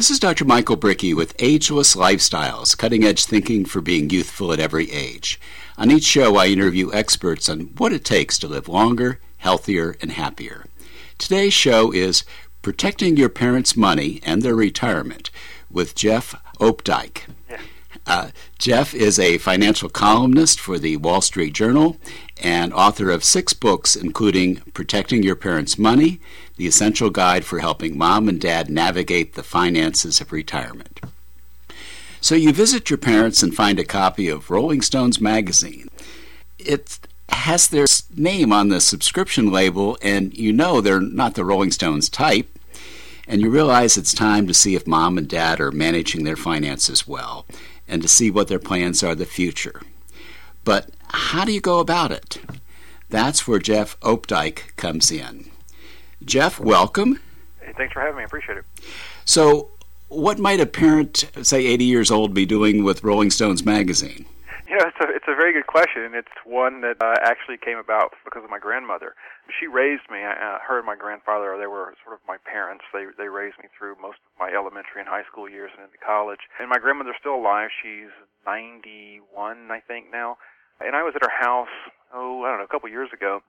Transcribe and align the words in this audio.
This 0.00 0.10
is 0.10 0.18
Dr. 0.18 0.46
Michael 0.46 0.76
Bricky 0.76 1.12
with 1.12 1.34
Ageless 1.38 1.94
Lifestyles, 1.94 2.74
cutting 2.74 3.04
edge 3.04 3.26
thinking 3.26 3.66
for 3.66 3.82
being 3.82 4.08
youthful 4.08 4.50
at 4.50 4.58
every 4.58 4.90
age. 4.90 5.38
On 5.76 5.90
each 5.90 6.04
show, 6.04 6.36
I 6.36 6.46
interview 6.46 6.90
experts 6.90 7.50
on 7.50 7.72
what 7.76 7.92
it 7.92 8.02
takes 8.02 8.38
to 8.38 8.48
live 8.48 8.66
longer, 8.66 9.20
healthier, 9.36 9.98
and 10.00 10.12
happier. 10.12 10.64
Today's 11.18 11.52
show 11.52 11.92
is 11.92 12.24
Protecting 12.62 13.18
Your 13.18 13.28
Parents' 13.28 13.76
Money 13.76 14.22
and 14.24 14.40
Their 14.40 14.54
Retirement 14.54 15.28
with 15.70 15.94
Jeff 15.94 16.34
Opdyke. 16.58 17.24
Uh, 18.06 18.30
Jeff 18.58 18.94
is 18.94 19.18
a 19.18 19.38
financial 19.38 19.88
columnist 19.88 20.58
for 20.58 20.78
the 20.78 20.96
Wall 20.96 21.20
Street 21.20 21.52
Journal 21.52 21.96
and 22.42 22.72
author 22.72 23.10
of 23.10 23.22
six 23.22 23.52
books, 23.52 23.94
including 23.94 24.56
Protecting 24.74 25.22
Your 25.22 25.36
Parents' 25.36 25.78
Money, 25.78 26.20
The 26.56 26.66
Essential 26.66 27.10
Guide 27.10 27.44
for 27.44 27.60
Helping 27.60 27.96
Mom 27.96 28.28
and 28.28 28.40
Dad 28.40 28.70
Navigate 28.70 29.34
the 29.34 29.42
Finances 29.42 30.20
of 30.20 30.32
Retirement. 30.32 31.00
So 32.20 32.34
you 32.34 32.52
visit 32.52 32.90
your 32.90 32.98
parents 32.98 33.42
and 33.42 33.54
find 33.54 33.78
a 33.78 33.84
copy 33.84 34.28
of 34.28 34.50
Rolling 34.50 34.82
Stones 34.82 35.20
magazine. 35.20 35.88
It 36.58 36.98
has 37.30 37.68
their 37.68 37.86
name 38.14 38.52
on 38.52 38.68
the 38.68 38.80
subscription 38.80 39.50
label, 39.50 39.96
and 40.02 40.36
you 40.36 40.52
know 40.52 40.80
they're 40.80 41.00
not 41.00 41.34
the 41.34 41.44
Rolling 41.44 41.70
Stones 41.70 42.08
type, 42.08 42.48
and 43.26 43.40
you 43.40 43.48
realize 43.48 43.96
it's 43.96 44.12
time 44.12 44.46
to 44.46 44.54
see 44.54 44.74
if 44.74 44.86
mom 44.86 45.16
and 45.16 45.28
dad 45.28 45.60
are 45.60 45.70
managing 45.70 46.24
their 46.24 46.36
finances 46.36 47.06
well 47.06 47.46
and 47.90 48.00
to 48.00 48.08
see 48.08 48.30
what 48.30 48.48
their 48.48 48.58
plans 48.58 49.02
are 49.02 49.14
the 49.14 49.26
future. 49.26 49.82
But 50.64 50.90
how 51.08 51.44
do 51.44 51.52
you 51.52 51.60
go 51.60 51.80
about 51.80 52.12
it? 52.12 52.40
That's 53.10 53.46
where 53.46 53.58
Jeff 53.58 53.98
Opdyke 54.00 54.76
comes 54.76 55.10
in. 55.10 55.50
Jeff, 56.24 56.60
welcome. 56.60 57.18
Hey, 57.60 57.72
thanks 57.76 57.92
for 57.92 58.00
having 58.00 58.16
me. 58.16 58.22
I 58.22 58.26
appreciate 58.26 58.58
it. 58.58 58.64
So, 59.24 59.70
what 60.08 60.38
might 60.38 60.60
a 60.60 60.66
parent, 60.66 61.24
say 61.42 61.66
80 61.66 61.84
years 61.84 62.10
old, 62.10 62.34
be 62.34 62.46
doing 62.46 62.84
with 62.84 63.02
Rolling 63.02 63.30
Stones 63.30 63.64
magazine? 63.64 64.26
You 64.70 64.78
know, 64.78 64.86
it's 64.86 65.02
a 65.02 65.10
it's 65.10 65.26
a 65.26 65.34
very 65.34 65.50
good 65.50 65.66
question. 65.66 66.06
And 66.06 66.14
it's 66.14 66.30
one 66.46 66.78
that 66.86 67.02
uh, 67.02 67.18
actually 67.26 67.58
came 67.58 67.74
about 67.74 68.14
because 68.22 68.46
of 68.46 68.54
my 68.54 68.62
grandmother. 68.62 69.18
She 69.50 69.66
raised 69.66 70.06
me. 70.06 70.22
Uh, 70.22 70.62
her 70.62 70.78
and 70.78 70.86
my 70.86 70.94
grandfather, 70.94 71.58
they 71.58 71.66
were 71.66 71.90
sort 72.06 72.14
of 72.14 72.22
my 72.22 72.38
parents. 72.46 72.86
They 72.94 73.10
they 73.18 73.26
raised 73.26 73.58
me 73.58 73.66
through 73.74 73.98
most 73.98 74.22
of 74.22 74.30
my 74.38 74.54
elementary 74.54 75.02
and 75.02 75.10
high 75.10 75.26
school 75.26 75.50
years 75.50 75.74
and 75.74 75.82
into 75.82 75.98
college. 75.98 76.46
And 76.62 76.70
my 76.70 76.78
grandmother's 76.78 77.18
still 77.18 77.34
alive. 77.34 77.74
She's 77.82 78.14
91, 78.46 79.26
I 79.74 79.82
think 79.82 80.06
now. 80.14 80.38
And 80.78 80.94
I 80.94 81.02
was 81.02 81.18
at 81.18 81.26
her 81.26 81.34
house, 81.34 81.74
oh, 82.14 82.46
I 82.46 82.54
don't 82.54 82.62
know, 82.62 82.70
a 82.70 82.70
couple 82.70 82.88
years 82.88 83.10
ago, 83.10 83.42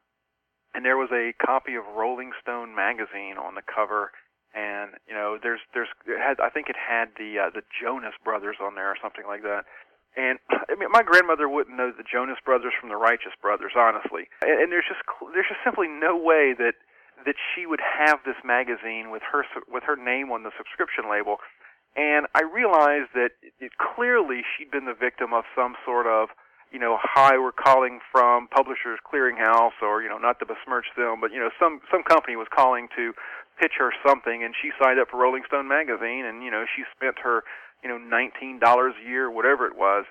and 0.74 0.84
there 0.84 0.98
was 0.98 1.14
a 1.14 1.38
copy 1.38 1.78
of 1.78 1.86
Rolling 1.94 2.34
Stone 2.42 2.74
magazine 2.74 3.38
on 3.38 3.54
the 3.54 3.62
cover 3.62 4.10
and 4.54 5.00
you 5.08 5.14
know 5.14 5.40
there's 5.42 5.62
there's 5.74 5.88
it 6.04 6.20
had 6.20 6.44
I 6.44 6.50
think 6.50 6.68
it 6.68 6.76
had 6.76 7.16
the 7.16 7.40
uh, 7.40 7.50
the 7.56 7.64
Jonas 7.72 8.16
Brothers 8.20 8.58
on 8.60 8.76
there 8.76 8.92
or 8.92 8.98
something 9.02 9.24
like 9.24 9.44
that 9.44 9.64
and 10.16 10.40
I 10.70 10.76
mean, 10.76 10.92
my 10.92 11.04
grandmother 11.04 11.48
wouldn't 11.48 11.78
know 11.78 11.92
the 11.92 12.04
Jonas 12.04 12.38
Brothers 12.44 12.74
from 12.80 12.90
the 12.90 12.98
Righteous 12.98 13.34
Brothers, 13.42 13.74
honestly. 13.76 14.28
And, 14.42 14.62
and 14.62 14.72
there's 14.72 14.88
just 14.88 15.02
there's 15.34 15.48
just 15.48 15.64
simply 15.64 15.88
no 15.88 16.16
way 16.16 16.54
that 16.58 16.76
that 17.26 17.36
she 17.54 17.66
would 17.66 17.82
have 17.82 18.20
this 18.26 18.40
magazine 18.44 19.12
with 19.12 19.22
her 19.32 19.46
with 19.70 19.84
her 19.84 19.96
name 19.96 20.32
on 20.32 20.44
the 20.44 20.52
subscription 20.58 21.10
label. 21.10 21.38
And 21.96 22.26
I 22.34 22.44
realized 22.44 23.12
that 23.16 23.36
it, 23.60 23.74
clearly 23.76 24.48
she'd 24.56 24.72
been 24.72 24.86
the 24.86 24.96
victim 24.96 25.34
of 25.34 25.44
some 25.56 25.76
sort 25.86 26.08
of 26.08 26.30
you 26.72 26.80
know, 26.80 26.98
hi, 27.04 27.38
we're 27.38 27.52
calling 27.52 28.00
from 28.14 28.48
Publishers 28.48 28.98
Clearinghouse, 29.04 29.76
or 29.84 30.02
you 30.02 30.08
know, 30.08 30.18
not 30.18 30.40
to 30.40 30.46
besmirch 30.46 30.88
them, 30.96 31.20
but 31.20 31.32
you 31.32 31.40
know, 31.40 31.52
some 31.60 31.82
some 31.92 32.02
company 32.02 32.38
was 32.38 32.48
calling 32.48 32.88
to 32.96 33.12
pitch 33.60 33.74
her 33.78 33.92
something, 34.08 34.42
and 34.44 34.56
she 34.56 34.72
signed 34.82 34.98
up 34.98 35.10
for 35.12 35.20
Rolling 35.20 35.44
Stone 35.46 35.68
magazine, 35.68 36.24
and 36.24 36.44
you 36.44 36.50
know, 36.50 36.64
she 36.64 36.84
spent 36.96 37.20
her 37.20 37.44
you 37.84 37.90
know, 37.90 37.98
$19 37.98 38.62
a 38.62 39.10
year, 39.10 39.30
whatever 39.30 39.66
it 39.66 39.78
was. 39.78 40.06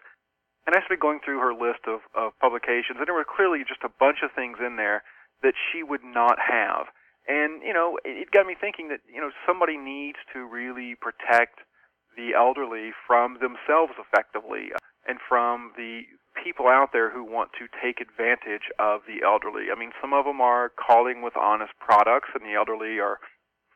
And 0.67 0.77
I 0.77 0.81
started 0.81 1.01
going 1.01 1.21
through 1.25 1.41
her 1.41 1.55
list 1.55 1.87
of, 1.87 2.01
of 2.15 2.39
publications, 2.39 2.99
and 2.99 3.07
there 3.07 3.15
were 3.15 3.25
clearly 3.25 3.65
just 3.67 3.83
a 3.83 3.91
bunch 3.99 4.19
of 4.23 4.31
things 4.33 4.59
in 4.65 4.77
there 4.77 5.03
that 5.43 5.55
she 5.57 5.83
would 5.83 6.05
not 6.05 6.39
have. 6.39 6.87
And, 7.27 7.63
you 7.63 7.73
know, 7.73 7.99
it 8.05 8.31
got 8.31 8.47
me 8.47 8.57
thinking 8.59 8.89
that, 8.89 9.01
you 9.07 9.21
know, 9.21 9.31
somebody 9.47 9.77
needs 9.77 10.19
to 10.33 10.45
really 10.45 10.97
protect 11.01 11.61
the 12.17 12.35
elderly 12.37 12.91
from 13.07 13.39
themselves 13.41 13.93
effectively 13.99 14.75
uh, 14.75 14.79
and 15.07 15.19
from 15.29 15.73
the 15.77 16.03
people 16.43 16.67
out 16.67 16.91
there 16.93 17.11
who 17.11 17.25
want 17.25 17.51
to 17.59 17.67
take 17.83 18.01
advantage 18.01 18.69
of 18.79 19.03
the 19.07 19.25
elderly. 19.25 19.73
I 19.75 19.79
mean, 19.79 19.93
some 20.01 20.13
of 20.13 20.25
them 20.25 20.41
are 20.41 20.71
calling 20.71 21.23
with 21.23 21.37
honest 21.37 21.73
products, 21.79 22.29
and 22.35 22.45
the 22.45 22.55
elderly 22.55 22.99
are 22.99 23.19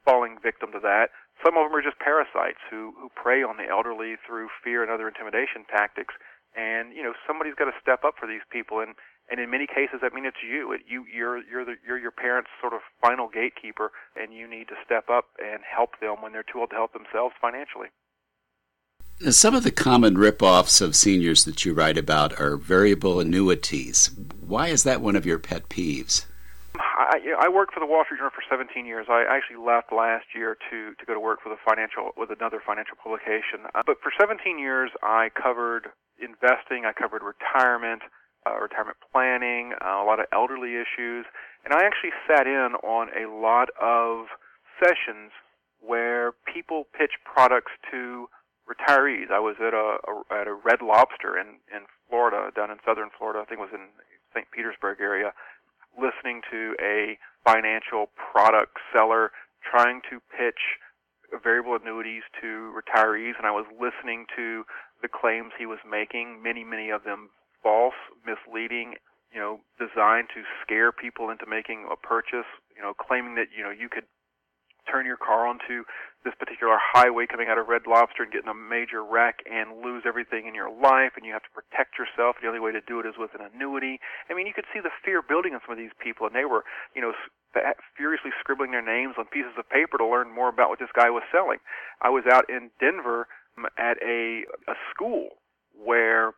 falling 0.05 0.37
victim 0.43 0.73
to 0.73 0.81
that. 0.81 1.09
Some 1.43 1.57
of 1.57 1.67
them 1.67 1.75
are 1.75 1.83
just 1.83 1.99
parasites 1.99 2.61
who, 2.71 2.95
who 2.99 3.09
prey 3.15 3.43
on 3.43 3.57
the 3.57 3.69
elderly 3.69 4.17
through 4.27 4.49
fear 4.63 4.83
and 4.83 4.91
other 4.91 5.09
intimidation 5.09 5.65
tactics. 5.69 6.15
And 6.57 6.95
you 6.95 7.03
know 7.03 7.15
somebody's 7.27 7.55
got 7.55 7.67
to 7.67 7.77
step 7.83 8.05
up 8.05 8.15
for 8.19 8.29
these 8.29 8.47
people, 8.49 8.79
and 8.79 8.95
and 9.29 9.41
in 9.41 9.51
many 9.51 9.67
cases, 9.67 10.01
I 10.03 10.15
mean 10.15 10.25
it's 10.25 10.39
you. 10.39 10.71
It, 10.73 10.83
you 10.87 11.05
you're 11.13 11.43
you're 11.43 11.65
the, 11.65 11.75
you're 11.85 11.99
your 11.99 12.13
parents' 12.13 12.51
sort 12.61 12.73
of 12.73 12.81
final 13.03 13.29
gatekeeper, 13.29 13.91
and 14.15 14.33
you 14.33 14.49
need 14.49 14.69
to 14.69 14.75
step 14.85 15.11
up 15.11 15.27
and 15.43 15.61
help 15.67 15.99
them 16.01 16.23
when 16.23 16.33
they're 16.33 16.47
too 16.47 16.61
old 16.61 16.71
to 16.71 16.77
help 16.77 16.93
themselves 16.93 17.35
financially. 17.41 17.89
Some 19.31 19.55
of 19.55 19.63
the 19.63 19.71
common 19.71 20.19
rip-offs 20.19 20.81
of 20.81 20.97
seniors 20.97 21.45
that 21.45 21.65
you 21.65 21.73
write 21.73 21.97
about 21.97 22.39
are 22.41 22.57
variable 22.57 23.21
annuities. 23.21 24.11
Why 24.41 24.69
is 24.69 24.83
that 24.83 25.01
one 25.01 25.15
of 25.17 25.25
your 25.25 25.39
pet 25.39 25.69
peeves? 25.69 26.27
I, 26.95 27.47
I 27.47 27.49
worked 27.49 27.75
for 27.75 27.81
the 27.81 27.91
Wall 27.91 28.05
Street 28.07 28.19
Journal 28.19 28.31
for 28.31 28.47
17 28.47 28.87
years. 28.87 29.07
I 29.11 29.27
actually 29.27 29.59
left 29.59 29.91
last 29.91 30.31
year 30.35 30.57
to 30.71 30.95
to 30.95 31.03
go 31.05 31.15
to 31.15 31.21
work 31.21 31.43
for 31.43 31.51
the 31.51 31.59
financial 31.67 32.15
with 32.17 32.31
another 32.31 32.63
financial 32.63 32.95
publication. 32.95 33.67
Uh, 33.75 33.83
but 33.85 33.99
for 33.99 34.15
17 34.15 34.59
years, 34.59 34.91
I 35.03 35.31
covered 35.35 35.91
investing. 36.23 36.87
I 36.87 36.95
covered 36.95 37.27
retirement, 37.27 38.07
uh, 38.47 38.55
retirement 38.63 38.97
planning, 39.11 39.75
uh, 39.83 39.99
a 40.03 40.07
lot 40.07 40.21
of 40.23 40.27
elderly 40.33 40.79
issues, 40.79 41.27
and 41.67 41.75
I 41.75 41.83
actually 41.83 42.15
sat 42.31 42.47
in 42.47 42.79
on 42.87 43.11
a 43.11 43.27
lot 43.27 43.75
of 43.75 44.31
sessions 44.79 45.35
where 45.83 46.33
people 46.47 46.87
pitch 46.97 47.19
products 47.27 47.73
to 47.91 48.31
retirees. 48.71 49.35
I 49.35 49.43
was 49.43 49.57
at 49.59 49.75
a, 49.75 49.99
a 50.07 50.13
at 50.31 50.47
a 50.47 50.55
Red 50.55 50.79
Lobster 50.79 51.35
in 51.35 51.59
in 51.75 51.91
Florida, 52.07 52.55
down 52.55 52.71
in 52.71 52.79
southern 52.87 53.11
Florida. 53.19 53.43
I 53.43 53.45
think 53.51 53.59
it 53.59 53.67
was 53.67 53.75
in 53.75 53.91
St. 54.31 54.47
Petersburg 54.55 55.01
area 55.01 55.35
listening 55.99 56.43
to 56.51 56.75
a 56.83 57.19
financial 57.45 58.11
product 58.17 58.79
seller 58.93 59.31
trying 59.63 60.01
to 60.11 60.21
pitch 60.37 60.79
variable 61.43 61.75
annuities 61.75 62.23
to 62.41 62.73
retirees, 62.73 63.35
and 63.39 63.47
I 63.47 63.51
was 63.51 63.67
listening 63.73 64.27
to 64.37 64.65
the 65.03 65.09
claims 65.09 65.53
he 65.59 65.67
was 65.67 65.79
making, 65.89 66.43
many, 66.43 66.65
many 66.65 66.91
of 66.91 67.05
them 67.05 67.31
false, 67.63 67.99
misleading, 68.25 68.95
you 69.33 69.41
know, 69.41 69.61
designed 69.79 70.29
to 70.35 70.43
scare 70.63 70.93
people 70.93 71.31
into 71.31 71.47
making 71.47 71.89
a 71.91 71.97
purchase, 71.97 72.47
you 72.77 72.83
know, 72.83 72.95
claiming 72.95 73.35
that, 73.35 73.49
you 73.57 73.65
know, 73.65 73.71
you 73.71 73.89
could 73.89 74.05
turn 74.91 75.07
your 75.07 75.17
car 75.17 75.47
onto 75.47 75.83
this 76.25 76.35
particular 76.41 76.81
highway 76.81 77.27
coming 77.29 77.49
out 77.49 77.59
of 77.59 77.69
Red 77.69 77.87
Lobster 77.87 78.25
and 78.25 78.33
get 78.33 78.43
in 78.43 78.49
a 78.49 78.57
major 78.57 79.05
wreck 79.05 79.45
and 79.45 79.85
lose 79.85 80.05
everything 80.09 80.49
in 80.49 80.55
your 80.55 80.73
life, 80.73 81.13
and 81.17 81.25
you 81.25 81.33
have 81.33 81.45
to 81.45 81.53
protect 81.53 82.01
yourself. 82.01 82.37
The 82.41 82.49
only 82.49 82.61
way 82.61 82.73
to 82.73 82.81
do 82.81 82.99
it 83.01 83.07
is 83.07 83.15
with 83.21 83.37
an 83.37 83.45
annuity. 83.45 84.01
I 84.29 84.35
mean, 84.35 84.49
you 84.49 84.57
could 84.57 84.69
see 84.73 84.81
the 84.81 84.95
fear 85.05 85.21
building 85.21 85.53
on 85.53 85.61
some 85.67 85.73
of 85.73 85.79
these 85.79 85.95
people, 86.01 86.27
and 86.27 86.35
they 86.35 86.49
were, 86.49 86.65
you 86.97 87.03
know, 87.05 87.13
furiously 87.97 88.33
scribbling 88.41 88.73
their 88.73 88.85
names 88.85 89.15
on 89.19 89.27
pieces 89.27 89.53
of 89.59 89.69
paper 89.69 89.99
to 89.99 90.07
learn 90.07 90.35
more 90.35 90.49
about 90.49 90.69
what 90.69 90.81
this 90.81 90.91
guy 90.97 91.11
was 91.11 91.23
selling. 91.31 91.59
I 92.01 92.11
was 92.11 92.25
out 92.27 92.49
in 92.49 92.71
Denver 92.81 93.29
at 93.79 94.01
a 94.03 94.43
a 94.67 94.75
school 94.91 95.39
where 95.77 96.33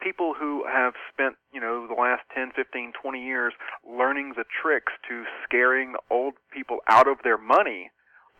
people 0.00 0.34
who 0.38 0.64
have 0.70 0.94
spent, 1.12 1.34
you 1.52 1.60
know, 1.60 1.86
the 1.88 1.94
last 1.94 2.22
10, 2.34 2.52
15, 2.54 2.92
20 3.00 3.24
years 3.24 3.52
learning 3.82 4.34
the 4.36 4.44
tricks 4.62 4.92
to 5.08 5.24
scaring 5.44 5.94
old 6.10 6.34
people 6.52 6.78
out 6.88 7.08
of 7.08 7.18
their 7.24 7.38
money 7.38 7.90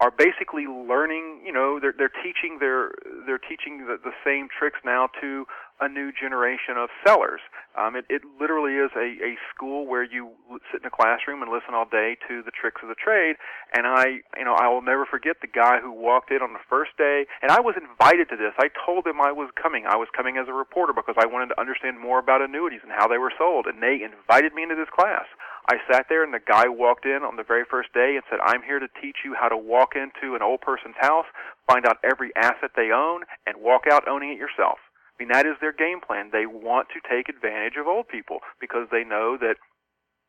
are 0.00 0.10
basically 0.10 0.66
learning, 0.66 1.40
you 1.44 1.52
know, 1.52 1.78
they're 1.80 1.94
they're 1.96 2.12
teaching 2.22 2.58
their 2.60 2.92
they're 3.26 3.38
teaching 3.38 3.86
the, 3.86 3.98
the 4.02 4.12
same 4.24 4.48
tricks 4.48 4.78
now 4.84 5.08
to 5.20 5.46
a 5.80 5.88
new 5.88 6.10
generation 6.10 6.74
of 6.76 6.90
sellers. 7.06 7.40
Um, 7.78 7.94
it, 7.94 8.04
it 8.10 8.22
literally 8.40 8.74
is 8.74 8.90
a, 8.96 9.14
a 9.22 9.38
school 9.54 9.86
where 9.86 10.02
you 10.02 10.34
sit 10.72 10.82
in 10.82 10.86
a 10.86 10.90
classroom 10.90 11.42
and 11.42 11.50
listen 11.50 11.74
all 11.74 11.86
day 11.86 12.16
to 12.26 12.42
the 12.42 12.50
tricks 12.50 12.82
of 12.82 12.88
the 12.88 12.98
trade. 12.98 13.36
And 13.74 13.86
I, 13.86 14.26
you 14.36 14.44
know, 14.44 14.54
I 14.58 14.68
will 14.68 14.82
never 14.82 15.06
forget 15.06 15.38
the 15.40 15.46
guy 15.46 15.78
who 15.78 15.92
walked 15.92 16.30
in 16.30 16.42
on 16.42 16.52
the 16.52 16.64
first 16.68 16.96
day. 16.98 17.26
And 17.42 17.50
I 17.50 17.60
was 17.60 17.78
invited 17.78 18.28
to 18.30 18.36
this. 18.36 18.54
I 18.58 18.68
told 18.84 19.04
them 19.04 19.20
I 19.20 19.30
was 19.30 19.50
coming. 19.54 19.86
I 19.86 19.96
was 19.96 20.08
coming 20.16 20.36
as 20.36 20.48
a 20.48 20.52
reporter 20.52 20.92
because 20.92 21.16
I 21.18 21.26
wanted 21.26 21.54
to 21.54 21.60
understand 21.60 22.00
more 22.00 22.18
about 22.18 22.42
annuities 22.42 22.82
and 22.82 22.92
how 22.92 23.06
they 23.06 23.18
were 23.18 23.32
sold. 23.38 23.66
And 23.66 23.82
they 23.82 24.02
invited 24.02 24.54
me 24.54 24.62
into 24.62 24.74
this 24.74 24.90
class. 24.90 25.26
I 25.70 25.76
sat 25.90 26.06
there 26.08 26.24
and 26.24 26.32
the 26.32 26.40
guy 26.40 26.66
walked 26.66 27.04
in 27.04 27.22
on 27.22 27.36
the 27.36 27.44
very 27.44 27.64
first 27.68 27.92
day 27.92 28.16
and 28.16 28.24
said, 28.30 28.40
I'm 28.42 28.62
here 28.62 28.78
to 28.78 28.88
teach 29.00 29.18
you 29.24 29.36
how 29.38 29.48
to 29.48 29.56
walk 29.56 29.94
into 29.94 30.34
an 30.34 30.40
old 30.40 30.62
person's 30.62 30.96
house, 30.98 31.26
find 31.68 31.86
out 31.86 31.98
every 32.02 32.32
asset 32.36 32.72
they 32.74 32.90
own, 32.90 33.22
and 33.46 33.60
walk 33.60 33.84
out 33.90 34.08
owning 34.08 34.32
it 34.32 34.38
yourself. 34.38 34.78
I 35.18 35.24
mean, 35.24 35.32
that 35.32 35.46
is 35.46 35.56
their 35.60 35.72
game 35.72 36.00
plan. 36.00 36.30
They 36.32 36.46
want 36.46 36.88
to 36.94 37.00
take 37.08 37.28
advantage 37.28 37.74
of 37.78 37.86
old 37.86 38.06
people 38.08 38.38
because 38.60 38.86
they 38.92 39.02
know 39.02 39.36
that 39.40 39.56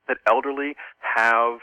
that 0.07 0.17
elderly 0.27 0.75
have 1.15 1.59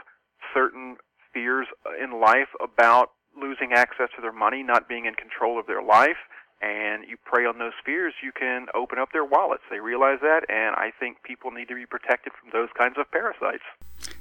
certain 0.54 0.96
fears 1.34 1.66
in 2.00 2.20
life 2.20 2.48
about 2.62 3.10
losing 3.36 3.72
access 3.72 4.08
to 4.14 4.22
their 4.22 4.32
money, 4.32 4.62
not 4.62 4.88
being 4.88 5.04
in 5.04 5.14
control 5.14 5.58
of 5.58 5.66
their 5.66 5.82
life, 5.82 6.16
and 6.62 7.04
you 7.08 7.16
prey 7.24 7.44
on 7.44 7.58
those 7.58 7.74
fears, 7.84 8.14
you 8.22 8.32
can 8.32 8.66
open 8.74 8.98
up 8.98 9.10
their 9.12 9.24
wallets. 9.24 9.62
They 9.70 9.80
realize 9.80 10.20
that, 10.22 10.48
and 10.48 10.74
I 10.76 10.90
think 10.98 11.22
people 11.22 11.50
need 11.50 11.68
to 11.68 11.74
be 11.74 11.84
protected 11.84 12.32
from 12.40 12.50
those 12.52 12.68
kinds 12.78 12.94
of 12.98 13.10
parasites. 13.10 13.64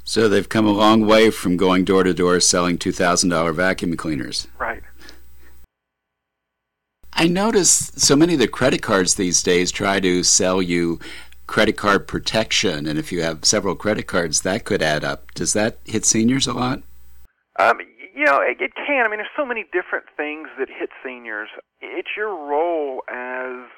So 0.03 0.27
they've 0.27 0.49
come 0.49 0.65
a 0.65 0.71
long 0.71 1.05
way 1.05 1.29
from 1.29 1.55
going 1.55 1.85
door 1.85 2.03
to 2.03 2.13
door 2.13 2.39
selling 2.39 2.77
$2,000 2.77 3.55
vacuum 3.55 3.95
cleaners. 3.95 4.47
Right. 4.59 4.83
I 7.15 7.27
notice 7.27 7.93
so 7.95 8.15
many 8.15 8.33
of 8.33 8.39
the 8.39 8.47
credit 8.47 8.81
cards 8.81 9.15
these 9.15 9.41
days 9.41 9.71
try 9.71 10.01
to 10.01 10.21
sell 10.21 10.61
you 10.61 10.99
credit 11.47 11.77
card 11.77 12.07
protection, 12.07 12.85
and 12.85 12.99
if 12.99 13.11
you 13.11 13.21
have 13.21 13.45
several 13.45 13.75
credit 13.75 14.05
cards, 14.05 14.41
that 14.41 14.65
could 14.65 14.81
add 14.81 15.05
up. 15.05 15.33
Does 15.33 15.53
that 15.53 15.77
hit 15.85 16.03
seniors 16.03 16.45
a 16.45 16.53
lot? 16.53 16.81
Um, 17.57 17.77
you 18.13 18.25
know, 18.25 18.41
it, 18.41 18.59
it 18.59 18.73
can. 18.75 19.05
I 19.05 19.09
mean, 19.09 19.19
there's 19.19 19.29
so 19.37 19.45
many 19.45 19.63
different 19.71 20.05
things 20.17 20.49
that 20.59 20.67
hit 20.67 20.89
seniors. 21.05 21.49
It's 21.79 22.09
your 22.17 22.29
role 22.29 23.03
as, 23.07 23.69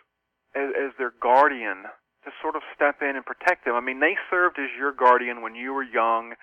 as 0.55 0.69
as 0.73 0.91
their 0.97 1.13
guardian 1.21 1.83
to 2.23 2.31
sort 2.41 2.55
of 2.55 2.63
step 2.75 3.01
in 3.01 3.15
and 3.15 3.25
protect 3.25 3.65
them. 3.65 3.75
I 3.75 3.81
mean, 3.81 3.99
they 3.99 4.15
served 4.31 4.57
as 4.57 4.69
your 4.77 4.91
guardian 4.91 5.43
when 5.43 5.53
you 5.53 5.73
were 5.73 5.83
young, 5.83 6.33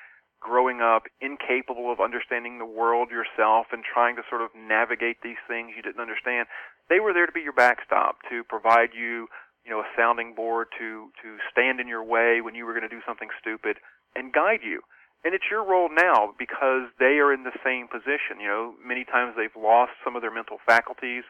growing 0.41 0.81
up, 0.81 1.05
incapable 1.21 1.91
of 1.91 2.01
understanding 2.01 2.59
the 2.59 2.67
world 2.67 3.11
yourself 3.11 3.67
and 3.73 3.83
trying 3.83 4.15
to 4.17 4.23
sort 4.29 4.43
of 4.43 4.51
navigate 4.55 5.19
these 5.23 5.41
things 5.49 5.73
you 5.75 5.83
didn't 5.83 6.01
understand. 6.01 6.47
They 6.89 7.01
were 7.01 7.13
there 7.13 7.27
to 7.27 7.33
be 7.33 7.41
your 7.41 7.53
backstop, 7.57 8.19
to 8.31 8.45
provide 8.45 8.91
you, 8.93 9.29
you 9.65 9.71
know, 9.71 9.81
a 9.81 9.89
sounding 9.97 10.35
board, 10.35 10.69
to 10.79 11.11
to 11.23 11.37
stand 11.51 11.81
in 11.81 11.89
your 11.89 12.05
way 12.05 12.41
when 12.41 12.55
you 12.55 12.67
were 12.67 12.73
going 12.73 12.89
to 12.89 12.95
do 12.95 13.03
something 13.07 13.29
stupid, 13.41 13.79
and 14.15 14.33
guide 14.33 14.61
you. 14.63 14.81
And 15.25 15.33
it's 15.35 15.49
your 15.51 15.65
role 15.65 15.89
now 15.89 16.35
because 16.39 16.93
they 17.01 17.17
are 17.17 17.33
in 17.33 17.45
the 17.45 17.57
same 17.65 17.89
position. 17.89 18.41
You 18.41 18.49
know, 18.49 18.75
many 18.85 19.05
times 19.05 19.35
they've 19.37 19.57
lost 19.57 19.93
some 20.05 20.17
of 20.17 20.23
their 20.23 20.35
mental 20.35 20.59
faculties. 20.67 21.25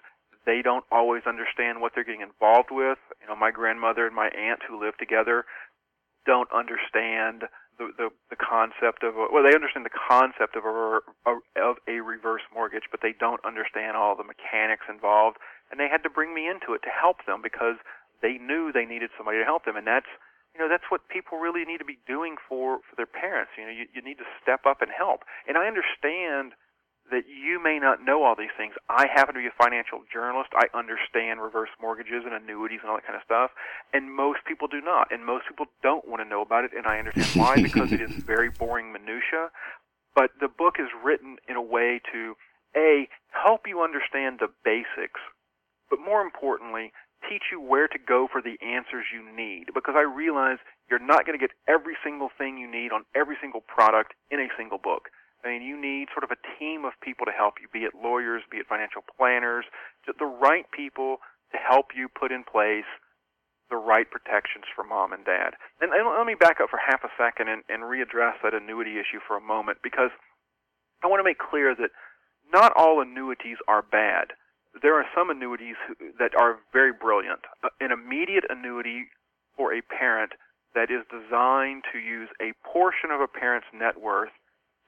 They 0.44 0.62
don't 0.62 0.84
always 0.90 1.22
understand 1.26 1.80
what 1.80 1.92
they're 1.94 2.04
getting 2.04 2.26
involved 2.26 2.70
with. 2.72 2.98
You 3.22 3.28
know, 3.28 3.36
my 3.36 3.52
grandmother 3.52 4.06
and 4.06 4.14
my 4.14 4.28
aunt 4.28 4.60
who 4.68 4.82
live 4.82 4.98
together 4.98 5.44
don't 6.26 6.50
understand 6.52 7.44
the, 7.78 7.90
the, 7.96 8.08
the 8.30 8.36
concept 8.36 9.02
of 9.02 9.16
a, 9.16 9.26
well, 9.32 9.42
they 9.42 9.54
understand 9.54 9.84
the 9.84 9.92
concept 9.94 10.56
of 10.56 10.64
a, 10.64 11.00
of 11.58 11.76
a 11.88 12.00
reverse 12.00 12.42
mortgage, 12.52 12.86
but 12.90 13.00
they 13.02 13.12
don't 13.12 13.44
understand 13.44 13.96
all 13.96 14.14
the 14.16 14.24
mechanics 14.24 14.86
involved. 14.88 15.38
And 15.70 15.80
they 15.80 15.88
had 15.88 16.02
to 16.02 16.10
bring 16.10 16.34
me 16.34 16.46
into 16.46 16.74
it 16.74 16.82
to 16.86 16.92
help 16.92 17.26
them 17.26 17.42
because 17.42 17.76
they 18.24 18.40
knew 18.40 18.72
they 18.72 18.88
needed 18.88 19.10
somebody 19.16 19.38
to 19.38 19.44
help 19.44 19.64
them, 19.68 19.76
and 19.76 19.86
that's 19.86 20.08
you 20.54 20.60
know 20.62 20.68
that's 20.68 20.88
what 20.88 21.08
people 21.12 21.36
really 21.36 21.64
need 21.68 21.78
to 21.78 21.84
be 21.84 21.98
doing 22.08 22.36
for 22.48 22.78
for 22.88 22.96
their 22.96 23.10
parents. 23.10 23.52
You 23.58 23.68
know 23.68 23.74
you, 23.74 23.84
you 23.92 24.00
need 24.00 24.16
to 24.16 24.28
step 24.40 24.64
up 24.64 24.80
and 24.80 24.88
help. 24.88 25.28
And 25.46 25.58
i 25.58 25.68
understand 25.68 26.56
that 27.14 27.30
you 27.30 27.62
may 27.62 27.78
not 27.78 28.02
know 28.02 28.26
all 28.26 28.34
these 28.34 28.52
things. 28.58 28.74
I 28.90 29.06
happen 29.06 29.38
to 29.38 29.40
be 29.40 29.46
a 29.46 29.54
financial 29.54 30.02
journalist. 30.10 30.50
I 30.58 30.66
understand 30.76 31.38
reverse 31.38 31.70
mortgages 31.80 32.26
and 32.26 32.34
annuities 32.34 32.82
and 32.82 32.90
all 32.90 32.98
that 32.98 33.06
kind 33.06 33.16
of 33.16 33.22
stuff 33.22 33.54
and 33.92 34.12
most 34.12 34.40
people 34.46 34.68
do 34.68 34.80
not 34.80 35.12
and 35.12 35.24
most 35.24 35.44
people 35.48 35.66
don't 35.82 36.06
want 36.08 36.20
to 36.22 36.28
know 36.28 36.42
about 36.42 36.64
it 36.64 36.72
and 36.76 36.86
i 36.86 36.98
understand 36.98 37.30
why 37.40 37.54
because 37.62 37.92
it 37.92 38.00
is 38.00 38.10
very 38.24 38.50
boring 38.50 38.92
minutia 38.92 39.48
but 40.14 40.30
the 40.40 40.48
book 40.48 40.74
is 40.78 40.88
written 41.02 41.36
in 41.48 41.56
a 41.56 41.62
way 41.62 42.00
to 42.12 42.34
a 42.76 43.08
help 43.30 43.62
you 43.66 43.82
understand 43.82 44.38
the 44.40 44.48
basics 44.64 45.20
but 45.88 45.98
more 46.00 46.20
importantly 46.20 46.92
teach 47.28 47.44
you 47.50 47.60
where 47.60 47.88
to 47.88 47.98
go 47.98 48.28
for 48.30 48.42
the 48.42 48.60
answers 48.60 49.06
you 49.08 49.24
need 49.34 49.72
because 49.72 49.94
I 49.96 50.02
realize 50.02 50.58
you're 50.90 51.00
not 51.00 51.24
going 51.24 51.38
to 51.38 51.40
get 51.40 51.56
every 51.66 51.96
single 52.04 52.28
thing 52.36 52.58
you 52.58 52.70
need 52.70 52.92
on 52.92 53.04
every 53.16 53.36
single 53.40 53.62
product 53.62 54.12
in 54.30 54.40
a 54.40 54.48
single 54.58 54.76
book. 54.76 55.08
Mean, 55.44 55.62
you 55.62 55.80
need 55.80 56.08
sort 56.12 56.24
of 56.24 56.32
a 56.32 56.40
team 56.58 56.84
of 56.84 56.92
people 57.02 57.26
to 57.26 57.32
help 57.32 57.60
you, 57.60 57.68
be 57.68 57.84
it 57.84 57.92
lawyers, 57.94 58.42
be 58.50 58.58
it 58.58 58.66
financial 58.66 59.04
planners, 59.04 59.64
the 60.06 60.24
right 60.24 60.64
people 60.72 61.18
to 61.52 61.58
help 61.58 61.92
you 61.94 62.08
put 62.08 62.32
in 62.32 62.44
place 62.44 62.88
the 63.70 63.76
right 63.76 64.10
protections 64.10 64.64
for 64.74 64.84
mom 64.84 65.12
and 65.12 65.24
dad. 65.24 65.54
And, 65.80 65.92
and 65.92 66.08
let 66.08 66.26
me 66.26 66.34
back 66.34 66.60
up 66.60 66.70
for 66.70 66.80
half 66.80 67.04
a 67.04 67.12
second 67.16 67.48
and, 67.48 67.62
and 67.68 67.84
readdress 67.84 68.40
that 68.42 68.54
annuity 68.54 68.96
issue 68.96 69.20
for 69.26 69.36
a 69.36 69.40
moment 69.40 69.78
because 69.82 70.10
I 71.02 71.08
want 71.08 71.20
to 71.20 71.24
make 71.24 71.38
clear 71.38 71.74
that 71.76 71.90
not 72.52 72.72
all 72.76 73.00
annuities 73.00 73.56
are 73.68 73.82
bad 73.82 74.32
there 74.82 74.94
are 74.94 75.06
some 75.14 75.30
annuities 75.30 75.76
that 76.18 76.34
are 76.34 76.58
very 76.72 76.92
brilliant. 76.92 77.40
Uh, 77.62 77.68
an 77.80 77.92
immediate 77.92 78.44
annuity 78.48 79.06
for 79.56 79.72
a 79.72 79.82
parent 79.82 80.32
that 80.74 80.90
is 80.90 81.06
designed 81.10 81.84
to 81.92 81.98
use 81.98 82.28
a 82.40 82.52
portion 82.66 83.10
of 83.10 83.20
a 83.20 83.28
parent's 83.28 83.68
net 83.72 84.00
worth 84.00 84.34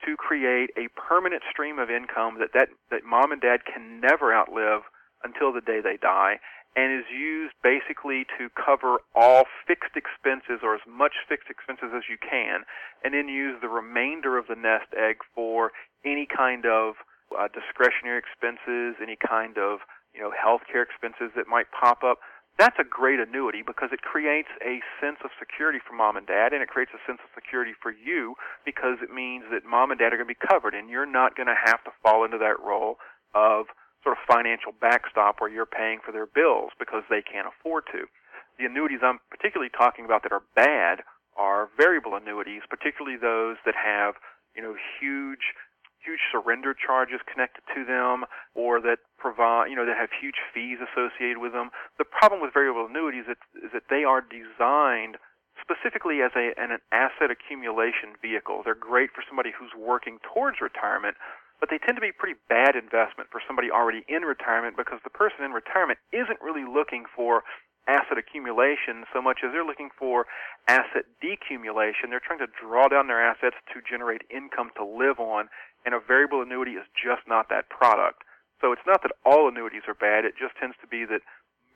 to 0.05 0.17
create 0.17 0.71
a 0.77 0.89
permanent 0.99 1.43
stream 1.51 1.79
of 1.79 1.91
income 1.91 2.39
that, 2.39 2.51
that, 2.53 2.69
that 2.91 3.05
mom 3.05 3.33
and 3.33 3.41
dad 3.41 3.61
can 3.65 4.01
never 4.01 4.35
outlive 4.35 4.83
until 5.25 5.53
the 5.53 5.61
day 5.61 5.81
they 5.83 5.97
die 5.97 6.39
and 6.77 6.93
is 6.93 7.09
used 7.09 7.55
basically 7.65 8.27
to 8.37 8.53
cover 8.53 9.01
all 9.15 9.45
fixed 9.67 9.97
expenses 9.97 10.61
or 10.63 10.75
as 10.75 10.85
much 10.87 11.25
fixed 11.27 11.49
expenses 11.49 11.89
as 11.97 12.05
you 12.09 12.21
can 12.21 12.69
and 13.03 13.15
then 13.15 13.29
use 13.29 13.57
the 13.63 13.69
remainder 13.69 14.37
of 14.37 14.47
the 14.47 14.55
nest 14.55 14.93
egg 14.93 15.17
for 15.35 15.73
any 16.05 16.29
kind 16.29 16.67
of 16.67 16.95
uh, 17.33 17.49
discretionary 17.49 18.21
expenses, 18.21 18.95
any 19.03 19.17
kind 19.17 19.59
of 19.59 19.81
you 20.15 20.21
know 20.21 20.31
healthcare 20.31 20.85
expenses 20.85 21.33
that 21.35 21.49
might 21.49 21.67
pop 21.73 22.05
up. 22.05 22.19
That's 22.59 22.77
a 22.81 22.89
great 22.89 23.21
annuity 23.21 23.61
because 23.61 23.91
it 23.93 24.01
creates 24.01 24.49
a 24.65 24.81
sense 24.97 25.21
of 25.23 25.31
security 25.39 25.79
for 25.79 25.93
mom 25.93 26.17
and 26.17 26.27
dad, 26.27 26.53
and 26.57 26.63
it 26.63 26.69
creates 26.73 26.93
a 26.97 27.03
sense 27.05 27.21
of 27.21 27.29
security 27.35 27.73
for 27.77 27.93
you 27.93 28.35
because 28.65 28.97
it 29.05 29.13
means 29.13 29.45
that 29.53 29.69
mom 29.69 29.91
and 29.91 30.01
dad 30.01 30.13
are 30.13 30.17
going 30.17 30.29
to 30.29 30.35
be 30.35 30.49
covered, 30.49 30.73
and 30.73 30.89
you're 30.89 31.05
not 31.05 31.37
going 31.37 31.49
to 31.49 31.59
have 31.59 31.85
to 31.85 31.93
fall 32.03 32.25
into 32.25 32.39
that 32.39 32.57
role 32.65 32.97
of 33.35 33.67
sort 34.03 34.17
of 34.17 34.25
financial 34.25 34.73
backstop 34.73 35.37
where 35.41 35.51
you're 35.51 35.69
paying 35.69 36.01
for 36.01 36.13
their 36.13 36.27
bills 36.27 36.73
because 36.79 37.05
they 37.11 37.21
can't 37.21 37.49
afford 37.49 37.85
to. 37.93 38.09
The 38.59 38.65
annuities 38.65 39.01
I'm 39.03 39.21
particularly 39.29 39.71
talking 39.71 40.07
about 40.07 40.23
that 40.23 40.33
are 40.33 40.43
bad 40.55 41.05
are 41.37 41.69
variable 41.77 42.17
annuities, 42.17 42.63
particularly 42.71 43.19
those 43.21 43.57
that 43.67 43.75
have 43.77 44.15
you 44.57 44.63
know 44.63 44.75
huge 44.99 45.53
huge 46.07 46.23
surrender 46.31 46.73
charges 46.73 47.19
connected 47.27 47.67
to 47.75 47.85
them 47.85 48.25
or 48.55 48.81
that 48.81 49.03
provide, 49.19 49.67
you 49.67 49.75
know, 49.75 49.85
that 49.85 49.99
have 49.99 50.15
huge 50.15 50.39
fees 50.55 50.79
associated 50.79 51.39
with 51.43 51.51
them. 51.51 51.75
The 51.99 52.07
problem 52.07 52.41
with 52.41 52.55
variable 52.55 52.87
annuities 52.87 53.27
is, 53.27 53.37
is 53.59 53.75
that 53.75 53.91
they 53.91 54.07
are 54.07 54.23
designed 54.23 55.19
specifically 55.59 56.23
as 56.23 56.31
a, 56.39 56.55
an 56.55 56.79
asset 56.95 57.35
accumulation 57.35 58.15
vehicle. 58.23 58.63
They're 58.63 58.79
great 58.79 59.11
for 59.11 59.27
somebody 59.27 59.51
who's 59.51 59.75
working 59.75 60.23
towards 60.23 60.63
retirement, 60.63 61.19
but 61.59 61.71
they 61.75 61.79
tend 61.83 61.99
to 61.99 62.05
be 62.05 62.15
pretty 62.15 62.39
bad 62.49 62.77
investment 62.79 63.35
for 63.35 63.43
somebody 63.43 63.71
already 63.75 64.07
in 64.07 64.23
retirement 64.23 64.77
because 64.79 65.01
the 65.03 65.11
person 65.11 65.43
in 65.43 65.51
retirement 65.51 65.99
isn't 66.13 66.39
really 66.39 66.63
looking 66.63 67.05
for 67.11 67.43
asset 67.89 68.19
accumulation 68.19 69.07
so 69.13 69.23
much 69.23 69.41
as 69.47 69.53
they're 69.53 69.65
looking 69.65 69.91
for 69.97 70.27
asset 70.69 71.07
decumulation. 71.23 72.11
They're 72.11 72.23
trying 72.23 72.41
to 72.41 72.51
draw 72.51 72.89
down 72.89 73.07
their 73.07 73.23
assets 73.23 73.57
to 73.73 73.81
generate 73.81 74.23
income 74.31 74.71
to 74.77 74.85
live 74.85 75.19
on 75.19 75.49
and 75.87 75.95
a 75.95 76.01
variable 76.01 76.43
annuity 76.43 76.73
is 76.73 76.85
just 76.93 77.23
not 77.27 77.49
that 77.49 77.71
product. 77.71 78.23
So 78.61 78.73
it's 78.73 78.83
not 78.87 79.03
that 79.03 79.13
all 79.25 79.49
annuities 79.49 79.83
are 79.87 79.95
bad, 79.95 80.25
it 80.25 80.35
just 80.39 80.57
tends 80.61 80.77
to 80.81 80.87
be 80.87 81.05
that 81.07 81.21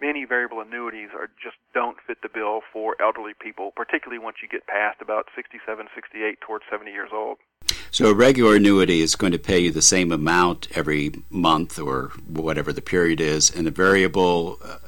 many 0.00 0.24
variable 0.24 0.60
annuities 0.60 1.10
are 1.14 1.28
just 1.42 1.56
don't 1.72 1.98
fit 2.06 2.18
the 2.22 2.28
bill 2.28 2.60
for 2.72 2.96
elderly 3.00 3.32
people, 3.38 3.72
particularly 3.76 4.18
once 4.18 4.38
you 4.42 4.48
get 4.48 4.66
past 4.66 5.00
about 5.00 5.28
67, 5.36 5.86
68 5.94 6.40
towards 6.40 6.64
70 6.70 6.90
years 6.90 7.10
old. 7.12 7.38
So 7.92 8.10
a 8.10 8.14
regular 8.14 8.56
annuity 8.56 9.00
is 9.00 9.14
going 9.14 9.32
to 9.32 9.38
pay 9.38 9.58
you 9.58 9.70
the 9.70 9.82
same 9.82 10.10
amount 10.10 10.68
every 10.74 11.12
month 11.28 11.78
or 11.78 12.12
whatever 12.26 12.72
the 12.72 12.82
period 12.82 13.20
is, 13.20 13.50
and 13.50 13.66
a 13.66 13.70
variable 13.70 14.58
uh, 14.64 14.78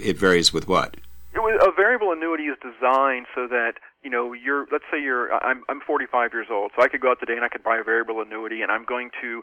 it 0.00 0.16
varies 0.16 0.52
with 0.52 0.66
what? 0.66 0.96
A 1.36 1.72
variable 1.76 2.12
annuity 2.12 2.44
is 2.44 2.56
designed 2.64 3.26
so 3.34 3.46
that 3.46 3.76
you 4.02 4.08
know, 4.08 4.32
you're 4.32 4.66
let's 4.72 4.84
say 4.90 5.02
you're 5.02 5.34
I'm 5.34 5.62
I'm 5.68 5.80
45 5.84 6.30
years 6.32 6.48
old, 6.50 6.72
so 6.74 6.82
I 6.82 6.88
could 6.88 7.00
go 7.00 7.10
out 7.10 7.20
today 7.20 7.34
and 7.34 7.44
I 7.44 7.48
could 7.48 7.62
buy 7.62 7.76
a 7.76 7.84
variable 7.84 8.22
annuity, 8.22 8.62
and 8.62 8.72
I'm 8.72 8.84
going 8.84 9.10
to 9.20 9.42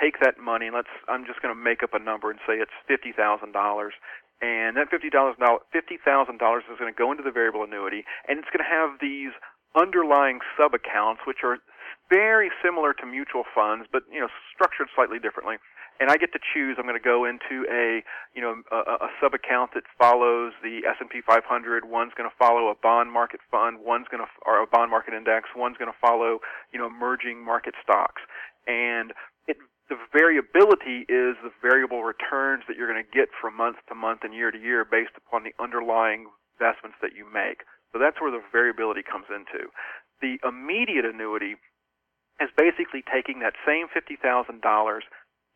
take 0.00 0.20
that 0.22 0.38
money 0.40 0.66
and 0.66 0.74
let's 0.74 0.92
I'm 1.08 1.26
just 1.26 1.42
going 1.42 1.54
to 1.54 1.58
make 1.58 1.82
up 1.82 1.92
a 1.92 1.98
number 1.98 2.30
and 2.30 2.40
say 2.46 2.54
it's 2.62 2.72
fifty 2.88 3.12
thousand 3.12 3.52
dollars, 3.52 3.92
and 4.40 4.76
that 4.76 4.88
fifty 4.88 5.10
dollars 5.10 5.36
fifty 5.72 5.98
thousand 6.00 6.38
dollars 6.38 6.64
is 6.70 6.78
going 6.78 6.92
to 6.92 6.96
go 6.96 7.10
into 7.10 7.22
the 7.22 7.34
variable 7.34 7.62
annuity, 7.62 8.04
and 8.28 8.38
it's 8.38 8.48
going 8.48 8.64
to 8.64 8.70
have 8.70 9.02
these 9.02 9.36
underlying 9.76 10.38
sub 10.56 10.72
accounts 10.72 11.26
which 11.26 11.42
are 11.42 11.58
very 12.08 12.50
similar 12.62 12.94
to 12.94 13.04
mutual 13.04 13.44
funds, 13.54 13.84
but 13.90 14.02
you 14.10 14.20
know 14.20 14.28
structured 14.54 14.88
slightly 14.94 15.18
differently 15.18 15.56
and 16.00 16.10
I 16.10 16.16
get 16.16 16.32
to 16.32 16.38
choose. 16.52 16.76
I'm 16.78 16.86
going 16.86 16.98
to 16.98 17.02
go 17.02 17.24
into 17.24 17.66
a 17.70 18.02
you 18.34 18.42
know 18.42 18.62
a, 18.70 19.06
a 19.06 19.10
sub 19.20 19.34
account 19.34 19.72
that 19.74 19.84
follows 19.98 20.52
the 20.62 20.82
S&P 20.86 21.20
500. 21.20 21.84
One's 21.84 22.12
going 22.16 22.28
to 22.28 22.36
follow 22.38 22.68
a 22.68 22.74
bond 22.74 23.12
market 23.12 23.40
fund. 23.50 23.78
One's 23.80 24.06
going 24.10 24.22
to 24.22 24.30
or 24.46 24.62
a 24.62 24.66
bond 24.66 24.90
market 24.90 25.14
index. 25.14 25.48
One's 25.54 25.76
going 25.76 25.90
to 25.90 25.98
follow 26.00 26.40
you 26.72 26.78
know 26.78 26.86
emerging 26.86 27.44
market 27.44 27.74
stocks. 27.82 28.22
And 28.66 29.12
it, 29.46 29.56
the 29.88 29.96
variability 30.12 31.04
is 31.08 31.36
the 31.44 31.52
variable 31.60 32.02
returns 32.02 32.64
that 32.68 32.76
you're 32.76 32.90
going 32.90 33.02
to 33.04 33.10
get 33.12 33.28
from 33.40 33.56
month 33.56 33.76
to 33.88 33.94
month 33.94 34.20
and 34.24 34.34
year 34.34 34.50
to 34.50 34.58
year 34.58 34.84
based 34.84 35.12
upon 35.16 35.44
the 35.44 35.52
underlying 35.62 36.26
investments 36.58 36.96
that 37.02 37.12
you 37.14 37.26
make. 37.28 37.62
So 37.92 37.98
that's 37.98 38.20
where 38.20 38.30
the 38.30 38.42
variability 38.50 39.02
comes 39.02 39.26
into. 39.30 39.70
The 40.22 40.40
immediate 40.46 41.04
annuity 41.04 41.54
is 42.40 42.50
basically 42.56 43.04
taking 43.06 43.38
that 43.40 43.54
same 43.62 43.86
$50,000 43.86 44.58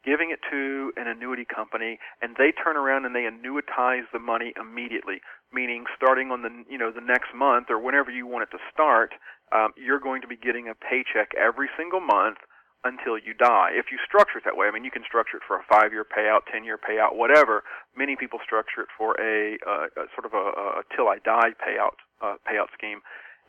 giving 0.04 0.30
it 0.30 0.40
to 0.50 0.92
an 0.96 1.06
annuity 1.06 1.44
company, 1.44 1.98
and 2.22 2.36
they 2.36 2.52
turn 2.52 2.76
around 2.76 3.04
and 3.04 3.14
they 3.14 3.26
annuitize 3.26 4.06
the 4.12 4.18
money 4.18 4.52
immediately. 4.60 5.20
Meaning, 5.52 5.84
starting 5.96 6.30
on 6.30 6.42
the 6.42 6.52
you 6.68 6.78
know 6.78 6.92
the 6.92 7.00
next 7.00 7.34
month 7.34 7.66
or 7.70 7.78
whenever 7.80 8.10
you 8.10 8.26
want 8.26 8.44
it 8.44 8.50
to 8.56 8.62
start, 8.72 9.14
um, 9.52 9.72
you're 9.76 10.00
going 10.00 10.20
to 10.22 10.28
be 10.28 10.36
getting 10.36 10.68
a 10.68 10.74
paycheck 10.74 11.32
every 11.34 11.68
single 11.76 12.00
month 12.00 12.38
until 12.84 13.18
you 13.18 13.34
die. 13.34 13.70
If 13.74 13.90
you 13.90 13.98
structure 14.06 14.38
it 14.38 14.44
that 14.44 14.56
way, 14.56 14.68
I 14.68 14.70
mean, 14.70 14.84
you 14.84 14.90
can 14.90 15.02
structure 15.02 15.38
it 15.38 15.42
for 15.46 15.58
a 15.58 15.64
five-year 15.66 16.06
payout, 16.06 16.46
ten-year 16.52 16.78
payout, 16.78 17.16
whatever. 17.16 17.64
Many 17.96 18.14
people 18.14 18.38
structure 18.44 18.82
it 18.86 18.90
for 18.96 19.18
a, 19.18 19.58
uh, 19.66 19.90
a 19.98 20.06
sort 20.14 20.26
of 20.26 20.32
a, 20.32 20.80
a 20.80 20.82
till 20.94 21.08
I 21.08 21.18
die 21.24 21.56
payout 21.58 21.98
uh, 22.22 22.36
payout 22.46 22.70
scheme, 22.76 23.00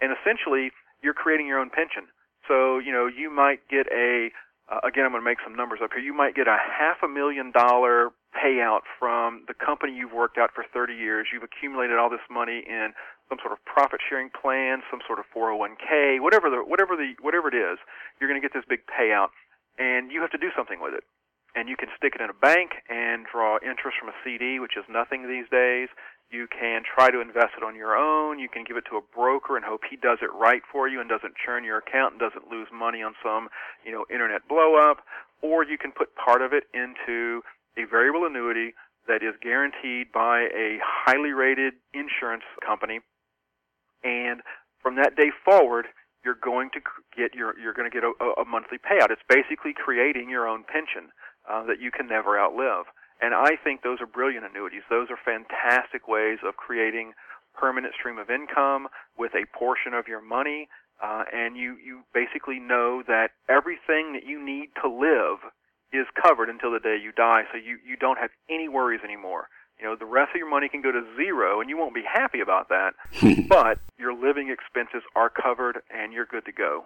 and 0.02 0.16
essentially 0.16 0.72
you're 1.04 1.14
creating 1.14 1.48
your 1.48 1.60
own 1.60 1.70
pension. 1.70 2.08
So 2.48 2.80
you 2.80 2.92
know 2.92 3.06
you 3.06 3.30
might 3.30 3.60
get 3.70 3.86
a 3.94 4.32
uh, 4.70 4.86
again, 4.86 5.06
I'm 5.06 5.12
going 5.12 5.22
to 5.22 5.26
make 5.26 5.42
some 5.44 5.56
numbers 5.56 5.80
up 5.84 5.92
here. 5.94 6.02
You 6.02 6.14
might 6.14 6.36
get 6.36 6.48
a 6.48 6.58
half 6.58 7.02
a 7.02 7.10
million 7.10 7.52
dollar 7.52 8.14
payout 8.38 8.86
from 9.00 9.44
the 9.48 9.58
company 9.58 9.94
you've 9.94 10.14
worked 10.14 10.38
at 10.38 10.54
for 10.54 10.64
30 10.72 10.94
years. 10.94 11.28
You've 11.34 11.44
accumulated 11.44 11.98
all 11.98 12.10
this 12.10 12.24
money 12.30 12.62
in 12.68 12.94
some 13.28 13.40
sort 13.42 13.54
of 13.54 13.60
profit 13.66 14.00
sharing 14.08 14.30
plan, 14.30 14.82
some 14.90 15.02
sort 15.06 15.18
of 15.18 15.26
401k, 15.34 16.22
whatever 16.22 16.50
the 16.50 16.62
whatever 16.62 16.96
the 16.96 17.14
whatever 17.22 17.50
it 17.50 17.58
is. 17.58 17.82
You're 18.22 18.30
going 18.30 18.42
to 18.42 18.46
get 18.46 18.54
this 18.54 18.66
big 18.70 18.86
payout, 18.86 19.34
and 19.78 20.12
you 20.12 20.22
have 20.22 20.32
to 20.32 20.42
do 20.42 20.54
something 20.56 20.80
with 20.82 20.94
it. 20.94 21.04
And 21.56 21.68
you 21.68 21.76
can 21.76 21.90
stick 21.98 22.14
it 22.14 22.22
in 22.22 22.30
a 22.30 22.38
bank 22.38 22.86
and 22.90 23.26
draw 23.26 23.58
interest 23.66 23.98
from 23.98 24.10
a 24.10 24.18
CD, 24.24 24.60
which 24.62 24.78
is 24.78 24.86
nothing 24.86 25.26
these 25.26 25.50
days. 25.50 25.90
You 26.32 26.48
can 26.48 26.84
try 26.86 27.10
to 27.10 27.22
invest 27.22 27.58
it 27.58 27.64
on 27.64 27.76
your 27.76 27.98
own. 27.98 28.38
You 28.38 28.50
can 28.50 28.64
give 28.64 28.78
it 28.78 28.86
to 28.92 28.98
a 28.98 29.02
broker 29.02 29.56
and 29.56 29.66
hope 29.66 29.82
he 29.90 29.96
does 29.96 30.20
it 30.22 30.30
right 30.34 30.62
for 30.72 30.88
you 30.88 31.02
and 31.02 31.10
doesn't 31.10 31.34
churn 31.44 31.64
your 31.64 31.80
account 31.80 32.14
and 32.14 32.20
doesn't 32.20 32.52
lose 32.52 32.68
money 32.72 33.02
on 33.02 33.16
some, 33.24 33.50
you 33.84 33.92
know, 33.92 34.06
internet 34.14 34.48
blow 34.48 34.76
up. 34.76 35.00
Or 35.42 35.64
you 35.64 35.78
can 35.78 35.92
put 35.92 36.16
part 36.16 36.42
of 36.42 36.54
it 36.54 36.66
into 36.74 37.42
a 37.78 37.86
variable 37.90 38.26
annuity 38.26 38.76
that 39.08 39.24
is 39.24 39.34
guaranteed 39.42 40.12
by 40.12 40.42
a 40.54 40.78
highly 40.86 41.32
rated 41.32 41.74
insurance 41.94 42.44
company. 42.64 43.00
And 44.04 44.42
from 44.84 44.96
that 44.98 45.16
day 45.16 45.32
forward, 45.44 45.88
you're 46.24 46.38
going 46.40 46.70
to 46.74 46.80
get 47.16 47.34
your 47.34 47.58
you're 47.58 47.74
going 47.74 47.90
to 47.90 47.94
get 47.94 48.04
a, 48.04 48.42
a 48.42 48.46
monthly 48.46 48.78
payout. 48.78 49.10
It's 49.10 49.26
basically 49.28 49.74
creating 49.74 50.30
your 50.30 50.48
own 50.48 50.64
pension 50.64 51.10
uh, 51.50 51.64
that 51.66 51.82
you 51.82 51.92
can 51.92 52.08
never 52.08 52.40
outlive. 52.40 52.86
And 53.22 53.34
I 53.34 53.56
think 53.64 53.82
those 53.82 54.00
are 54.02 54.08
brilliant 54.08 54.46
annuities. 54.46 54.84
Those 54.90 55.08
are 55.10 55.18
fantastic 55.24 56.08
ways 56.08 56.40
of 56.46 56.56
creating 56.56 57.14
permanent 57.54 57.94
stream 57.94 58.18
of 58.18 58.30
income 58.30 58.88
with 59.18 59.34
a 59.36 59.46
portion 59.58 59.94
of 59.94 60.08
your 60.08 60.22
money. 60.22 60.70
Uh, 61.04 61.24
and 61.32 61.56
you, 61.56 61.78
you 61.84 62.02
basically 62.14 62.60
know 62.60 63.04
that 63.08 63.32
everything 63.50 64.14
that 64.14 64.26
you 64.26 64.44
need 64.44 64.70
to 64.82 64.90
live 64.90 65.40
is 65.92 66.06
covered 66.22 66.50
until 66.50 66.72
the 66.72 66.80
day 66.80 66.98
you 67.02 67.12
die. 67.12 67.44
So 67.52 67.58
you, 67.58 67.78
you 67.86 67.96
don't 67.96 68.20
have 68.20 68.32
any 68.50 68.70
worries 68.70 69.02
anymore. 69.04 69.48
You 69.80 69.86
know, 69.86 69.96
the 69.96 70.06
rest 70.06 70.32
of 70.36 70.38
your 70.38 70.50
money 70.50 70.68
can 70.68 70.82
go 70.82 70.92
to 70.92 71.02
zero 71.16 71.62
and 71.62 71.70
you 71.70 71.78
won't 71.78 71.96
be 71.96 72.04
happy 72.04 72.42
about 72.42 72.68
that, 72.70 72.94
but 73.48 73.80
your 73.98 74.14
living 74.14 74.50
expenses 74.50 75.04
are 75.16 75.30
covered 75.30 75.82
and 75.90 76.12
you're 76.12 76.26
good 76.26 76.46
to 76.46 76.52
go. 76.52 76.86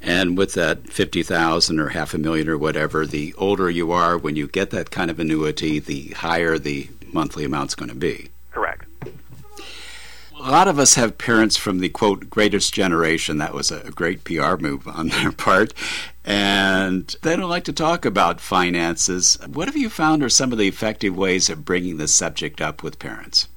And 0.00 0.38
with 0.38 0.54
that 0.54 0.88
50,000 0.88 1.80
or 1.80 1.88
half 1.88 2.14
a 2.14 2.18
million 2.18 2.48
or 2.48 2.56
whatever, 2.56 3.04
the 3.06 3.34
older 3.34 3.68
you 3.68 3.90
are 3.90 4.16
when 4.16 4.36
you 4.36 4.46
get 4.46 4.70
that 4.70 4.90
kind 4.90 5.10
of 5.10 5.18
annuity, 5.18 5.78
the 5.78 6.08
higher 6.10 6.58
the 6.58 6.88
monthly 7.12 7.44
amount's 7.44 7.74
going 7.74 7.88
to 7.88 7.94
be. 7.94 8.30
Correct. 8.50 8.84
A 10.40 10.52
lot 10.52 10.68
of 10.68 10.78
us 10.78 10.94
have 10.94 11.18
parents 11.18 11.56
from 11.56 11.80
the 11.80 11.88
quote 11.88 12.30
greatest 12.30 12.72
generation. 12.72 13.38
That 13.38 13.54
was 13.54 13.72
a 13.72 13.90
great 13.90 14.22
PR 14.22 14.56
move 14.56 14.86
on 14.86 15.08
their 15.08 15.32
part. 15.32 15.74
And 16.24 17.14
they 17.22 17.34
don't 17.34 17.50
like 17.50 17.64
to 17.64 17.72
talk 17.72 18.04
about 18.04 18.40
finances. 18.40 19.36
What 19.46 19.66
have 19.66 19.76
you 19.76 19.90
found 19.90 20.22
are 20.22 20.28
some 20.28 20.52
of 20.52 20.58
the 20.58 20.68
effective 20.68 21.16
ways 21.16 21.50
of 21.50 21.64
bringing 21.64 21.96
this 21.96 22.14
subject 22.14 22.60
up 22.60 22.82
with 22.82 23.00
parents? 23.00 23.48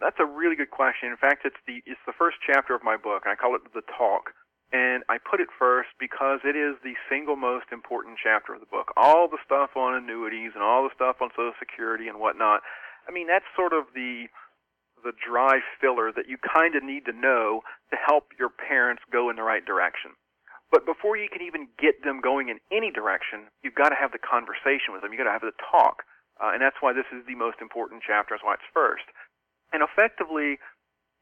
That's 0.00 0.18
a 0.20 0.26
really 0.26 0.54
good 0.54 0.70
question. 0.70 1.08
In 1.08 1.16
fact, 1.16 1.42
it's 1.44 1.56
the 1.66 1.82
it's 1.86 2.00
the 2.06 2.12
first 2.12 2.36
chapter 2.46 2.74
of 2.74 2.84
my 2.84 2.96
book. 2.96 3.24
I 3.26 3.34
call 3.34 3.54
it 3.54 3.62
the 3.72 3.82
talk. 3.96 4.32
And 4.72 5.02
I 5.08 5.16
put 5.16 5.40
it 5.40 5.48
first 5.58 5.88
because 5.98 6.40
it 6.44 6.54
is 6.54 6.76
the 6.84 6.92
single 7.08 7.36
most 7.36 7.72
important 7.72 8.18
chapter 8.22 8.52
of 8.52 8.60
the 8.60 8.68
book. 8.68 8.92
All 8.96 9.26
the 9.26 9.40
stuff 9.44 9.76
on 9.76 9.94
annuities 9.94 10.52
and 10.54 10.62
all 10.62 10.84
the 10.84 10.94
stuff 10.94 11.16
on 11.20 11.30
Social 11.32 11.56
Security 11.58 12.06
and 12.08 12.20
whatnot. 12.20 12.60
I 13.08 13.12
mean, 13.12 13.26
that's 13.26 13.48
sort 13.56 13.72
of 13.72 13.84
the 13.94 14.28
the 15.04 15.12
dry 15.14 15.60
filler 15.80 16.10
that 16.10 16.28
you 16.28 16.36
kind 16.42 16.74
of 16.74 16.82
need 16.82 17.06
to 17.06 17.12
know 17.12 17.62
to 17.90 17.96
help 17.96 18.34
your 18.36 18.50
parents 18.50 19.00
go 19.12 19.30
in 19.30 19.36
the 19.36 19.46
right 19.46 19.64
direction. 19.64 20.10
But 20.70 20.84
before 20.84 21.16
you 21.16 21.28
can 21.30 21.40
even 21.40 21.68
get 21.78 22.02
them 22.02 22.20
going 22.20 22.48
in 22.50 22.58
any 22.70 22.90
direction, 22.90 23.48
you've 23.62 23.78
got 23.78 23.88
to 23.88 23.94
have 23.94 24.12
the 24.12 24.18
conversation 24.18 24.92
with 24.92 25.00
them. 25.00 25.12
You've 25.12 25.22
got 25.22 25.30
to 25.30 25.38
have 25.38 25.46
the 25.46 25.56
talk. 25.70 26.02
Uh, 26.42 26.50
and 26.52 26.60
that's 26.60 26.76
why 26.80 26.92
this 26.92 27.08
is 27.14 27.24
the 27.26 27.34
most 27.34 27.58
important 27.62 28.02
chapter. 28.06 28.34
That's 28.34 28.44
why 28.44 28.54
it's 28.54 28.70
first. 28.74 29.06
And 29.72 29.82
effectively, 29.82 30.58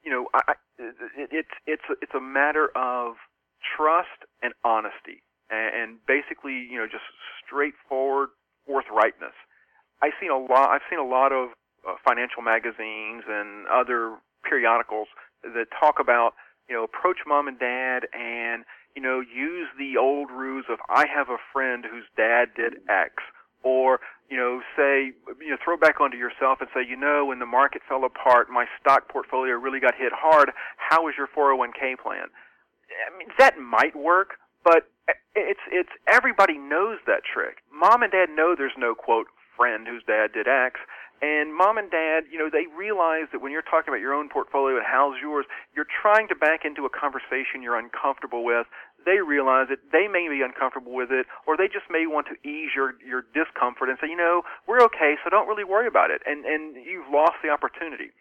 you 0.03 0.11
know, 0.11 0.29
I, 0.35 0.55
it, 0.79 0.95
it's 1.31 1.55
it's 1.67 1.87
it's 2.03 2.15
a 2.15 2.21
matter 2.21 2.71
of 2.77 3.17
trust 3.61 4.27
and 4.43 4.53
honesty, 4.65 5.23
and, 5.51 5.99
basically, 6.07 6.67
you 6.71 6.79
know, 6.79 6.87
just 6.87 7.05
straightforward 7.45 8.31
forthrightness. 8.69 9.37
I've 10.03 10.13
seen 10.21 10.31
a 10.31 10.39
lot. 10.39 10.71
I've 10.71 10.85
seen 10.91 10.99
a 10.99 11.07
lot 11.07 11.33
of 11.33 11.51
uh, 11.87 11.95
financial 12.05 12.43
magazines 12.43 13.25
and 13.29 13.67
other 13.69 14.19
periodicals 14.43 15.09
that 15.43 15.67
talk 15.79 15.97
about, 16.01 16.35
you 16.69 16.75
know, 16.75 16.85
approach 16.85 17.19
mom 17.27 17.49
and 17.49 17.59
dad 17.59 18.07
and 18.13 18.65
you 18.95 19.03
know 19.03 19.21
use 19.21 19.69
the 19.79 19.97
old 19.97 20.31
ruse 20.31 20.67
of 20.69 20.79
I 20.89 21.07
have 21.07 21.29
a 21.29 21.39
friend 21.53 21.85
whose 21.89 22.05
dad 22.17 22.51
did 22.57 22.75
X, 22.89 23.23
or 23.63 24.01
you 24.29 24.37
know, 24.37 24.61
say, 24.77 25.13
you 25.41 25.51
know, 25.51 25.57
throw 25.63 25.77
back 25.77 26.01
onto 26.01 26.17
yourself 26.17 26.59
and 26.61 26.69
say, 26.75 26.81
you 26.87 26.97
know, 26.97 27.27
when 27.27 27.39
the 27.39 27.47
market 27.47 27.83
fell 27.89 28.05
apart, 28.05 28.51
my 28.51 28.67
stock 28.81 29.09
portfolio 29.09 29.55
really 29.55 29.79
got 29.79 29.95
hit 29.95 30.13
hard. 30.13 30.51
How 30.77 31.05
was 31.05 31.15
your 31.17 31.29
401k 31.29 31.99
plan? 32.03 32.27
I 33.07 33.17
mean, 33.19 33.29
that 33.39 33.59
might 33.59 33.95
work, 33.97 34.39
but 34.65 34.89
it's 35.35 35.61
it's 35.71 35.91
everybody 36.07 36.59
knows 36.59 36.99
that 37.07 37.23
trick. 37.23 37.59
Mom 37.73 38.03
and 38.03 38.13
dad 38.13 38.31
know 38.31 38.55
there's 38.57 38.77
no 38.77 38.95
quote 38.95 39.27
friend 39.57 39.87
whose 39.87 40.03
dad 40.07 40.33
did 40.33 40.49
X. 40.49 40.81
And 41.23 41.57
mom 41.57 41.79
and 41.79 41.91
dad, 41.91 42.25
you 42.31 42.39
know, 42.39 42.51
they 42.53 42.69
realize 42.77 43.33
that 43.33 43.41
when 43.41 43.51
you're 43.51 43.65
talking 43.65 43.89
about 43.89 44.05
your 44.05 44.13
own 44.13 44.29
portfolio 44.29 44.77
and 44.77 44.85
how's 44.85 45.17
yours, 45.17 45.47
you're 45.75 45.89
trying 45.89 46.29
to 46.29 46.35
back 46.35 46.61
into 46.69 46.85
a 46.85 46.93
conversation 46.93 47.65
you're 47.65 47.79
uncomfortable 47.79 48.45
with. 48.45 48.67
They 49.07 49.25
realize 49.25 49.69
it. 49.71 49.81
They 49.93 50.09
may 50.13 50.29
be 50.29 50.43
uncomfortable 50.45 50.93
with 50.93 51.11
it, 51.11 51.25
or 51.47 51.57
they 51.57 51.69
just 51.73 51.89
may 51.89 52.05
want 52.05 52.27
to 52.29 52.37
ease 52.47 52.77
your 52.77 53.01
your 53.01 53.25
discomfort 53.33 53.89
and 53.89 53.97
say, 53.97 54.11
you 54.11 54.17
know, 54.17 54.43
we're 54.69 54.83
okay, 54.93 55.17
so 55.25 55.31
don't 55.31 55.49
really 55.49 55.65
worry 55.65 55.87
about 55.87 56.11
it. 56.11 56.21
And 56.27 56.45
and 56.45 56.77
you've 56.77 57.09
lost 57.09 57.41
the 57.43 57.49
opportunity 57.49 58.13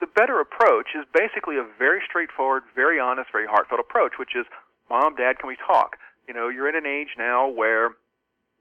the 0.00 0.08
better 0.08 0.40
approach 0.40 0.96
is 0.96 1.04
basically 1.12 1.56
a 1.56 1.66
very 1.78 2.00
straightforward, 2.08 2.64
very 2.74 2.98
honest, 2.98 3.28
very 3.30 3.46
heartfelt 3.46 3.80
approach, 3.80 4.18
which 4.18 4.34
is, 4.34 4.46
Mom, 4.88 5.14
Dad, 5.14 5.38
can 5.38 5.48
we 5.48 5.56
talk? 5.56 5.96
You 6.26 6.34
know, 6.34 6.48
you're 6.48 6.68
in 6.68 6.76
an 6.76 6.86
age 6.86 7.14
now 7.18 7.48
where, 7.48 7.92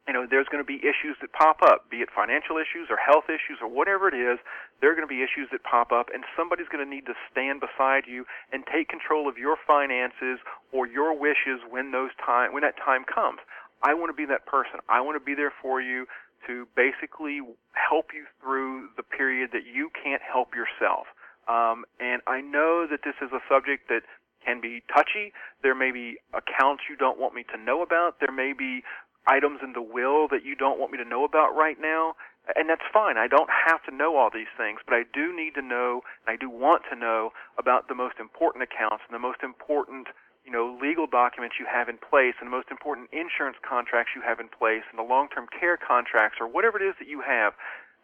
you 0.08 0.14
know, 0.14 0.28
there's 0.30 0.48
going 0.52 0.64
to 0.64 0.68
be 0.68 0.82
issues 0.84 1.16
that 1.22 1.32
pop 1.34 1.62
up, 1.62 1.90
be 1.90 1.98
it 1.98 2.10
financial 2.14 2.58
issues 2.58 2.90
or 2.90 2.98
health 2.98 3.30
issues 3.30 3.62
or 3.62 3.70
whatever 3.70 4.08
it 4.08 4.18
is. 4.18 4.40
There 4.82 4.92
are 4.92 4.96
going 4.96 5.08
to 5.08 5.12
be 5.12 5.24
issues 5.24 5.48
that 5.52 5.64
pop 5.64 5.92
up, 5.92 6.08
and 6.14 6.24
somebody's 6.36 6.68
going 6.68 6.84
to 6.84 6.90
need 6.90 7.06
to 7.06 7.16
stand 7.32 7.62
beside 7.62 8.04
you 8.08 8.26
and 8.52 8.64
take 8.68 8.90
control 8.90 9.30
of 9.30 9.38
your 9.38 9.56
finances 9.56 10.40
or 10.72 10.88
your 10.88 11.18
wishes 11.18 11.64
when 11.70 11.92
those 11.92 12.12
time 12.20 12.54
when 12.54 12.64
that 12.64 12.76
time 12.78 13.06
comes. 13.06 13.40
I 13.82 13.94
want 13.94 14.10
to 14.10 14.18
be 14.18 14.26
that 14.28 14.46
person. 14.46 14.84
I 14.90 15.00
want 15.00 15.16
to 15.16 15.24
be 15.24 15.36
there 15.36 15.54
for 15.62 15.80
you 15.80 16.06
to 16.48 16.68
basically 16.76 17.42
help 17.74 18.12
you 18.14 18.26
through 18.42 18.90
the 18.98 19.04
period 19.04 19.52
that 19.54 19.66
you 19.66 19.90
can't 19.94 20.22
help 20.22 20.56
yourself. 20.56 21.08
Um, 21.50 21.84
and 22.00 22.22
I 22.28 22.42
know 22.42 22.86
that 22.86 23.02
this 23.04 23.18
is 23.22 23.34
a 23.34 23.42
subject 23.50 23.90
that 23.90 24.06
can 24.46 24.62
be 24.62 24.84
touchy. 24.94 25.34
There 25.64 25.76
may 25.76 25.92
be 25.92 26.22
accounts 26.32 26.84
you 26.88 26.96
don't 26.96 27.20
want 27.20 27.34
me 27.34 27.44
to 27.52 27.58
know 27.58 27.82
about. 27.82 28.22
There 28.22 28.32
may 28.32 28.54
be 28.54 28.84
items 29.28 29.60
in 29.64 29.74
the 29.74 29.82
will 29.82 30.28
that 30.30 30.46
you 30.46 30.56
don't 30.56 30.80
want 30.80 30.92
me 30.92 30.98
to 30.98 31.06
know 31.06 31.26
about 31.26 31.58
right 31.58 31.78
now. 31.82 32.14
And 32.56 32.70
that's 32.70 32.86
fine. 32.94 33.18
I 33.18 33.28
don't 33.28 33.50
have 33.50 33.84
to 33.86 33.94
know 33.94 34.16
all 34.16 34.30
these 34.34 34.50
things, 34.58 34.80
but 34.86 34.96
I 34.96 35.04
do 35.12 35.36
need 35.36 35.54
to 35.56 35.62
know, 35.62 36.02
and 36.26 36.34
I 36.34 36.38
do 36.38 36.50
want 36.50 36.84
to 36.90 36.96
know 36.96 37.30
about 37.58 37.90
the 37.90 37.96
most 37.96 38.18
important 38.18 38.64
accounts 38.64 39.04
and 39.06 39.14
the 39.14 39.22
most 39.22 39.44
important, 39.44 40.08
you 40.46 40.52
know, 40.52 40.78
legal 40.82 41.06
documents 41.06 41.58
you 41.60 41.68
have 41.70 41.90
in 41.90 41.98
place 41.98 42.34
and 42.40 42.48
the 42.48 42.56
most 42.56 42.72
important 42.72 43.10
insurance 43.14 43.58
contracts 43.62 44.14
you 44.16 44.22
have 44.26 44.40
in 44.40 44.50
place 44.50 44.82
and 44.90 44.98
the 44.98 45.06
long-term 45.06 45.46
care 45.54 45.78
contracts 45.78 46.38
or 46.42 46.48
whatever 46.48 46.82
it 46.82 46.86
is 46.86 46.96
that 46.98 47.08
you 47.08 47.22
have 47.22 47.54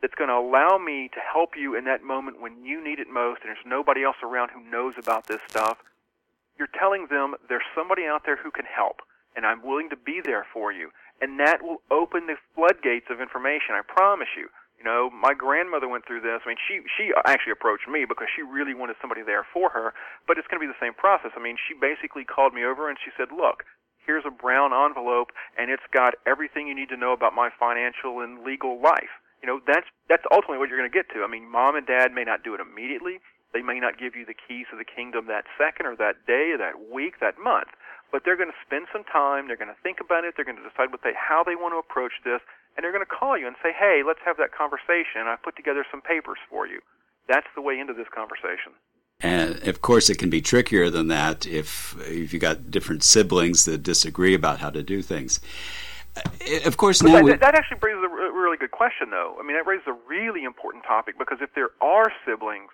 that's 0.05 0.13
going 0.13 0.29
to 0.29 0.37
allow 0.37 0.77
me 0.77 1.09
to 1.09 1.17
help 1.17 1.57
you 1.57 1.73
in 1.73 1.89
that 1.89 2.05
moment 2.05 2.37
when 2.37 2.61
you 2.61 2.77
need 2.77 3.01
it 3.01 3.09
most 3.09 3.41
and 3.41 3.49
there's 3.49 3.65
nobody 3.65 4.05
else 4.05 4.21
around 4.21 4.53
who 4.53 4.61
knows 4.69 4.93
about 5.01 5.25
this 5.25 5.41
stuff, 5.49 5.81
you're 6.61 6.69
telling 6.77 7.09
them 7.09 7.33
there's 7.49 7.65
somebody 7.73 8.05
out 8.05 8.21
there 8.21 8.37
who 8.37 8.53
can 8.53 8.69
help 8.69 9.01
and 9.35 9.49
I'm 9.49 9.65
willing 9.65 9.89
to 9.89 9.97
be 9.97 10.21
there 10.23 10.45
for 10.53 10.71
you. 10.71 10.93
And 11.25 11.39
that 11.39 11.65
will 11.65 11.81
open 11.89 12.27
the 12.29 12.37
floodgates 12.53 13.09
of 13.09 13.19
information, 13.19 13.73
I 13.73 13.81
promise 13.81 14.29
you. 14.37 14.45
You 14.77 14.85
know, 14.85 15.09
my 15.09 15.33
grandmother 15.33 15.89
went 15.89 16.05
through 16.05 16.21
this. 16.21 16.45
I 16.45 16.53
mean, 16.53 16.61
she 16.61 16.85
she 16.99 17.09
actually 17.25 17.57
approached 17.57 17.87
me 17.89 18.05
because 18.05 18.27
she 18.29 18.43
really 18.43 18.75
wanted 18.75 19.01
somebody 19.01 19.23
there 19.23 19.41
for 19.41 19.71
her, 19.71 19.95
but 20.27 20.37
it's 20.37 20.45
going 20.45 20.61
to 20.61 20.67
be 20.67 20.69
the 20.69 20.77
same 20.77 20.93
process. 20.93 21.31
I 21.35 21.41
mean, 21.41 21.57
she 21.57 21.73
basically 21.73 22.27
called 22.27 22.53
me 22.53 22.61
over 22.61 22.89
and 22.91 22.99
she 22.99 23.09
said, 23.17 23.31
"Look, 23.31 23.63
here's 24.05 24.27
a 24.27 24.29
brown 24.29 24.75
envelope, 24.75 25.31
and 25.57 25.65
and 25.65 25.71
it's 25.71 25.87
got 25.89 26.13
everything 26.27 26.67
you 26.67 26.75
need 26.75 26.89
to 26.89 26.97
know 26.97 27.13
about 27.13 27.33
my 27.33 27.49
financial 27.49 28.19
and 28.19 28.43
legal 28.43 28.79
life. 28.79 29.17
You 29.45 29.53
know, 29.53 29.61
that's 29.69 29.85
that's 30.09 30.25
ultimately 30.33 30.57
what 30.57 30.73
you're 30.73 30.81
going 30.81 30.89
to 30.89 30.97
get 30.97 31.05
to. 31.13 31.21
I 31.21 31.29
mean, 31.29 31.45
mom 31.45 31.77
and 31.77 31.85
dad 31.85 32.09
may 32.09 32.25
not 32.25 32.41
do 32.41 32.57
it 32.57 32.59
immediately. 32.59 33.21
They 33.53 33.61
may 33.61 33.77
not 33.77 34.01
give 34.01 34.17
you 34.17 34.25
the 34.25 34.33
keys 34.33 34.65
to 34.73 34.75
the 34.75 34.83
kingdom 34.83 35.29
that 35.29 35.45
second 35.53 35.85
or 35.85 35.93
that 36.01 36.25
day 36.25 36.49
or 36.49 36.57
that 36.57 36.89
week, 36.89 37.21
that 37.21 37.37
month, 37.37 37.69
but 38.09 38.25
they're 38.25 38.41
going 38.41 38.49
to 38.49 38.57
spend 38.65 38.89
some 38.89 39.05
time. 39.05 39.45
They're 39.45 39.61
going 39.61 39.69
to 39.69 39.77
think 39.85 40.01
about 40.01 40.25
it. 40.25 40.33
They're 40.33 40.49
going 40.49 40.57
to 40.57 40.65
decide 40.65 40.89
what 40.89 41.05
they 41.05 41.13
how 41.13 41.45
they 41.45 41.53
want 41.53 41.77
to 41.77 41.77
approach 41.77 42.25
this, 42.25 42.41
and 42.73 42.81
they're 42.81 42.91
going 42.91 43.05
to 43.05 43.13
call 43.21 43.37
you 43.37 43.45
and 43.45 43.53
say, 43.61 43.69
"Hey, 43.69 44.01
let's 44.01 44.25
have 44.25 44.41
that 44.41 44.49
conversation. 44.49 45.29
I 45.29 45.37
put 45.37 45.53
together 45.53 45.85
some 45.93 46.01
papers 46.01 46.41
for 46.49 46.65
you." 46.65 46.81
That's 47.29 47.45
the 47.53 47.61
way 47.61 47.77
into 47.77 47.93
this 47.93 48.09
conversation. 48.09 48.73
And 49.21 49.61
of 49.69 49.85
course, 49.85 50.09
it 50.09 50.17
can 50.17 50.33
be 50.33 50.41
trickier 50.41 50.89
than 50.89 51.05
that 51.13 51.45
if 51.45 51.93
if 52.09 52.33
you 52.33 52.41
got 52.41 52.73
different 52.73 53.05
siblings 53.05 53.65
that 53.69 53.85
disagree 53.85 54.33
about 54.33 54.57
how 54.57 54.73
to 54.73 54.81
do 54.81 55.05
things. 55.05 55.37
Uh, 56.17 56.65
of 56.65 56.77
course, 56.77 57.03
now 57.03 57.13
that, 57.13 57.23
we... 57.23 57.33
that 57.35 57.53
actually 57.53 57.77
a 57.77 58.24
really 58.45 58.61
good 58.61 58.71
question, 58.71 59.09
though. 59.09 59.35
I 59.39 59.43
mean, 59.43 59.57
that 59.57 59.65
raises 59.65 59.89
a 59.89 59.97
really 60.05 60.45
important 60.45 60.85
topic 60.85 61.17
because 61.17 61.41
if 61.41 61.49
there 61.57 61.73
are 61.81 62.13
siblings, 62.21 62.69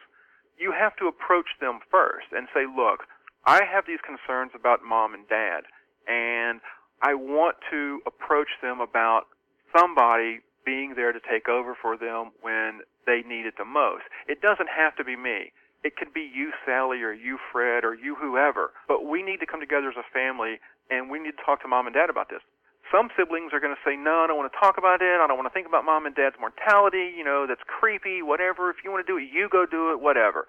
you 0.59 0.75
have 0.75 0.95
to 0.97 1.07
approach 1.07 1.47
them 1.63 1.79
first 1.89 2.27
and 2.35 2.47
say, 2.53 2.67
"Look, 2.67 3.07
I 3.47 3.63
have 3.63 3.87
these 3.87 4.01
concerns 4.01 4.51
about 4.53 4.83
mom 4.83 5.15
and 5.15 5.27
dad, 5.27 5.63
and 6.07 6.59
I 7.01 7.15
want 7.15 7.55
to 7.71 8.01
approach 8.05 8.49
them 8.61 8.81
about 8.81 9.27
somebody 9.75 10.41
being 10.65 10.93
there 10.93 11.11
to 11.11 11.19
take 11.19 11.49
over 11.49 11.73
for 11.73 11.97
them 11.97 12.31
when 12.41 12.81
they 13.07 13.23
need 13.23 13.47
it 13.47 13.57
the 13.57 13.65
most. 13.65 14.03
It 14.27 14.41
doesn't 14.41 14.69
have 14.69 14.95
to 14.97 15.03
be 15.03 15.15
me. 15.15 15.51
It 15.83 15.95
could 15.95 16.13
be 16.13 16.21
you, 16.21 16.53
Sally, 16.65 17.01
or 17.01 17.11
you, 17.11 17.39
Fred, 17.51 17.83
or 17.83 17.95
you, 17.95 18.13
whoever. 18.13 18.71
But 18.87 19.05
we 19.05 19.23
need 19.23 19.39
to 19.39 19.47
come 19.47 19.59
together 19.59 19.89
as 19.89 19.97
a 19.97 20.05
family, 20.13 20.59
and 20.91 21.09
we 21.09 21.17
need 21.17 21.35
to 21.37 21.43
talk 21.43 21.61
to 21.63 21.67
mom 21.67 21.87
and 21.87 21.95
dad 21.95 22.11
about 22.11 22.29
this. 22.29 22.43
Some 22.91 23.07
siblings 23.15 23.55
are 23.55 23.63
going 23.63 23.73
to 23.73 23.83
say, 23.87 23.95
no, 23.95 24.21
I 24.21 24.27
don't 24.27 24.35
want 24.35 24.51
to 24.51 24.59
talk 24.59 24.77
about 24.77 25.01
it. 25.01 25.15
I 25.17 25.25
don't 25.25 25.39
want 25.39 25.47
to 25.47 25.55
think 25.55 25.65
about 25.65 25.87
mom 25.87 26.05
and 26.05 26.13
dad's 26.13 26.35
mortality. 26.39 27.15
You 27.15 27.23
know, 27.23 27.47
that's 27.47 27.63
creepy, 27.63 28.21
whatever. 28.21 28.69
If 28.69 28.83
you 28.83 28.91
want 28.91 29.07
to 29.07 29.09
do 29.09 29.17
it, 29.17 29.31
you 29.31 29.47
go 29.47 29.65
do 29.65 29.95
it, 29.95 30.03
whatever. 30.03 30.45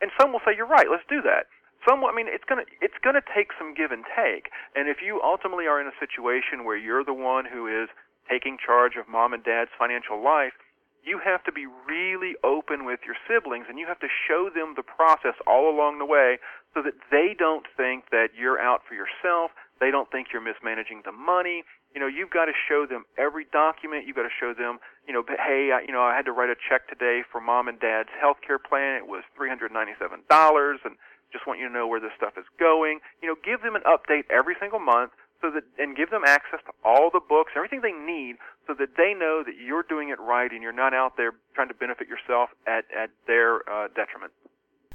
And 0.00 0.10
some 0.18 0.32
will 0.32 0.40
say, 0.40 0.56
you're 0.56 0.66
right, 0.66 0.88
let's 0.90 1.04
do 1.08 1.20
that. 1.22 1.52
Some, 1.86 2.02
I 2.04 2.14
mean, 2.14 2.30
it's 2.30 2.46
gonna 2.46 2.62
it's 2.80 2.94
gonna 3.02 3.26
take 3.34 3.50
some 3.58 3.74
give 3.74 3.90
and 3.90 4.06
take. 4.14 4.54
And 4.78 4.86
if 4.88 5.02
you 5.02 5.18
ultimately 5.18 5.66
are 5.66 5.80
in 5.80 5.90
a 5.90 5.96
situation 5.98 6.62
where 6.62 6.78
you're 6.78 7.02
the 7.02 7.14
one 7.14 7.44
who 7.44 7.66
is 7.66 7.90
taking 8.30 8.56
charge 8.56 8.94
of 8.94 9.10
mom 9.10 9.34
and 9.34 9.42
dad's 9.42 9.74
financial 9.76 10.22
life, 10.22 10.54
you 11.02 11.18
have 11.18 11.42
to 11.42 11.50
be 11.50 11.66
really 11.66 12.38
open 12.44 12.86
with 12.86 13.00
your 13.04 13.18
siblings 13.26 13.66
and 13.68 13.78
you 13.78 13.86
have 13.86 13.98
to 13.98 14.06
show 14.06 14.48
them 14.48 14.74
the 14.76 14.86
process 14.86 15.34
all 15.46 15.68
along 15.68 15.98
the 15.98 16.06
way 16.06 16.38
so 16.74 16.82
that 16.82 16.94
they 17.10 17.34
don't 17.36 17.66
think 17.76 18.10
that 18.10 18.30
you're 18.38 18.60
out 18.60 18.82
for 18.86 18.94
yourself. 18.94 19.50
Don't 19.92 20.10
think 20.10 20.28
you're 20.32 20.40
mismanaging 20.40 21.02
the 21.04 21.12
money. 21.12 21.64
You 21.94 22.00
know, 22.00 22.08
you've 22.08 22.30
got 22.32 22.46
to 22.46 22.56
show 22.56 22.86
them 22.88 23.04
every 23.18 23.44
document. 23.52 24.06
You've 24.08 24.16
got 24.16 24.24
to 24.24 24.32
show 24.32 24.54
them, 24.56 24.80
you 25.06 25.12
know, 25.12 25.22
hey, 25.28 25.68
I, 25.68 25.84
you 25.84 25.92
know, 25.92 26.00
I 26.00 26.16
had 26.16 26.24
to 26.24 26.32
write 26.32 26.48
a 26.48 26.56
check 26.56 26.88
today 26.88 27.20
for 27.30 27.42
mom 27.42 27.68
and 27.68 27.78
dad's 27.78 28.08
health 28.18 28.38
care 28.40 28.58
plan. 28.58 28.96
It 28.96 29.06
was 29.06 29.22
$397 29.36 29.68
and 29.68 30.96
just 31.30 31.46
want 31.46 31.60
you 31.60 31.68
to 31.68 31.72
know 31.72 31.86
where 31.86 32.00
this 32.00 32.16
stuff 32.16 32.40
is 32.40 32.48
going. 32.58 33.00
You 33.20 33.28
know, 33.28 33.36
give 33.44 33.60
them 33.60 33.76
an 33.76 33.82
update 33.84 34.24
every 34.32 34.56
single 34.58 34.80
month 34.80 35.12
so 35.42 35.50
that 35.50 35.64
and 35.76 35.96
give 35.96 36.08
them 36.08 36.22
access 36.24 36.60
to 36.64 36.72
all 36.84 37.10
the 37.12 37.20
books, 37.20 37.52
everything 37.54 37.82
they 37.82 37.92
need, 37.92 38.36
so 38.66 38.72
that 38.78 38.96
they 38.96 39.12
know 39.12 39.42
that 39.44 39.60
you're 39.60 39.82
doing 39.82 40.08
it 40.08 40.20
right 40.20 40.50
and 40.50 40.62
you're 40.62 40.72
not 40.72 40.94
out 40.94 41.18
there 41.18 41.32
trying 41.54 41.68
to 41.68 41.74
benefit 41.74 42.08
yourself 42.08 42.48
at 42.66 42.84
at 42.96 43.10
their 43.26 43.60
uh, 43.68 43.88
detriment. 43.92 44.32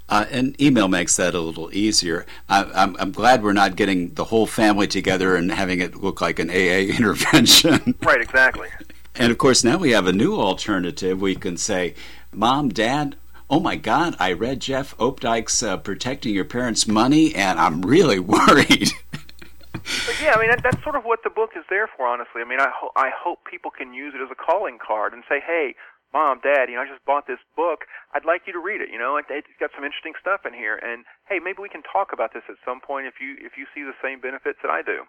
Uh, 0.10 0.26
and 0.32 0.60
email 0.62 0.88
makes 0.88 1.18
that 1.18 1.36
a 1.36 1.40
little 1.40 1.70
easier. 1.74 2.26
I, 2.48 2.64
I'm, 2.74 2.96
I'm 2.98 3.12
glad 3.12 3.44
we're 3.44 3.54
not 3.54 3.76
getting 3.76 4.14
the 4.14 4.26
whole 4.26 4.48
family 4.48 4.88
together 4.88 5.36
and 5.36 5.52
having 5.52 5.82
it 5.82 5.96
look 5.96 6.22
like 6.22 6.40
an 6.40 6.50
AA 6.50 6.54
intervention. 6.98 7.96
right, 8.02 8.22
exactly. 8.22 8.70
And 9.16 9.32
of 9.32 9.38
course, 9.38 9.64
now 9.64 9.78
we 9.78 9.92
have 9.92 10.08
a 10.08 10.14
new 10.14 10.36
alternative. 10.40 11.20
We 11.20 11.36
can 11.36 11.58
say, 11.58 11.94
Mom, 12.32 12.70
Dad, 12.70 13.16
oh 13.50 13.60
my 13.60 13.76
God, 13.76 14.16
I 14.20 14.32
read 14.34 14.62
Jeff 14.62 14.96
Opdyke's 14.98 15.62
uh, 15.64 15.78
Protecting 15.78 16.34
Your 16.34 16.46
Parents' 16.46 16.88
Money, 16.88 17.34
and 17.36 17.60
I'm 17.60 17.82
really 17.82 18.20
worried. 18.36 18.92
But 19.74 20.22
yeah, 20.22 20.34
I 20.36 20.40
mean 20.42 20.50
that, 20.50 20.62
that's 20.64 20.82
sort 20.84 20.96
of 20.96 21.04
what 21.04 21.24
the 21.24 21.30
book 21.30 21.52
is 21.56 21.64
there 21.70 21.88
for. 21.96 22.08
Honestly, 22.08 22.42
I 22.42 22.46
mean 22.48 22.60
I 22.60 22.70
ho- 22.74 22.92
I 22.96 23.10
hope 23.16 23.40
people 23.50 23.72
can 23.72 23.94
use 23.94 24.14
it 24.16 24.22
as 24.22 24.30
a 24.32 24.36
calling 24.36 24.78
card 24.86 25.14
and 25.14 25.24
say, 25.30 25.40
hey, 25.46 25.76
mom, 26.18 26.40
dad, 26.42 26.66
you 26.68 26.76
know 26.76 26.82
I 26.82 26.88
just 26.88 27.06
bought 27.06 27.28
this 27.28 27.38
book. 27.56 27.86
I'd 28.14 28.26
like 28.26 28.42
you 28.48 28.54
to 28.54 28.60
read 28.60 28.82
it. 28.82 28.90
You 28.92 28.98
know, 28.98 29.18
it's 29.18 29.48
got 29.60 29.70
some 29.76 29.86
interesting 29.86 30.14
stuff 30.20 30.42
in 30.48 30.54
here, 30.54 30.78
and 30.82 31.06
hey, 31.30 31.38
maybe 31.38 31.62
we 31.62 31.70
can 31.70 31.84
talk 31.84 32.10
about 32.12 32.34
this 32.34 32.42
at 32.50 32.56
some 32.66 32.82
point 32.82 33.06
if 33.06 33.16
you 33.22 33.38
if 33.40 33.54
you 33.58 33.66
see 33.76 33.84
the 33.84 33.94
same 34.02 34.20
benefits 34.20 34.58
that 34.64 34.72
I 34.72 34.82
do. 34.82 35.06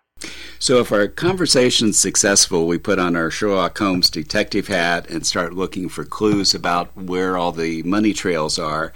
So, 0.58 0.80
if 0.80 0.92
our 0.92 1.08
conversation's 1.08 1.98
successful, 1.98 2.66
we 2.66 2.76
put 2.76 2.98
on 2.98 3.16
our 3.16 3.30
Sherlock 3.30 3.78
Holmes 3.78 4.10
detective 4.10 4.68
hat 4.68 5.08
and 5.08 5.26
start 5.26 5.54
looking 5.54 5.88
for 5.88 6.04
clues 6.04 6.54
about 6.54 6.94
where 6.94 7.38
all 7.38 7.52
the 7.52 7.82
money 7.84 8.12
trails 8.12 8.58
are. 8.58 8.92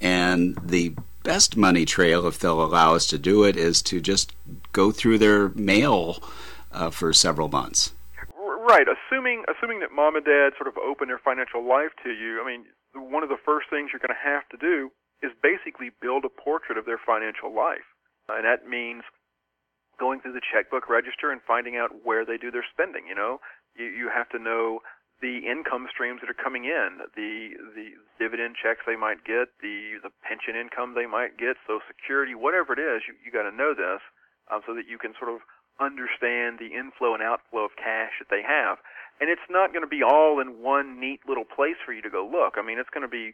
And 0.00 0.58
the 0.62 0.94
best 1.24 1.56
money 1.56 1.84
trail, 1.86 2.26
if 2.26 2.38
they'll 2.38 2.62
allow 2.62 2.94
us 2.94 3.06
to 3.08 3.18
do 3.18 3.42
it, 3.44 3.56
is 3.56 3.82
to 3.82 4.00
just 4.00 4.34
go 4.72 4.92
through 4.92 5.18
their 5.18 5.48
mail 5.48 6.22
uh, 6.70 6.90
for 6.90 7.12
several 7.12 7.48
months. 7.48 7.92
Right. 8.66 8.90
Assuming 8.90 9.46
assuming 9.46 9.78
that 9.86 9.94
mom 9.94 10.18
and 10.18 10.26
dad 10.26 10.58
sort 10.58 10.66
of 10.66 10.74
open 10.74 11.06
their 11.06 11.22
financial 11.22 11.62
life 11.62 11.94
to 12.02 12.10
you, 12.10 12.42
I 12.42 12.44
mean, 12.44 12.66
one 12.98 13.22
of 13.22 13.30
the 13.30 13.38
first 13.38 13.70
things 13.70 13.94
you're 13.94 14.02
going 14.02 14.10
to 14.10 14.26
have 14.26 14.42
to 14.50 14.58
do 14.58 14.90
is 15.22 15.30
basically 15.38 15.94
build 16.02 16.26
a 16.26 16.32
portrait 16.34 16.74
of 16.74 16.82
their 16.82 16.98
financial 16.98 17.54
life, 17.54 17.86
and 18.26 18.42
that 18.42 18.66
means 18.66 19.06
going 20.02 20.18
through 20.18 20.34
the 20.34 20.42
checkbook 20.42 20.90
register 20.90 21.30
and 21.30 21.40
finding 21.46 21.78
out 21.78 22.02
where 22.02 22.26
they 22.26 22.36
do 22.36 22.50
their 22.50 22.66
spending. 22.66 23.06
You 23.06 23.14
know, 23.14 23.38
you 23.78 23.86
you 23.86 24.10
have 24.10 24.28
to 24.34 24.38
know 24.42 24.82
the 25.22 25.46
income 25.46 25.86
streams 25.86 26.18
that 26.20 26.28
are 26.28 26.34
coming 26.36 26.66
in, 26.66 27.06
the 27.14 27.54
the 27.70 27.94
dividend 28.18 28.58
checks 28.58 28.82
they 28.82 28.98
might 28.98 29.22
get, 29.22 29.54
the 29.62 30.02
the 30.02 30.10
pension 30.26 30.58
income 30.58 30.98
they 30.98 31.06
might 31.06 31.38
get, 31.38 31.54
Social 31.70 31.86
Security, 31.86 32.34
whatever 32.34 32.74
it 32.74 32.82
is, 32.82 33.06
you 33.06 33.14
you 33.22 33.30
got 33.30 33.46
to 33.46 33.54
know 33.54 33.78
this 33.78 34.02
um, 34.50 34.66
so 34.66 34.74
that 34.74 34.90
you 34.90 34.98
can 34.98 35.14
sort 35.14 35.30
of 35.30 35.38
understand 35.80 36.58
the 36.58 36.74
inflow 36.76 37.14
and 37.14 37.22
outflow 37.22 37.64
of 37.64 37.76
cash 37.76 38.18
that 38.18 38.30
they 38.30 38.42
have. 38.42 38.78
And 39.20 39.30
it's 39.30 39.48
not 39.48 39.72
going 39.72 39.84
to 39.84 39.90
be 39.90 40.02
all 40.02 40.40
in 40.40 40.62
one 40.62 41.00
neat 41.00 41.20
little 41.26 41.44
place 41.44 41.80
for 41.84 41.92
you 41.92 42.02
to 42.02 42.10
go 42.10 42.26
look. 42.26 42.54
I 42.56 42.62
mean, 42.62 42.78
it's 42.78 42.92
going 42.92 43.06
to 43.06 43.12
be 43.12 43.32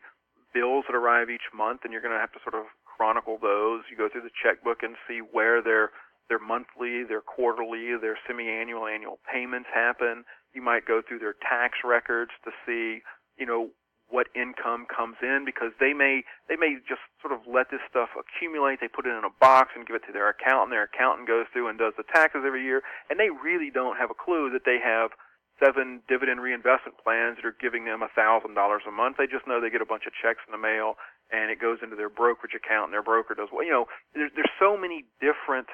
bills 0.54 0.84
that 0.86 0.94
arrive 0.94 1.30
each 1.30 1.50
month, 1.54 1.80
and 1.82 1.92
you're 1.92 2.02
going 2.02 2.14
to 2.14 2.20
have 2.20 2.32
to 2.32 2.42
sort 2.44 2.54
of 2.54 2.70
chronicle 2.84 3.38
those. 3.40 3.82
You 3.90 3.96
go 3.96 4.08
through 4.08 4.22
the 4.22 4.36
checkbook 4.36 4.82
and 4.82 4.94
see 5.08 5.20
where 5.20 5.62
their 5.62 5.90
their 6.28 6.38
monthly, 6.38 7.02
their 7.04 7.20
quarterly, 7.20 7.98
their 8.00 8.16
semi-annual, 8.26 8.86
annual 8.86 9.18
payments 9.28 9.68
happen 9.74 10.24
you 10.54 10.62
might 10.62 10.86
go 10.86 11.02
through 11.06 11.18
their 11.18 11.34
tax 11.34 11.78
records 11.84 12.30
to 12.44 12.50
see, 12.66 13.02
you 13.38 13.46
know, 13.46 13.70
what 14.12 14.28
income 14.36 14.84
comes 14.84 15.16
in 15.24 15.42
because 15.48 15.72
they 15.80 15.96
may 15.96 16.22
they 16.48 16.56
may 16.60 16.76
just 16.84 17.00
sort 17.24 17.32
of 17.32 17.40
let 17.48 17.72
this 17.72 17.80
stuff 17.88 18.12
accumulate. 18.12 18.78
They 18.78 18.92
put 18.92 19.08
it 19.08 19.16
in 19.16 19.24
a 19.24 19.32
box 19.40 19.72
and 19.74 19.88
give 19.88 19.96
it 19.96 20.04
to 20.06 20.12
their 20.12 20.28
accountant. 20.28 20.70
Their 20.70 20.84
accountant 20.84 21.26
goes 21.26 21.48
through 21.50 21.72
and 21.72 21.80
does 21.80 21.96
the 21.96 22.04
taxes 22.04 22.44
every 22.44 22.62
year, 22.62 22.84
and 23.08 23.18
they 23.18 23.32
really 23.32 23.72
don't 23.72 23.96
have 23.96 24.12
a 24.12 24.18
clue 24.18 24.52
that 24.52 24.68
they 24.68 24.76
have 24.84 25.16
seven 25.56 26.04
dividend 26.08 26.44
reinvestment 26.44 27.00
plans 27.00 27.40
that 27.40 27.48
are 27.48 27.56
giving 27.56 27.88
them 27.88 28.02
a 28.04 28.12
thousand 28.12 28.54
dollars 28.54 28.82
a 28.86 28.92
month. 28.92 29.16
They 29.16 29.26
just 29.26 29.48
know 29.48 29.60
they 29.60 29.72
get 29.72 29.82
a 29.82 29.88
bunch 29.88 30.04
of 30.06 30.12
checks 30.12 30.44
in 30.44 30.52
the 30.52 30.60
mail 30.60 31.00
and 31.32 31.50
it 31.50 31.60
goes 31.60 31.78
into 31.82 31.96
their 31.96 32.10
brokerage 32.12 32.54
account 32.54 32.92
and 32.92 32.94
their 32.94 33.02
broker 33.02 33.34
does 33.34 33.48
well. 33.52 33.64
You 33.64 33.72
know, 33.72 33.86
there's 34.14 34.30
there's 34.36 34.52
so 34.60 34.76
many 34.76 35.08
different 35.20 35.68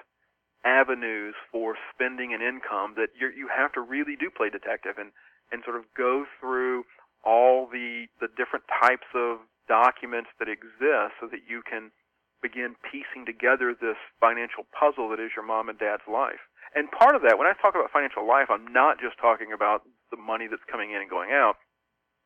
avenues 0.64 1.34
for 1.50 1.74
spending 1.94 2.34
and 2.34 2.42
income 2.42 2.94
that 2.96 3.10
you 3.18 3.30
you 3.34 3.48
have 3.50 3.72
to 3.72 3.80
really 3.80 4.14
do 4.14 4.30
play 4.30 4.50
detective 4.50 4.98
and 4.98 5.10
and 5.50 5.62
sort 5.64 5.76
of 5.76 5.84
go 5.96 6.24
through 6.40 6.84
all 7.28 7.68
the 7.68 8.08
the 8.24 8.32
different 8.40 8.64
types 8.80 9.04
of 9.12 9.44
documents 9.68 10.32
that 10.40 10.48
exist 10.48 11.20
so 11.20 11.28
that 11.28 11.44
you 11.44 11.60
can 11.60 11.92
begin 12.40 12.72
piecing 12.80 13.28
together 13.28 13.76
this 13.76 14.00
financial 14.16 14.64
puzzle 14.72 15.12
that 15.12 15.20
is 15.20 15.36
your 15.36 15.44
mom 15.44 15.68
and 15.68 15.76
dad's 15.76 16.08
life. 16.08 16.40
And 16.72 16.88
part 16.88 17.12
of 17.12 17.20
that, 17.28 17.36
when 17.36 17.44
I 17.44 17.52
talk 17.60 17.76
about 17.76 17.92
financial 17.92 18.24
life, 18.24 18.48
I'm 18.48 18.64
not 18.72 18.96
just 18.96 19.20
talking 19.20 19.52
about 19.52 19.84
the 20.08 20.16
money 20.16 20.48
that's 20.48 20.64
coming 20.72 20.96
in 20.96 21.04
and 21.04 21.10
going 21.10 21.36
out. 21.36 21.60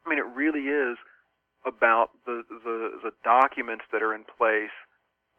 I 0.06 0.10
mean, 0.10 0.22
it 0.22 0.28
really 0.30 0.70
is 0.70 0.94
about 1.66 2.14
the 2.22 2.46
the, 2.46 3.10
the 3.10 3.14
documents 3.26 3.84
that 3.90 4.06
are 4.06 4.14
in 4.14 4.22
place 4.22 4.74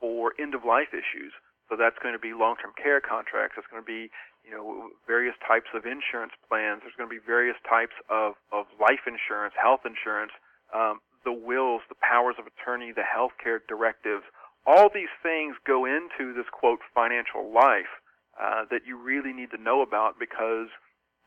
for 0.03 0.35
end 0.35 0.55
of 0.55 0.67
life 0.67 0.91
issues 0.91 1.31
so 1.69 1.75
that's 1.75 1.97
going 2.01 2.13
to 2.13 2.19
be 2.19 2.33
long-term 2.33 2.75
care 2.75 2.99
contracts. 2.99 3.55
It's 3.57 3.67
going 3.71 3.81
to 3.81 3.87
be, 3.87 4.11
you 4.43 4.51
know, 4.51 4.91
various 5.07 5.35
types 5.39 5.71
of 5.73 5.85
insurance 5.85 6.33
plans. 6.47 6.83
There's 6.83 6.97
going 6.97 7.09
to 7.09 7.15
be 7.15 7.23
various 7.23 7.57
types 7.67 7.95
of, 8.09 8.35
of 8.51 8.67
life 8.79 9.07
insurance, 9.07 9.55
health 9.55 9.87
insurance, 9.87 10.31
um, 10.75 10.99
the 11.23 11.31
wills, 11.31 11.81
the 11.87 11.99
powers 12.03 12.35
of 12.37 12.45
attorney, 12.47 12.91
the 12.91 13.07
health 13.07 13.31
care 13.41 13.63
directives. 13.67 14.27
All 14.67 14.91
these 14.91 15.11
things 15.23 15.55
go 15.65 15.85
into 15.85 16.35
this 16.35 16.47
quote 16.51 16.79
financial 16.93 17.51
life 17.51 17.91
uh, 18.35 18.67
that 18.71 18.83
you 18.85 18.97
really 18.99 19.31
need 19.31 19.51
to 19.51 19.61
know 19.61 19.81
about 19.81 20.19
because 20.19 20.67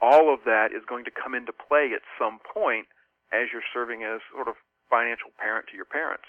all 0.00 0.32
of 0.32 0.40
that 0.44 0.72
is 0.76 0.84
going 0.88 1.04
to 1.04 1.10
come 1.10 1.34
into 1.34 1.52
play 1.52 1.92
at 1.96 2.04
some 2.20 2.38
point 2.44 2.86
as 3.32 3.48
you're 3.52 3.64
serving 3.72 4.04
as 4.04 4.20
sort 4.32 4.48
of 4.48 4.54
financial 4.88 5.32
parent 5.40 5.66
to 5.72 5.76
your 5.76 5.88
parents 5.88 6.28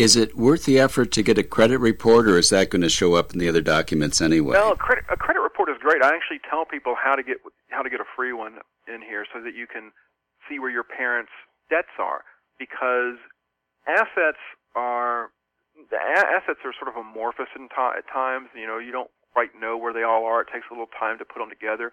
Is 0.00 0.16
it 0.16 0.34
worth 0.34 0.64
the 0.64 0.80
effort 0.80 1.12
to 1.12 1.22
get 1.22 1.36
a 1.36 1.42
credit 1.42 1.76
report, 1.76 2.26
or 2.26 2.38
is 2.38 2.48
that 2.48 2.70
going 2.70 2.80
to 2.80 2.88
show 2.88 3.16
up 3.16 3.34
in 3.34 3.38
the 3.38 3.50
other 3.50 3.60
documents 3.60 4.22
anyway? 4.22 4.56
Well, 4.56 4.72
a 4.72 4.76
credit, 4.76 5.04
a 5.12 5.16
credit 5.18 5.40
report 5.40 5.68
is 5.68 5.76
great. 5.76 6.02
I 6.02 6.16
actually 6.16 6.40
tell 6.48 6.64
people 6.64 6.96
how 6.96 7.16
to 7.16 7.22
get 7.22 7.36
how 7.68 7.82
to 7.82 7.90
get 7.90 8.00
a 8.00 8.08
free 8.16 8.32
one 8.32 8.64
in 8.88 9.02
here 9.02 9.26
so 9.28 9.42
that 9.44 9.54
you 9.54 9.66
can 9.66 9.92
see 10.48 10.58
where 10.58 10.70
your 10.70 10.84
parents' 10.84 11.36
debts 11.68 11.92
are 11.98 12.24
because 12.58 13.20
assets 13.86 14.40
are 14.74 15.36
the 15.76 16.00
assets 16.00 16.64
are 16.64 16.72
sort 16.80 16.88
of 16.88 16.96
amorphous 16.96 17.52
in 17.54 17.68
t- 17.68 17.76
at 17.76 18.08
times. 18.08 18.48
You 18.56 18.66
know, 18.66 18.78
you 18.78 18.92
don't 18.92 19.10
quite 19.34 19.52
know 19.52 19.76
where 19.76 19.92
they 19.92 20.02
all 20.02 20.24
are. 20.24 20.40
It 20.40 20.48
takes 20.50 20.64
a 20.70 20.72
little 20.72 20.88
time 20.98 21.18
to 21.18 21.26
put 21.26 21.40
them 21.40 21.50
together. 21.50 21.92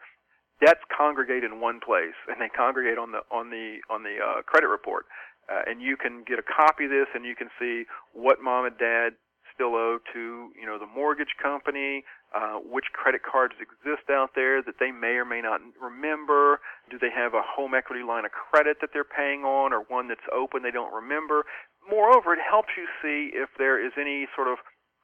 Debts 0.63 0.87
congregate 0.95 1.43
in 1.43 1.59
one 1.59 1.81
place, 1.83 2.15
and 2.31 2.39
they 2.39 2.47
congregate 2.47 2.97
on 2.97 3.11
the 3.11 3.27
on 3.35 3.49
the 3.49 3.83
on 3.89 4.03
the 4.03 4.15
uh, 4.23 4.43
credit 4.43 4.67
report. 4.67 5.07
Uh, 5.47 5.61
and 5.65 5.81
you 5.81 5.95
can 5.95 6.23
get 6.27 6.39
a 6.39 6.43
copy 6.43 6.85
of 6.85 6.91
this, 6.91 7.07
and 7.15 7.25
you 7.25 7.35
can 7.35 7.49
see 7.59 7.83
what 8.13 8.41
mom 8.41 8.65
and 8.65 8.77
dad 8.77 9.15
still 9.53 9.73
owe 9.73 9.97
to 10.13 10.51
you 10.53 10.65
know 10.65 10.77
the 10.77 10.85
mortgage 10.85 11.33
company, 11.41 12.03
uh, 12.35 12.59
which 12.61 12.85
credit 12.93 13.21
cards 13.23 13.55
exist 13.57 14.05
out 14.11 14.31
there 14.35 14.61
that 14.61 14.75
they 14.79 14.91
may 14.91 15.17
or 15.17 15.25
may 15.25 15.41
not 15.41 15.61
remember. 15.81 16.59
Do 16.91 16.99
they 16.99 17.09
have 17.09 17.33
a 17.33 17.41
home 17.41 17.73
equity 17.73 18.03
line 18.03 18.25
of 18.25 18.31
credit 18.31 18.77
that 18.81 18.91
they're 18.93 19.07
paying 19.07 19.41
on, 19.43 19.73
or 19.73 19.81
one 19.87 20.07
that's 20.07 20.27
open 20.35 20.61
they 20.61 20.71
don't 20.71 20.93
remember? 20.93 21.45
Moreover, 21.89 22.33
it 22.33 22.43
helps 22.43 22.75
you 22.77 22.85
see 23.01 23.31
if 23.33 23.49
there 23.57 23.79
is 23.79 23.93
any 23.99 24.27
sort 24.35 24.47
of 24.47 24.59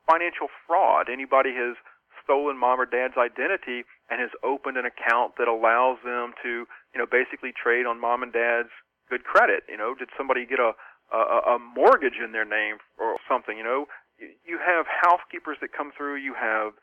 financial 0.05 0.47
fraud. 0.67 1.07
Anybody 1.09 1.55
has 1.55 1.75
stolen 2.23 2.57
mom 2.59 2.79
or 2.79 2.85
dad's 2.85 3.15
identity 3.17 3.83
and 4.09 4.19
has 4.19 4.31
opened 4.43 4.77
an 4.77 4.85
account 4.85 5.35
that 5.37 5.47
allows 5.47 5.97
them 6.03 6.33
to, 6.43 6.67
you 6.93 6.97
know, 6.99 7.07
basically 7.07 7.51
trade 7.51 7.85
on 7.85 7.99
mom 7.99 8.23
and 8.23 8.31
dad's 8.31 8.71
good 9.09 9.23
credit. 9.23 9.63
You 9.69 9.77
know, 9.77 9.95
did 9.95 10.09
somebody 10.17 10.45
get 10.45 10.59
a 10.59 10.73
a, 11.13 11.55
a 11.55 11.59
mortgage 11.59 12.17
in 12.23 12.31
their 12.31 12.45
name 12.45 12.77
or 12.97 13.17
something? 13.29 13.57
You 13.57 13.63
know, 13.63 13.85
you 14.17 14.59
have 14.63 14.85
housekeepers 14.87 15.57
that 15.61 15.71
come 15.75 15.91
through, 15.95 16.15
you 16.17 16.33
have 16.33 16.73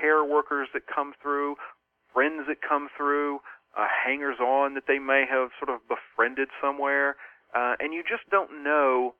care 0.00 0.24
workers 0.24 0.68
that 0.72 0.82
come 0.86 1.12
through, 1.20 1.56
friends 2.12 2.44
that 2.48 2.62
come 2.66 2.88
through, 2.96 3.40
uh, 3.76 3.86
hangers 3.88 4.38
on 4.40 4.74
that 4.74 4.84
they 4.86 4.98
may 4.98 5.24
have 5.28 5.50
sort 5.58 5.74
of 5.74 5.80
befriended 5.88 6.48
somewhere, 6.62 7.16
uh, 7.54 7.74
and 7.80 7.92
you 7.92 8.02
just 8.02 8.28
don't 8.30 8.62
know 8.62 9.14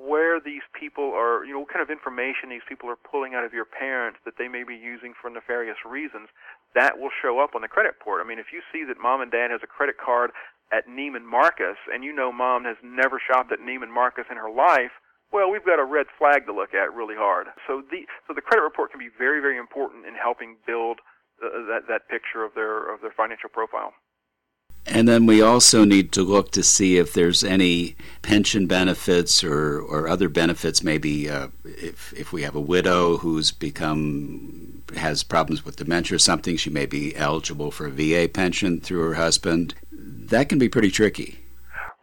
where 0.00 0.40
these 0.40 0.64
people 0.72 1.12
are, 1.12 1.44
you 1.44 1.52
know, 1.52 1.60
what 1.60 1.68
kind 1.68 1.82
of 1.82 1.90
information 1.90 2.48
these 2.48 2.64
people 2.66 2.88
are 2.88 2.96
pulling 2.96 3.34
out 3.34 3.44
of 3.44 3.52
your 3.52 3.66
parents 3.66 4.18
that 4.24 4.34
they 4.38 4.48
may 4.48 4.64
be 4.64 4.74
using 4.74 5.12
for 5.12 5.28
nefarious 5.28 5.76
reasons. 5.84 6.28
That 6.74 6.98
will 6.98 7.10
show 7.12 7.40
up 7.40 7.52
on 7.54 7.60
the 7.60 7.68
credit 7.68 8.00
report. 8.00 8.24
I 8.24 8.28
mean, 8.28 8.38
if 8.38 8.48
you 8.54 8.62
see 8.72 8.84
that 8.88 8.96
mom 8.96 9.20
and 9.20 9.30
dad 9.30 9.50
has 9.50 9.60
a 9.62 9.66
credit 9.66 9.96
card 10.00 10.30
at 10.72 10.86
Neiman 10.88 11.24
Marcus 11.24 11.76
and 11.92 12.04
you 12.04 12.12
know 12.12 12.32
mom 12.32 12.64
has 12.64 12.76
never 12.82 13.20
shopped 13.20 13.52
at 13.52 13.60
Neiman 13.60 13.92
Marcus 13.92 14.24
in 14.30 14.36
her 14.36 14.50
life, 14.50 14.92
well, 15.32 15.50
we've 15.50 15.64
got 15.64 15.78
a 15.78 15.84
red 15.84 16.06
flag 16.18 16.46
to 16.46 16.52
look 16.52 16.74
at 16.74 16.92
really 16.92 17.14
hard. 17.14 17.48
So 17.66 17.82
the 17.90 18.06
so 18.26 18.34
the 18.34 18.40
credit 18.40 18.62
report 18.62 18.90
can 18.90 18.98
be 18.98 19.10
very 19.16 19.40
very 19.40 19.58
important 19.58 20.06
in 20.06 20.14
helping 20.14 20.56
build 20.66 21.00
uh, 21.42 21.66
that 21.68 21.82
that 21.88 22.08
picture 22.08 22.44
of 22.44 22.54
their 22.54 22.92
of 22.92 23.00
their 23.00 23.12
financial 23.12 23.48
profile. 23.48 23.92
And 24.86 25.06
then 25.06 25.26
we 25.26 25.42
also 25.42 25.84
need 25.84 26.10
to 26.12 26.22
look 26.22 26.52
to 26.52 26.62
see 26.62 26.96
if 26.96 27.12
there's 27.12 27.44
any 27.44 27.96
pension 28.22 28.66
benefits 28.66 29.44
or, 29.44 29.78
or 29.78 30.08
other 30.08 30.28
benefits. 30.28 30.82
Maybe 30.82 31.28
uh, 31.28 31.48
if 31.64 32.12
if 32.16 32.32
we 32.32 32.42
have 32.42 32.56
a 32.56 32.60
widow 32.60 33.18
who's 33.18 33.52
become 33.52 34.82
has 34.96 35.22
problems 35.22 35.64
with 35.64 35.76
dementia 35.76 36.16
or 36.16 36.18
something, 36.18 36.56
she 36.56 36.70
may 36.70 36.86
be 36.86 37.14
eligible 37.14 37.70
for 37.70 37.86
a 37.86 37.90
VA 37.90 38.28
pension 38.28 38.80
through 38.80 39.06
her 39.06 39.14
husband. 39.14 39.74
That 40.30 40.48
can 40.48 40.58
be 40.58 40.68
pretty 40.68 40.90
tricky. 40.90 41.38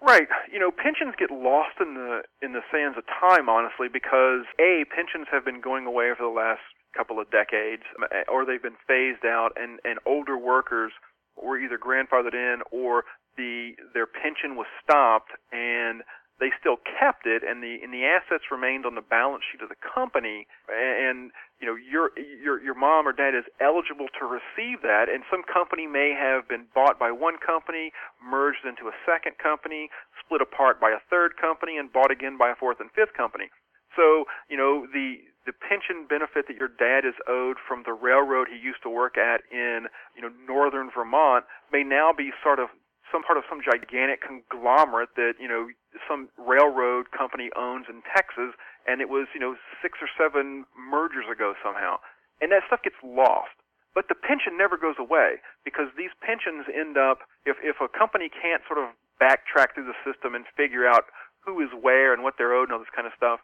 Right. 0.02 0.28
You 0.52 0.60
know, 0.60 0.72
pensions 0.72 1.16
get 1.18 1.32
lost 1.32 1.80
in 1.82 1.96
the 1.96 2.22
in 2.42 2.54
the 2.54 2.62
sands 2.72 2.98
of 2.98 3.04
time, 3.08 3.50
honestly, 3.50 3.88
because 3.92 4.46
a 4.60 4.86
pensions 4.94 5.28
have 5.32 5.44
been 5.44 5.60
going 5.60 5.86
away 5.86 6.12
for 6.16 6.24
the 6.24 6.34
last 6.34 6.62
couple 6.96 7.20
of 7.20 7.30
decades, 7.32 7.84
um, 7.98 8.08
eh, 8.12 8.24
or 8.32 8.46
they've 8.46 8.62
been 8.62 8.80
phased 8.88 9.26
out, 9.26 9.52
and 9.56 9.80
and 9.84 10.00
older 10.06 10.38
workers 10.38 10.92
were 11.36 11.60
either 11.60 11.78
grandfathered 11.78 12.34
in 12.34 12.62
or 12.72 13.04
the 13.38 13.72
their 13.94 14.08
pension 14.08 14.56
was 14.56 14.68
stopped 14.84 15.32
and 15.52 16.02
they 16.40 16.50
still 16.60 16.78
kept 16.78 17.26
it 17.26 17.44
and 17.48 17.62
the 17.62 17.78
and 17.84 17.94
the 17.94 18.04
assets 18.06 18.46
remained 18.52 18.86
on 18.86 18.96
the 18.96 19.02
balance 19.02 19.44
sheet 19.46 19.62
of 19.62 19.70
the 19.70 19.78
company 19.82 20.48
and 20.68 21.32
you 21.60 21.66
know 21.68 21.76
your 21.76 22.12
your 22.18 22.62
your 22.62 22.76
mom 22.76 23.08
or 23.08 23.14
dad 23.14 23.34
is 23.34 23.46
eligible 23.60 24.08
to 24.20 24.26
receive 24.26 24.82
that 24.82 25.10
and 25.10 25.24
some 25.30 25.42
company 25.42 25.88
may 25.88 26.14
have 26.14 26.48
been 26.48 26.66
bought 26.74 27.00
by 27.00 27.12
one 27.12 27.38
company 27.38 27.92
merged 28.22 28.66
into 28.66 28.88
a 28.88 28.96
second 29.06 29.38
company 29.42 29.90
split 30.24 30.42
apart 30.42 30.80
by 30.80 30.92
a 30.92 31.02
third 31.10 31.38
company 31.38 31.78
and 31.78 31.92
bought 31.92 32.12
again 32.12 32.38
by 32.38 32.52
a 32.52 32.56
fourth 32.56 32.80
and 32.80 32.92
fifth 32.92 33.14
company. 33.14 33.50
So 33.96 34.26
you 34.50 34.58
know 34.58 34.86
the 34.94 35.18
the 35.46 35.54
pension 35.54 36.06
benefit 36.08 36.46
that 36.48 36.58
your 36.60 36.70
dad 36.70 37.08
is 37.08 37.16
owed 37.28 37.58
from 37.66 37.84
the 37.88 37.94
railroad 37.94 38.48
he 38.52 38.60
used 38.60 38.84
to 38.84 38.90
work 38.90 39.18
at 39.18 39.42
in 39.52 39.88
you 40.16 40.22
know 40.22 40.30
northern 40.46 40.92
Vermont 40.94 41.46
may 41.72 41.84
now 41.84 42.12
be 42.16 42.32
sort 42.44 42.60
of 42.60 42.70
some 43.12 43.24
part 43.24 43.38
of 43.38 43.46
some 43.50 43.64
gigantic 43.64 44.20
conglomerate 44.22 45.16
that 45.16 45.34
you 45.40 45.48
know 45.48 45.70
some 46.08 46.30
railroad 46.38 47.12
company 47.12 47.50
owns 47.56 47.86
in 47.90 48.04
Texas, 48.14 48.54
and 48.88 49.02
it 49.02 49.10
was 49.10 49.28
you 49.34 49.40
know 49.40 49.56
six 49.82 50.00
or 50.02 50.10
seven 50.18 50.66
mergers 50.74 51.26
ago 51.32 51.54
somehow, 51.64 52.00
and 52.42 52.52
that 52.52 52.64
stuff 52.68 52.82
gets 52.84 52.98
lost. 53.04 53.54
But 53.94 54.10
the 54.10 54.16
pension 54.16 54.58
never 54.58 54.78
goes 54.78 54.96
away 55.00 55.42
because 55.66 55.90
these 55.98 56.14
pensions 56.22 56.66
end 56.72 56.98
up 56.98 57.28
if 57.46 57.58
if 57.62 57.78
a 57.84 57.92
company 57.92 58.30
can't 58.32 58.64
sort 58.66 58.80
of 58.80 58.94
backtrack 59.22 59.74
through 59.74 59.90
the 59.90 59.98
system 60.06 60.36
and 60.36 60.46
figure 60.56 60.88
out 60.88 61.10
who 61.42 61.60
is 61.62 61.70
where 61.74 62.14
and 62.14 62.22
what 62.24 62.36
they're 62.38 62.54
owed 62.54 62.70
and 62.70 62.74
all 62.78 62.84
this 62.84 62.94
kind 62.94 63.08
of 63.08 63.16
stuff, 63.18 63.40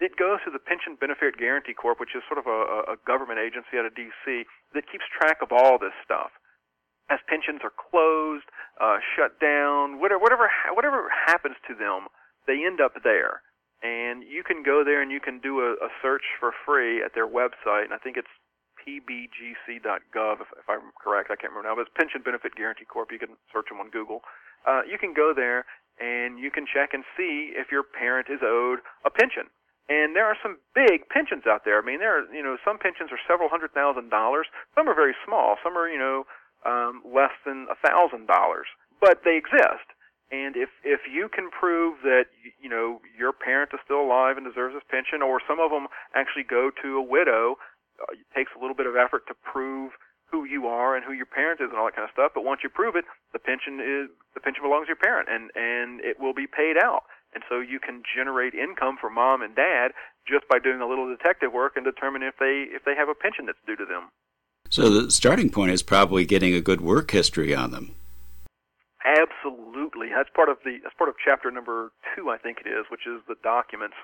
it 0.00 0.18
goes 0.18 0.42
to 0.44 0.50
the 0.50 0.58
Pension 0.58 0.98
Benefit 0.98 1.38
Guaranty 1.38 1.72
Corp, 1.72 2.00
which 2.00 2.12
is 2.12 2.22
sort 2.28 2.36
of 2.36 2.46
a, 2.50 2.92
a 2.92 2.96
government 3.06 3.38
agency 3.38 3.78
out 3.78 3.86
of 3.86 3.94
D.C. 3.94 4.44
that 4.74 4.90
keeps 4.90 5.06
track 5.08 5.38
of 5.40 5.54
all 5.54 5.78
this 5.78 5.94
stuff 6.04 6.34
as 7.10 7.20
pensions 7.28 7.60
are 7.62 7.72
closed, 7.72 8.48
uh, 8.80 8.96
shut 9.16 9.40
down, 9.40 10.00
whatever, 10.00 10.20
whatever, 10.20 10.48
whatever 10.72 11.08
happens 11.26 11.56
to 11.68 11.74
them, 11.74 12.08
they 12.46 12.64
end 12.64 12.80
up 12.80 12.92
there. 13.04 13.42
And 13.84 14.24
you 14.24 14.42
can 14.42 14.64
go 14.64 14.80
there 14.82 15.04
and 15.04 15.12
you 15.12 15.20
can 15.20 15.38
do 15.44 15.60
a, 15.60 15.76
a 15.76 15.92
search 16.00 16.24
for 16.40 16.56
free 16.64 17.04
at 17.04 17.12
their 17.12 17.28
website, 17.28 17.84
and 17.84 17.92
I 17.92 18.00
think 18.00 18.16
it's 18.16 18.32
pbgc.gov, 18.80 20.40
if, 20.40 20.48
if 20.56 20.66
I'm 20.68 20.92
correct. 20.96 21.28
I 21.30 21.36
can't 21.36 21.52
remember 21.52 21.68
now, 21.68 21.76
but 21.76 21.88
it's 21.88 21.96
Pension 21.96 22.20
Benefit 22.24 22.56
Guaranty 22.56 22.84
Corp. 22.84 23.12
You 23.12 23.18
can 23.18 23.36
search 23.52 23.68
them 23.68 23.80
on 23.80 23.90
Google. 23.90 24.20
Uh, 24.64 24.80
you 24.88 24.96
can 24.96 25.12
go 25.12 25.32
there 25.36 25.64
and 26.00 26.38
you 26.38 26.50
can 26.50 26.64
check 26.64 26.92
and 26.92 27.04
see 27.16 27.52
if 27.54 27.70
your 27.70 27.84
parent 27.84 28.28
is 28.32 28.40
owed 28.42 28.80
a 29.04 29.10
pension. 29.10 29.52
And 29.88 30.16
there 30.16 30.24
are 30.24 30.36
some 30.40 30.56
big 30.74 31.08
pensions 31.12 31.44
out 31.44 31.64
there. 31.64 31.76
I 31.76 31.84
mean, 31.84 32.00
there 32.00 32.16
are, 32.16 32.24
you 32.32 32.42
know, 32.42 32.56
some 32.64 32.80
pensions 32.80 33.12
are 33.12 33.20
several 33.28 33.52
hundred 33.52 33.76
thousand 33.76 34.08
dollars. 34.08 34.48
Some 34.74 34.88
are 34.88 34.96
very 34.96 35.14
small. 35.24 35.56
Some 35.62 35.76
are, 35.76 35.88
you 35.88 36.00
know, 36.00 36.24
um, 36.64 37.04
less 37.04 37.36
than 37.44 37.68
a 37.68 37.76
thousand 37.76 38.26
dollars, 38.26 38.64
but 39.00 39.20
they 39.24 39.36
exist. 39.36 39.84
And 40.34 40.56
if 40.56 40.70
if 40.82 41.06
you 41.06 41.30
can 41.30 41.46
prove 41.50 42.02
that 42.02 42.26
you 42.58 42.68
know 42.68 42.98
your 43.16 43.32
parent 43.32 43.70
is 43.72 43.80
still 43.84 44.02
alive 44.02 44.36
and 44.36 44.42
deserves 44.42 44.74
his 44.74 44.82
pension, 44.90 45.22
or 45.22 45.38
some 45.46 45.60
of 45.62 45.70
them 45.70 45.86
actually 46.14 46.42
go 46.42 46.70
to 46.82 46.98
a 46.98 47.04
widow, 47.04 47.54
uh, 48.02 48.18
it 48.18 48.26
takes 48.34 48.50
a 48.56 48.58
little 48.58 48.74
bit 48.74 48.86
of 48.90 48.96
effort 48.96 49.30
to 49.30 49.34
prove 49.46 49.92
who 50.26 50.42
you 50.44 50.66
are 50.66 50.96
and 50.96 51.04
who 51.04 51.12
your 51.12 51.30
parent 51.30 51.60
is 51.60 51.70
and 51.70 51.78
all 51.78 51.86
that 51.86 51.94
kind 51.94 52.08
of 52.08 52.10
stuff. 52.10 52.32
But 52.34 52.42
once 52.42 52.66
you 52.66 52.68
prove 52.68 52.96
it, 52.96 53.04
the 53.32 53.38
pension 53.38 53.78
is 53.78 54.10
the 54.34 54.42
pension 54.42 54.66
belongs 54.66 54.90
to 54.90 54.98
your 54.98 55.02
parent, 55.02 55.30
and 55.30 55.54
and 55.54 56.02
it 56.02 56.18
will 56.18 56.34
be 56.34 56.50
paid 56.50 56.74
out. 56.74 57.06
And 57.34 57.42
so 57.48 57.62
you 57.62 57.78
can 57.78 58.02
generate 58.02 58.54
income 58.54 58.98
for 59.00 59.10
mom 59.10 59.42
and 59.42 59.54
dad 59.54 59.94
just 60.26 60.46
by 60.50 60.58
doing 60.58 60.80
a 60.80 60.86
little 60.86 61.06
detective 61.06 61.52
work 61.52 61.74
and 61.78 61.84
determine 61.86 62.22
if 62.26 62.34
they 62.42 62.66
if 62.74 62.82
they 62.82 62.98
have 62.98 63.08
a 63.08 63.14
pension 63.14 63.46
that's 63.46 63.62
due 63.66 63.78
to 63.78 63.86
them. 63.86 64.10
So 64.70 64.90
the 64.90 65.10
starting 65.10 65.50
point 65.50 65.70
is 65.70 65.82
probably 65.82 66.26
getting 66.26 66.54
a 66.54 66.60
good 66.60 66.80
work 66.80 67.10
history 67.10 67.54
on 67.54 67.70
them. 67.70 67.94
Absolutely, 69.04 70.08
that's 70.08 70.30
part 70.34 70.48
of 70.48 70.56
the 70.64 70.78
that's 70.82 70.94
part 70.96 71.10
of 71.10 71.16
chapter 71.22 71.50
number 71.50 71.92
two, 72.16 72.30
I 72.30 72.38
think 72.38 72.58
it 72.64 72.68
is, 72.68 72.86
which 72.90 73.06
is 73.06 73.20
the 73.28 73.36
documents, 73.42 73.96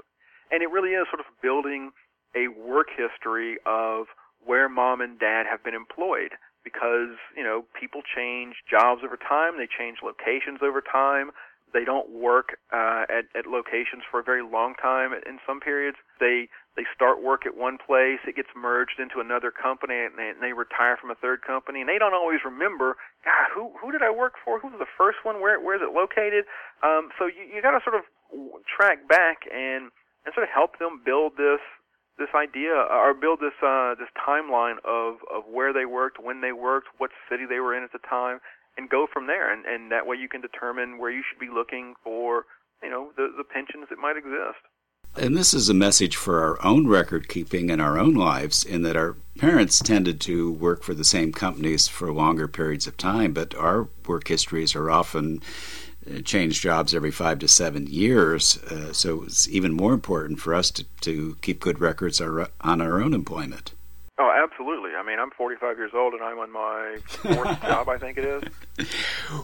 and 0.53 0.63
it 0.63 0.71
really 0.71 0.91
is 0.91 1.07
sort 1.11 1.21
of 1.21 1.27
building 1.41 1.91
a 2.37 2.49
work 2.49 2.89
history 2.95 3.57
of 3.65 4.07
where 4.45 4.69
mom 4.69 5.01
and 5.01 5.19
dad 5.19 5.47
have 5.49 5.65
been 5.65 5.75
employed 5.75 6.33
because 6.65 7.17
you 7.35 7.43
know 7.43 7.65
people 7.79 8.03
change 8.05 8.57
jobs 8.69 9.01
over 9.03 9.17
time, 9.17 9.57
they 9.57 9.67
change 9.67 9.99
locations 10.05 10.61
over 10.63 10.83
time. 10.83 11.31
They 11.73 11.85
don't 11.85 12.11
work 12.11 12.59
uh, 12.73 13.05
at, 13.09 13.31
at 13.35 13.47
locations 13.47 14.03
for 14.11 14.19
a 14.21 14.25
very 14.25 14.43
long 14.43 14.75
time. 14.75 15.13
In 15.15 15.39
some 15.47 15.61
periods, 15.61 15.97
they 16.19 16.49
they 16.77 16.87
start 16.95 17.23
work 17.23 17.47
at 17.47 17.57
one 17.57 17.79
place, 17.79 18.23
it 18.27 18.37
gets 18.37 18.49
merged 18.55 19.03
into 19.03 19.19
another 19.19 19.51
company, 19.51 20.07
and 20.07 20.15
they, 20.17 20.31
and 20.31 20.41
they 20.41 20.53
retire 20.55 20.97
from 20.97 21.11
a 21.11 21.19
third 21.19 21.43
company, 21.43 21.81
and 21.81 21.89
they 21.89 21.99
don't 21.99 22.15
always 22.15 22.41
remember, 22.45 22.97
God, 23.25 23.51
who 23.55 23.73
who 23.81 23.91
did 23.91 24.03
I 24.03 24.11
work 24.11 24.35
for? 24.45 24.61
Who 24.61 24.69
was 24.69 24.79
the 24.79 24.95
first 24.97 25.19
one? 25.23 25.41
Where 25.41 25.59
where 25.59 25.75
is 25.75 25.83
it 25.83 25.93
located? 25.93 26.47
Um, 26.83 27.11
so 27.19 27.27
you 27.27 27.43
you 27.43 27.63
got 27.63 27.73
to 27.73 27.83
sort 27.83 27.97
of 27.99 28.07
track 28.65 29.09
back 29.09 29.51
and 29.51 29.91
and 30.25 30.31
sort 30.35 30.45
of 30.45 30.53
help 30.55 30.79
them 30.79 31.03
build 31.05 31.35
this 31.37 31.61
this 32.19 32.31
idea 32.37 32.77
or 32.77 33.15
build 33.15 33.41
this 33.41 33.57
uh, 33.65 33.97
this 33.99 34.13
timeline 34.15 34.79
of 34.87 35.19
of 35.27 35.49
where 35.51 35.73
they 35.73 35.85
worked, 35.87 36.23
when 36.23 36.41
they 36.41 36.53
worked, 36.53 36.89
what 36.99 37.11
city 37.29 37.45
they 37.49 37.59
were 37.59 37.75
in 37.75 37.83
at 37.83 37.93
the 37.93 38.05
time, 38.07 38.39
and 38.77 38.89
go 38.89 39.07
from 39.11 39.27
there. 39.27 39.51
And, 39.53 39.67
and 39.67 39.91
that 39.91 40.07
way 40.07 40.17
you 40.17 40.29
can 40.29 40.41
determine 40.41 40.99
where 40.99 41.11
you 41.11 41.25
should 41.27 41.41
be 41.41 41.53
looking 41.53 41.95
for, 42.05 42.45
you 42.83 42.91
know, 42.91 43.11
the, 43.17 43.33
the 43.37 43.45
pensions 43.45 43.89
that 43.91 43.99
might 43.99 44.17
exist. 44.17 44.63
And 45.17 45.37
this 45.37 45.53
is 45.53 45.69
a 45.69 45.75
message 45.75 46.17
for 46.17 46.41
our 46.41 46.65
own 46.65 46.87
record 46.87 47.29
keeping 47.29 47.71
and 47.71 47.83
our 47.83 47.99
own 47.99 48.15
lives, 48.15 48.65
in 48.65 48.83
that 48.83 48.97
our 48.97 49.17
parents 49.39 49.81
tended 49.81 50.21
to 50.21 50.53
work 50.53 50.83
for 50.83 50.95
the 50.95 51.05
same 51.05 51.33
companies 51.33 51.89
for 51.89 52.13
longer 52.13 52.47
periods 52.47 52.87
of 52.87 52.97
time, 52.97 53.33
but 53.33 53.55
our 53.55 53.89
work 54.07 54.29
histories 54.29 54.77
are 54.77 54.91
often 54.91 55.43
uh, 56.09 56.21
change 56.21 56.61
jobs 56.61 56.95
every 56.95 57.11
five 57.11 57.39
to 57.41 57.49
seven 57.49 57.87
years. 57.87 58.59
Uh, 58.65 58.93
so 58.93 59.25
it's 59.25 59.49
even 59.49 59.73
more 59.73 59.93
important 59.93 60.39
for 60.41 60.55
us 60.55 60.71
to, 60.71 60.85
to 61.01 61.37
keep 61.43 61.61
good 61.61 61.81
records 61.81 62.21
on 62.21 62.81
our 62.81 63.01
own 63.03 63.13
employment. 63.13 63.73
Oh, 64.23 64.31
absolutely. 64.45 64.91
I 64.95 65.03
mean, 65.03 65.19
I'm 65.19 65.31
45 65.31 65.79
years 65.79 65.93
old 65.95 66.13
and 66.13 66.23
I'm 66.23 66.39
on 66.39 66.53
my 66.53 66.99
fourth 67.07 67.63
job, 67.63 67.89
I 67.89 67.97
think 67.97 68.19
it 68.19 68.27
is. 68.27 68.87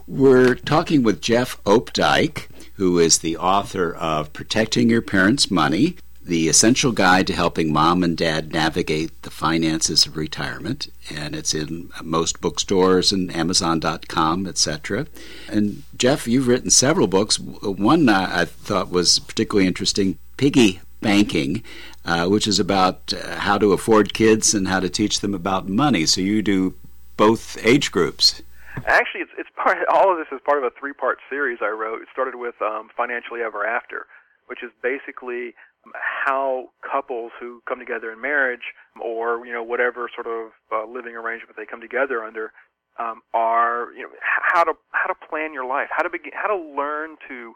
We're 0.07 0.55
talking 0.55 1.03
with 1.03 1.23
Jeff 1.23 1.63
Opdyke, 1.65 2.49
who 2.75 2.99
is 2.99 3.19
the 3.19 3.39
author 3.39 3.95
of 3.95 4.35
Protecting 4.35 4.91
Your 4.91 5.01
Parents' 5.01 5.51
Money, 5.51 5.97
the 6.23 6.51
essential 6.51 6.93
guide 6.93 7.27
to 7.29 7.33
helping 7.33 7.73
mom 7.73 8.03
and 8.03 8.19
dad 8.19 8.53
navigate 8.53 9.23
the 9.23 9.31
finances 9.31 10.05
of 10.05 10.15
retirement. 10.15 10.89
And 11.11 11.35
it's 11.35 11.55
in 11.55 11.89
most 12.03 12.43
bookstores 12.43 13.13
and 13.13 13.35
Amazon.com, 13.35 14.47
etc. 14.47 15.07
And 15.49 15.85
Jeff, 15.97 16.29
you've 16.29 16.49
written 16.49 16.69
several 16.69 17.07
books. 17.07 17.39
One 17.39 18.11
uh, 18.11 18.29
I 18.31 18.45
thought 18.45 18.91
was 18.91 19.21
particularly 19.21 19.67
interesting 19.67 20.19
Piggy 20.37 20.81
Banking, 21.01 21.63
uh, 22.05 22.27
which 22.27 22.47
is 22.47 22.59
about 22.59 23.13
uh, 23.13 23.37
how 23.37 23.59
to 23.59 23.73
afford 23.73 24.15
kids 24.15 24.55
and 24.55 24.67
how 24.69 24.81
to 24.81 24.89
teach 24.89 25.21
them 25.21 25.35
about 25.35 25.69
money. 25.69 26.07
So 26.07 26.21
you 26.21 26.43
do 26.43 26.75
both 27.17 27.59
age 27.65 27.93
groups. 27.93 28.43
Actually, 28.87 29.23
it's, 29.23 29.33
it's 29.39 29.49
part. 29.57 29.79
All 29.93 30.11
of 30.11 30.19
this 30.19 30.27
is 30.33 30.41
part 30.45 30.59
of 30.59 30.65
a 30.65 30.71
three-part 30.79 31.19
series 31.31 31.59
I 31.63 31.69
wrote. 31.69 32.03
It 32.03 32.09
started 32.13 32.37
with 32.37 32.55
um, 32.61 32.89
Financially 32.97 33.41
Ever 33.41 33.67
After, 33.67 34.07
which 34.47 34.63
is 34.63 34.71
basically 34.83 35.55
how 35.95 36.71
couples 36.83 37.33
who 37.39 37.63
come 37.69 37.79
together 37.79 38.11
in 38.13 38.21
marriage, 38.21 38.75
or 39.01 39.47
you 39.47 39.53
know 39.53 39.63
whatever 39.63 40.11
sort 40.15 40.27
of 40.27 40.53
uh, 40.73 40.91
living 40.91 41.15
arrangement 41.15 41.57
they 41.57 41.67
come 41.67 41.81
together 41.81 42.25
under, 42.25 42.53
um, 42.99 43.23
are 43.33 43.93
you 43.95 44.03
know 44.03 44.11
how 44.21 44.65
to 44.65 44.73
how 44.93 45.07
to 45.07 45.15
plan 45.29 45.53
your 45.53 45.67
life, 45.67 45.89
how 45.91 46.03
to 46.03 46.11
begin, 46.11 46.33
how 46.35 46.49
to 46.49 46.57
learn 46.57 47.17
to 47.29 47.55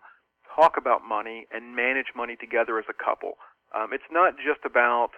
talk 0.55 0.77
about 0.77 1.03
money 1.07 1.47
and 1.51 1.77
manage 1.77 2.13
money 2.17 2.37
together 2.37 2.79
as 2.79 2.85
a 2.89 2.97
couple. 2.97 3.39
Um, 3.75 3.93
it's 3.93 4.09
not 4.11 4.37
just 4.37 4.65
about 4.65 5.11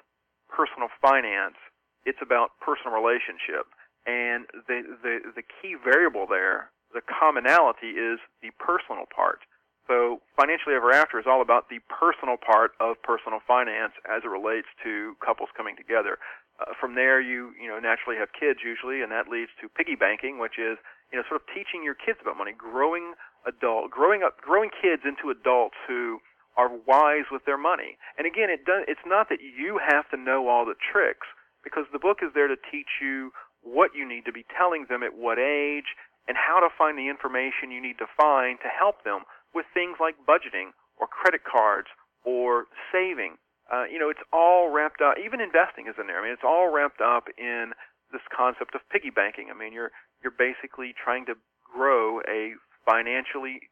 personal 0.49 0.89
finance; 1.01 1.57
it's 2.05 2.21
about 2.23 2.53
personal 2.61 2.93
relationship. 2.93 3.67
And 4.07 4.47
the 4.67 4.83
the 5.03 5.15
the 5.37 5.43
key 5.43 5.77
variable 5.79 6.27
there, 6.27 6.71
the 6.93 7.03
commonality, 7.03 7.95
is 7.95 8.19
the 8.43 8.51
personal 8.59 9.07
part. 9.15 9.41
So 9.89 10.23
financially 10.39 10.75
ever 10.75 10.93
after 10.93 11.19
is 11.19 11.27
all 11.27 11.43
about 11.43 11.69
the 11.69 11.81
personal 11.91 12.37
part 12.39 12.73
of 12.79 13.03
personal 13.03 13.41
finance 13.47 13.93
as 14.07 14.23
it 14.25 14.31
relates 14.31 14.69
to 14.85 15.15
couples 15.19 15.51
coming 15.57 15.75
together. 15.77 16.19
Uh, 16.61 16.75
from 16.79 16.95
there, 16.95 17.21
you 17.21 17.53
you 17.59 17.67
know 17.67 17.79
naturally 17.79 18.19
have 18.19 18.31
kids 18.33 18.61
usually, 18.63 19.03
and 19.03 19.11
that 19.11 19.27
leads 19.27 19.51
to 19.61 19.69
piggy 19.69 19.97
banking, 19.97 20.39
which 20.39 20.59
is 20.59 20.79
you 21.11 21.19
know 21.19 21.25
sort 21.29 21.41
of 21.41 21.47
teaching 21.51 21.83
your 21.83 21.95
kids 21.95 22.19
about 22.21 22.37
money, 22.37 22.53
growing 22.53 23.15
adult, 23.47 23.91
growing 23.91 24.23
up, 24.23 24.41
growing 24.41 24.71
kids 24.71 25.03
into 25.05 25.31
adults 25.31 25.77
who 25.87 26.19
are 26.57 26.71
wise 26.87 27.27
with 27.31 27.45
their 27.45 27.59
money. 27.59 27.97
And 28.19 28.27
again, 28.27 28.51
it 28.51 28.65
does, 28.65 28.85
it's 28.87 29.07
not 29.07 29.29
that 29.31 29.41
you 29.41 29.81
have 29.81 30.09
to 30.11 30.17
know 30.17 30.49
all 30.49 30.65
the 30.65 30.77
tricks 30.77 31.27
because 31.65 31.85
the 31.93 31.99
book 31.99 32.19
is 32.23 32.31
there 32.35 32.49
to 32.49 32.57
teach 32.71 33.01
you 33.01 33.33
what 33.63 33.95
you 33.95 34.07
need 34.07 34.25
to 34.27 34.33
be 34.33 34.45
telling 34.57 34.87
them 34.89 35.03
at 35.03 35.17
what 35.17 35.39
age 35.39 35.97
and 36.29 36.37
how 36.37 36.61
to 36.61 36.69
find 36.77 36.99
the 36.99 37.09
information 37.09 37.71
you 37.71 37.81
need 37.81 37.99
to 37.99 38.07
find 38.19 38.59
to 38.61 38.69
help 38.69 39.03
them 39.05 39.23
with 39.55 39.67
things 39.73 39.97
like 39.99 40.15
budgeting 40.29 40.75
or 40.99 41.07
credit 41.07 41.43
cards 41.43 41.89
or 42.25 42.67
saving. 42.93 43.39
Uh, 43.73 43.85
you 43.91 43.99
know, 43.99 44.11
it's 44.11 44.23
all 44.33 44.71
wrapped 44.71 45.01
up. 45.01 45.17
Even 45.19 45.41
investing 45.41 45.87
is 45.89 45.95
in 45.99 46.07
there. 46.07 46.21
I 46.21 46.23
mean, 46.23 46.33
it's 46.33 46.47
all 46.47 46.71
wrapped 46.71 47.01
up 47.01 47.27
in 47.39 47.73
this 48.13 48.23
concept 48.29 48.75
of 48.75 48.83
piggy 48.91 49.11
banking. 49.11 49.49
I 49.51 49.57
mean, 49.57 49.73
you're 49.73 49.91
you're 50.23 50.35
basically 50.37 50.93
trying 50.93 51.27
to 51.27 51.35
grow 51.65 52.21
a 52.29 52.55
financially 52.85 53.69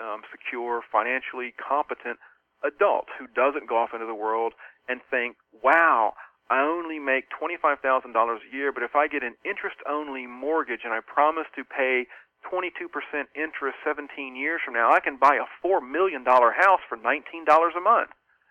um, 0.00 0.22
secure, 0.30 0.82
financially 0.90 1.54
competent 1.56 2.18
adult 2.64 3.06
who 3.18 3.26
doesn't 3.34 3.68
go 3.68 3.78
off 3.78 3.90
into 3.92 4.06
the 4.06 4.14
world 4.14 4.52
and 4.88 5.00
think, 5.10 5.36
wow, 5.62 6.14
I 6.50 6.60
only 6.60 6.98
make 6.98 7.24
$25,000 7.30 7.78
a 7.84 8.56
year, 8.56 8.72
but 8.72 8.82
if 8.82 8.96
I 8.96 9.06
get 9.06 9.22
an 9.22 9.34
interest 9.44 9.76
only 9.88 10.26
mortgage 10.26 10.80
and 10.84 10.92
I 10.92 11.00
promise 11.00 11.46
to 11.56 11.64
pay 11.64 12.06
22% 12.50 12.88
interest 13.34 13.76
17 13.84 14.36
years 14.36 14.60
from 14.64 14.74
now, 14.74 14.90
I 14.90 15.00
can 15.00 15.18
buy 15.18 15.36
a 15.36 15.66
$4 15.66 15.82
million 15.84 16.24
house 16.24 16.80
for 16.88 16.96
$19 16.96 17.76
a 17.76 17.80
month. 17.80 18.10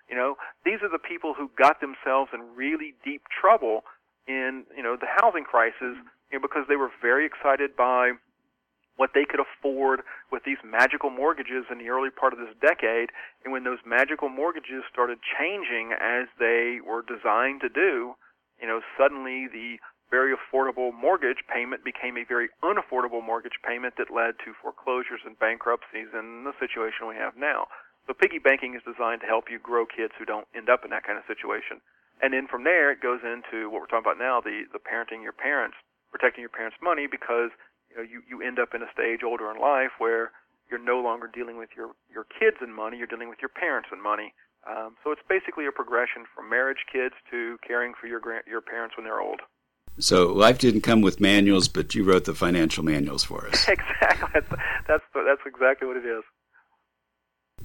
You 0.10 0.16
know, 0.16 0.36
these 0.64 0.80
are 0.84 0.92
the 0.92 1.00
people 1.02 1.34
who 1.34 1.50
got 1.58 1.82
themselves 1.82 2.32
in 2.34 2.56
really 2.56 2.94
deep 3.04 3.24
trouble 3.28 3.84
in, 4.28 4.64
you 4.76 4.84
know, 4.84 4.96
the 4.96 5.08
housing 5.20 5.44
crisis 5.44 5.98
you 6.32 6.38
know, 6.38 6.40
because 6.42 6.66
they 6.70 6.76
were 6.76 6.92
very 7.02 7.26
excited 7.26 7.76
by 7.76 8.12
what 8.98 9.12
they 9.14 9.26
could 9.26 9.40
afford 9.40 10.02
with 10.32 10.44
these 10.44 10.58
magical 10.66 11.10
mortgages 11.10 11.66
in 11.72 11.78
the 11.78 11.90
early 11.90 12.10
part 12.10 12.34
of 12.34 12.40
this 12.40 12.54
decade. 12.60 13.10
And 13.46 13.54
when 13.54 13.64
those 13.64 13.80
magical 13.86 14.28
mortgages 14.28 14.84
started 14.92 15.20
changing 15.22 15.94
as 15.94 16.28
they 16.38 16.82
were 16.84 17.06
designed 17.06 17.62
to 17.62 17.70
do, 17.70 18.18
you 18.60 18.68
know, 18.68 18.82
suddenly 18.98 19.48
the 19.48 19.78
very 20.10 20.34
affordable 20.34 20.94
mortgage 20.94 21.44
payment 21.52 21.84
became 21.84 22.18
a 22.18 22.26
very 22.26 22.50
unaffordable 22.64 23.24
mortgage 23.24 23.60
payment 23.62 23.96
that 23.98 24.14
led 24.14 24.40
to 24.44 24.58
foreclosures 24.62 25.22
and 25.26 25.38
bankruptcies 25.40 26.10
and 26.14 26.46
the 26.46 26.56
situation 26.60 27.08
we 27.08 27.16
have 27.16 27.36
now. 27.38 27.68
So 28.08 28.16
piggy 28.16 28.40
banking 28.40 28.74
is 28.74 28.88
designed 28.88 29.20
to 29.22 29.28
help 29.28 29.52
you 29.52 29.60
grow 29.60 29.86
kids 29.86 30.16
who 30.18 30.24
don't 30.24 30.48
end 30.56 30.70
up 30.70 30.88
in 30.88 30.92
that 30.96 31.04
kind 31.04 31.20
of 31.20 31.28
situation. 31.28 31.84
And 32.24 32.34
then 32.34 32.48
from 32.48 32.64
there, 32.64 32.90
it 32.90 33.04
goes 33.04 33.20
into 33.22 33.70
what 33.70 33.84
we're 33.84 33.92
talking 33.92 34.08
about 34.08 34.18
now, 34.18 34.40
the, 34.40 34.64
the 34.72 34.80
parenting 34.80 35.22
your 35.22 35.36
parents, 35.36 35.76
protecting 36.10 36.42
your 36.42 36.56
parents' 36.56 36.80
money 36.82 37.06
because 37.06 37.52
know, 37.98 38.04
you, 38.04 38.22
you 38.30 38.46
end 38.46 38.60
up 38.60 38.74
in 38.74 38.82
a 38.82 38.92
stage 38.94 39.22
older 39.26 39.52
in 39.52 39.60
life 39.60 39.92
where 39.98 40.32
you're 40.70 40.84
no 40.84 41.00
longer 41.00 41.30
dealing 41.32 41.58
with 41.58 41.70
your, 41.76 41.92
your 42.12 42.26
kids 42.26 42.58
and 42.62 42.74
money, 42.74 42.98
you're 42.98 43.08
dealing 43.08 43.30
with 43.30 43.40
your 43.42 43.50
parents 43.50 43.90
and 43.92 44.02
money. 44.02 44.34
Um, 44.70 44.96
so 45.04 45.12
it's 45.12 45.22
basically 45.30 45.66
a 45.66 45.72
progression 45.72 46.26
from 46.36 46.50
marriage 46.50 46.86
kids 46.92 47.16
to 47.32 47.58
caring 47.66 47.94
for 48.00 48.08
your 48.08 48.22
your 48.46 48.60
parents 48.60 48.98
when 48.98 49.06
they're 49.06 49.22
old. 49.22 49.40
So 50.00 50.34
life 50.34 50.60
didn't 50.60 50.82
come 50.82 51.02
with 51.02 51.22
manuals, 51.22 51.68
but 51.70 51.96
you 51.96 52.04
wrote 52.04 52.26
the 52.26 52.36
financial 52.36 52.84
manuals 52.84 53.24
for 53.24 53.48
us. 53.48 53.68
exactly. 53.68 54.28
That's, 54.34 54.50
that's 54.88 55.04
that's 55.14 55.42
exactly 55.46 55.88
what 55.88 55.96
it 55.96 56.06
is. 56.06 56.24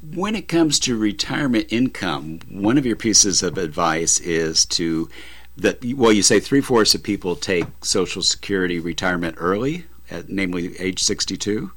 When 0.00 0.36
it 0.36 0.48
comes 0.48 0.78
to 0.80 0.96
retirement 0.96 1.66
income, 1.70 2.40
one 2.48 2.78
of 2.78 2.86
your 2.86 2.96
pieces 2.96 3.42
of 3.42 3.58
advice 3.58 4.20
is 4.20 4.64
to 4.66 5.08
that 5.56 5.84
well, 5.96 6.12
you 6.12 6.22
say 6.22 6.38
three 6.38 6.60
fourths 6.60 6.94
of 6.94 7.02
people 7.02 7.34
take 7.34 7.66
Social 7.82 8.22
Security 8.22 8.78
retirement 8.78 9.36
early 9.38 9.86
namely 10.28 10.78
age 10.78 11.02
62? 11.02 11.72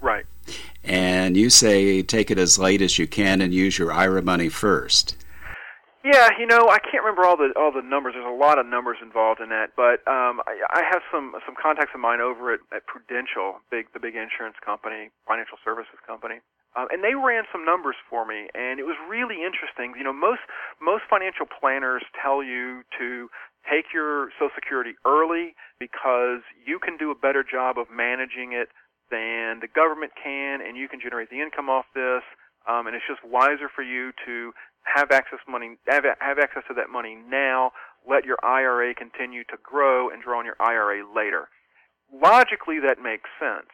Right. 0.00 0.26
And 0.82 1.36
you 1.36 1.48
say 1.48 2.02
take 2.02 2.30
it 2.30 2.38
as 2.38 2.58
late 2.58 2.82
as 2.82 2.98
you 2.98 3.06
can 3.06 3.40
and 3.40 3.54
use 3.54 3.78
your 3.78 3.92
IRA 3.92 4.22
money 4.22 4.48
first. 4.48 5.16
Yeah, 6.04 6.28
you 6.38 6.44
know, 6.44 6.68
I 6.68 6.76
can't 6.84 7.00
remember 7.00 7.24
all 7.24 7.38
the 7.38 7.56
all 7.56 7.72
the 7.72 7.80
numbers. 7.80 8.12
There's 8.12 8.28
a 8.28 8.36
lot 8.36 8.58
of 8.58 8.66
numbers 8.66 8.98
involved 9.00 9.40
in 9.40 9.48
that, 9.48 9.72
but 9.74 10.04
um, 10.04 10.44
I, 10.44 10.60
I 10.68 10.82
have 10.84 11.00
some 11.10 11.32
some 11.46 11.56
contacts 11.56 11.92
of 11.94 12.00
mine 12.00 12.20
over 12.20 12.52
at, 12.52 12.60
at 12.76 12.84
Prudential, 12.84 13.64
big 13.70 13.88
the 13.94 14.00
big 14.00 14.12
insurance 14.14 14.60
company, 14.60 15.08
financial 15.26 15.56
services 15.64 15.96
company, 16.06 16.44
um, 16.76 16.88
and 16.92 17.02
they 17.02 17.14
ran 17.14 17.44
some 17.50 17.64
numbers 17.64 17.96
for 18.10 18.26
me, 18.26 18.52
and 18.52 18.78
it 18.78 18.84
was 18.84 19.00
really 19.08 19.40
interesting. 19.40 19.94
You 19.96 20.04
know, 20.04 20.12
most 20.12 20.44
most 20.76 21.04
financial 21.08 21.46
planners 21.48 22.04
tell 22.20 22.44
you 22.44 22.84
to 23.00 23.30
take 23.70 23.92
your 23.92 24.30
Social 24.38 24.54
Security 24.54 24.94
early 25.04 25.54
because 25.78 26.40
you 26.64 26.78
can 26.78 26.96
do 26.96 27.10
a 27.10 27.14
better 27.14 27.44
job 27.44 27.78
of 27.78 27.86
managing 27.90 28.52
it 28.52 28.68
than 29.10 29.60
the 29.60 29.68
government 29.68 30.12
can, 30.16 30.60
and 30.60 30.76
you 30.76 30.88
can 30.88 31.00
generate 31.00 31.30
the 31.30 31.40
income 31.40 31.68
off 31.68 31.84
this. 31.94 32.22
Um, 32.66 32.86
and 32.86 32.96
it's 32.96 33.04
just 33.06 33.20
wiser 33.24 33.68
for 33.68 33.82
you 33.82 34.12
to 34.24 34.52
have 34.84 35.10
access 35.12 35.40
money, 35.48 35.76
have, 35.88 36.04
have 36.20 36.38
access 36.38 36.62
to 36.68 36.74
that 36.74 36.88
money 36.88 37.16
now. 37.28 37.72
Let 38.08 38.24
your 38.24 38.38
IRA 38.42 38.94
continue 38.94 39.44
to 39.44 39.56
grow 39.62 40.08
and 40.08 40.22
draw 40.22 40.38
on 40.38 40.44
your 40.44 40.56
IRA 40.60 41.04
later. 41.04 41.48
Logically, 42.12 42.80
that 42.80 43.00
makes 43.00 43.28
sense. 43.40 43.68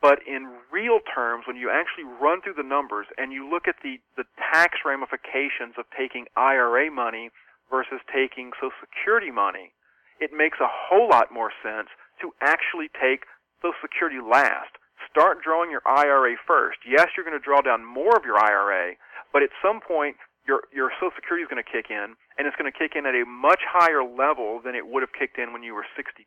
But 0.00 0.18
in 0.26 0.50
real 0.72 0.98
terms, 1.14 1.44
when 1.46 1.56
you 1.56 1.70
actually 1.70 2.04
run 2.04 2.42
through 2.42 2.58
the 2.58 2.66
numbers 2.66 3.06
and 3.16 3.32
you 3.32 3.48
look 3.48 3.68
at 3.68 3.76
the, 3.84 3.98
the 4.16 4.24
tax 4.52 4.78
ramifications 4.84 5.78
of 5.78 5.86
taking 5.96 6.26
IRA 6.36 6.90
money 6.90 7.30
versus 7.72 8.04
taking 8.12 8.52
Social 8.60 8.76
Security 8.84 9.32
money, 9.32 9.72
it 10.20 10.30
makes 10.30 10.60
a 10.60 10.68
whole 10.68 11.08
lot 11.08 11.32
more 11.32 11.50
sense 11.64 11.88
to 12.20 12.36
actually 12.44 12.92
take 12.92 13.24
Social 13.64 13.80
Security 13.80 14.20
last. 14.20 14.76
Start 15.08 15.40
drawing 15.42 15.72
your 15.72 15.82
IRA 15.88 16.36
first. 16.46 16.84
Yes, 16.84 17.16
you're 17.16 17.24
going 17.24 17.36
to 17.36 17.42
draw 17.42 17.64
down 17.64 17.82
more 17.82 18.14
of 18.14 18.28
your 18.28 18.36
IRA, 18.36 18.94
but 19.32 19.42
at 19.42 19.50
some 19.64 19.80
point, 19.80 20.20
your 20.46 20.66
your 20.74 20.90
Social 21.00 21.14
Security 21.16 21.42
is 21.42 21.50
going 21.50 21.62
to 21.62 21.66
kick 21.66 21.90
in, 21.90 22.14
and 22.36 22.46
it's 22.46 22.58
going 22.58 22.70
to 22.70 22.76
kick 22.76 22.92
in 22.94 23.06
at 23.06 23.14
a 23.14 23.24
much 23.24 23.62
higher 23.64 24.02
level 24.02 24.60
than 24.62 24.74
it 24.74 24.86
would 24.86 25.02
have 25.02 25.14
kicked 25.14 25.38
in 25.38 25.52
when 25.52 25.62
you 25.62 25.74
were 25.74 25.86
62, 25.94 26.26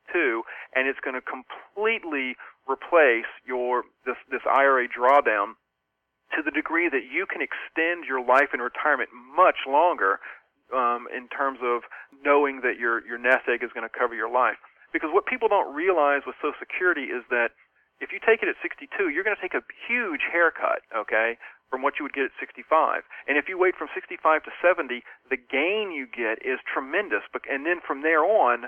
and 0.75 0.88
it's 0.88 0.99
going 1.03 1.15
to 1.15 1.23
completely 1.23 2.36
replace 2.65 3.29
your 3.45 3.84
this 4.08 4.17
this 4.31 4.43
IRA 4.47 4.88
drawdown 4.88 5.60
to 6.34 6.41
the 6.41 6.51
degree 6.51 6.89
that 6.89 7.05
you 7.12 7.27
can 7.27 7.43
extend 7.43 8.08
your 8.08 8.23
life 8.23 8.49
in 8.53 8.60
retirement 8.60 9.10
much 9.13 9.67
longer 9.67 10.19
um, 10.73 11.08
in 11.13 11.28
terms 11.30 11.60
of 11.62 11.84
knowing 12.23 12.62
that 12.62 12.78
your 12.80 13.06
your 13.06 13.17
nest 13.17 13.45
egg 13.49 13.63
is 13.63 13.71
going 13.73 13.88
to 13.88 13.91
cover 13.91 14.15
your 14.15 14.32
life. 14.32 14.58
Because 14.93 15.10
what 15.12 15.25
people 15.25 15.49
don't 15.49 15.73
realize 15.75 16.23
with 16.25 16.36
Social 16.39 16.56
Security 16.58 17.12
is 17.12 17.23
that 17.30 17.51
if 17.99 18.12
you 18.12 18.19
take 18.19 18.43
it 18.43 18.49
at 18.49 18.56
62, 18.62 19.10
you're 19.10 19.23
going 19.23 19.36
to 19.36 19.41
take 19.41 19.56
a 19.56 19.63
huge 19.88 20.28
haircut, 20.32 20.84
okay, 20.95 21.38
from 21.69 21.82
what 21.82 21.95
you 21.99 22.04
would 22.04 22.13
get 22.13 22.25
at 22.25 22.36
65. 22.39 23.04
And 23.28 23.38
if 23.38 23.47
you 23.47 23.58
wait 23.58 23.75
from 23.75 23.88
65 23.93 24.43
to 24.43 24.51
70, 24.62 25.04
the 25.30 25.38
gain 25.38 25.91
you 25.91 26.08
get 26.08 26.39
is 26.45 26.60
tremendous. 26.63 27.23
But 27.32 27.43
and 27.49 27.65
then 27.65 27.80
from 27.86 28.01
there 28.01 28.23
on, 28.23 28.67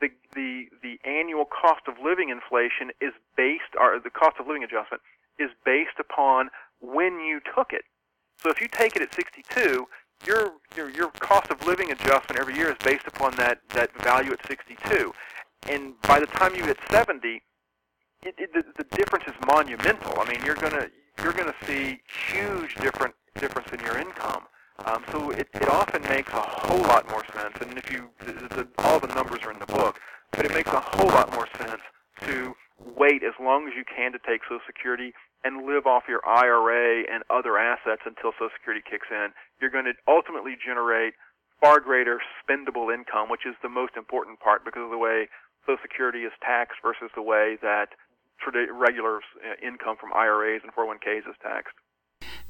the 0.00 0.08
the 0.34 0.66
the 0.82 0.98
annual 1.08 1.46
cost 1.46 1.88
of 1.88 1.94
living 2.02 2.28
inflation 2.28 2.90
is 3.00 3.12
based, 3.36 3.72
or 3.78 3.98
the 4.02 4.10
cost 4.10 4.36
of 4.38 4.46
living 4.46 4.64
adjustment 4.64 5.02
is 5.38 5.50
based 5.64 5.98
upon 5.98 6.50
when 6.80 7.20
you 7.20 7.40
took 7.40 7.72
it. 7.72 7.84
So 8.38 8.50
if 8.50 8.60
you 8.60 8.68
take 8.68 8.96
it 8.96 9.02
at 9.02 9.14
62, 9.14 9.86
your 10.24 10.52
your 10.76 10.90
your 10.90 11.10
cost 11.20 11.50
of 11.50 11.64
living 11.66 11.90
adjustment 11.90 12.40
every 12.40 12.54
year 12.54 12.70
is 12.70 12.76
based 12.84 13.06
upon 13.06 13.34
that 13.36 13.60
that 13.70 13.90
value 14.02 14.32
at 14.32 14.46
62. 14.46 15.12
And 15.68 16.00
by 16.02 16.20
the 16.20 16.26
time 16.26 16.54
you 16.54 16.64
hit 16.64 16.78
70, 16.90 17.42
it, 18.22 18.34
it, 18.38 18.52
the, 18.52 18.64
the 18.76 18.96
difference 18.96 19.24
is 19.26 19.34
monumental. 19.46 20.18
I 20.18 20.28
mean, 20.28 20.44
you're 20.44 20.54
gonna 20.56 20.88
you're 21.22 21.32
gonna 21.32 21.54
see 21.66 22.00
huge 22.30 22.74
different 22.76 23.14
difference 23.38 23.68
in 23.72 23.80
your 23.80 23.98
income. 23.98 24.44
Um, 24.84 25.04
so 25.10 25.30
it, 25.30 25.48
it 25.54 25.68
often 25.68 26.02
makes 26.02 26.32
a 26.32 26.40
whole 26.40 26.82
lot 26.82 27.08
more 27.10 27.24
sense. 27.34 27.54
And 27.60 27.76
if 27.78 27.90
you 27.90 28.10
the, 28.24 28.32
the, 28.32 28.68
all 28.78 29.00
the 29.00 29.08
numbers 29.08 29.40
are 29.44 29.52
in 29.52 29.58
the 29.58 29.66
book, 29.66 30.00
but 30.32 30.44
it 30.44 30.52
makes 30.52 30.70
a 30.72 30.80
whole 30.80 31.08
lot 31.08 31.32
more 31.32 31.48
sense 31.58 31.80
to 32.22 32.54
wait 32.78 33.22
as 33.22 33.34
long 33.40 33.68
as 33.68 33.74
you 33.76 33.84
can 33.84 34.12
to 34.12 34.18
take 34.18 34.42
Social 34.44 34.64
Security 34.66 35.12
and 35.44 35.66
live 35.66 35.86
off 35.86 36.04
your 36.08 36.20
IRA 36.26 37.04
and 37.06 37.22
other 37.30 37.58
assets 37.58 38.02
until 38.04 38.32
Social 38.36 38.52
Security 38.56 38.82
kicks 38.82 39.08
in. 39.10 39.30
You're 39.60 39.70
going 39.70 39.86
to 39.86 39.96
ultimately 40.08 40.56
generate 40.58 41.14
far 41.60 41.80
greater 41.80 42.20
spendable 42.42 42.92
income, 42.92 43.28
which 43.28 43.46
is 43.46 43.54
the 43.62 43.68
most 43.68 43.96
important 43.96 44.40
part 44.40 44.64
because 44.64 44.84
of 44.84 44.90
the 44.90 45.00
way 45.00 45.28
Social 45.64 45.80
Security 45.82 46.28
is 46.28 46.32
taxed 46.42 46.78
versus 46.82 47.10
the 47.14 47.22
way 47.22 47.56
that 47.62 47.96
regular 48.46 49.18
uh, 49.42 49.56
income 49.62 49.96
from 49.98 50.12
IRAs 50.12 50.62
and 50.62 50.72
401ks 50.74 51.26
is 51.28 51.36
taxed. 51.42 51.74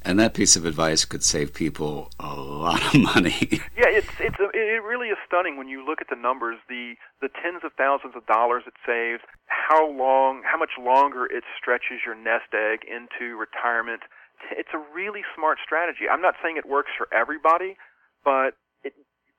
And 0.06 0.20
that 0.20 0.34
piece 0.34 0.54
of 0.54 0.64
advice 0.64 1.04
could 1.04 1.24
save 1.24 1.52
people 1.52 2.12
a 2.20 2.32
lot 2.38 2.78
of 2.94 2.94
money. 2.94 3.58
yeah, 3.74 3.90
it's 3.90 4.14
it's 4.20 4.38
a, 4.38 4.46
it 4.54 4.78
really 4.86 5.08
is 5.08 5.18
stunning 5.26 5.58
when 5.58 5.66
you 5.66 5.84
look 5.84 6.00
at 6.00 6.06
the 6.08 6.14
numbers, 6.14 6.62
the 6.68 6.94
the 7.20 7.28
tens 7.42 7.66
of 7.66 7.72
thousands 7.74 8.14
of 8.14 8.24
dollars 8.30 8.62
it 8.70 8.78
saves, 8.86 9.20
how 9.50 9.90
long, 9.90 10.42
how 10.46 10.56
much 10.56 10.78
longer 10.78 11.26
it 11.26 11.42
stretches 11.58 12.06
your 12.06 12.14
nest 12.14 12.54
egg 12.54 12.86
into 12.86 13.34
retirement. 13.34 14.06
It's 14.54 14.70
a 14.72 14.78
really 14.94 15.26
smart 15.34 15.58
strategy. 15.58 16.06
I'm 16.06 16.22
not 16.22 16.38
saying 16.40 16.56
it 16.56 16.70
works 16.70 16.94
for 16.96 17.10
everybody, 17.10 17.74
but 18.22 18.54
it 18.86 18.94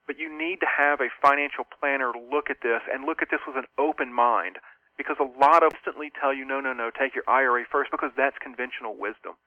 but 0.06 0.20
you 0.20 0.28
need 0.28 0.60
to 0.60 0.68
have 0.68 1.00
a 1.00 1.08
financial 1.24 1.64
planner 1.64 2.12
look 2.12 2.52
at 2.52 2.60
this 2.60 2.84
and 2.92 3.08
look 3.08 3.24
at 3.24 3.32
this 3.32 3.40
with 3.48 3.56
an 3.56 3.72
open 3.80 4.12
mind 4.12 4.60
because 4.98 5.16
a 5.24 5.32
lot 5.40 5.64
of 5.64 5.72
instantly 5.72 6.12
tell 6.12 6.36
you 6.36 6.44
no 6.44 6.60
no 6.60 6.74
no 6.74 6.92
take 6.92 7.16
your 7.16 7.24
IRA 7.24 7.64
first 7.72 7.88
because 7.88 8.12
that's 8.20 8.36
conventional 8.44 9.00
wisdom. 9.00 9.40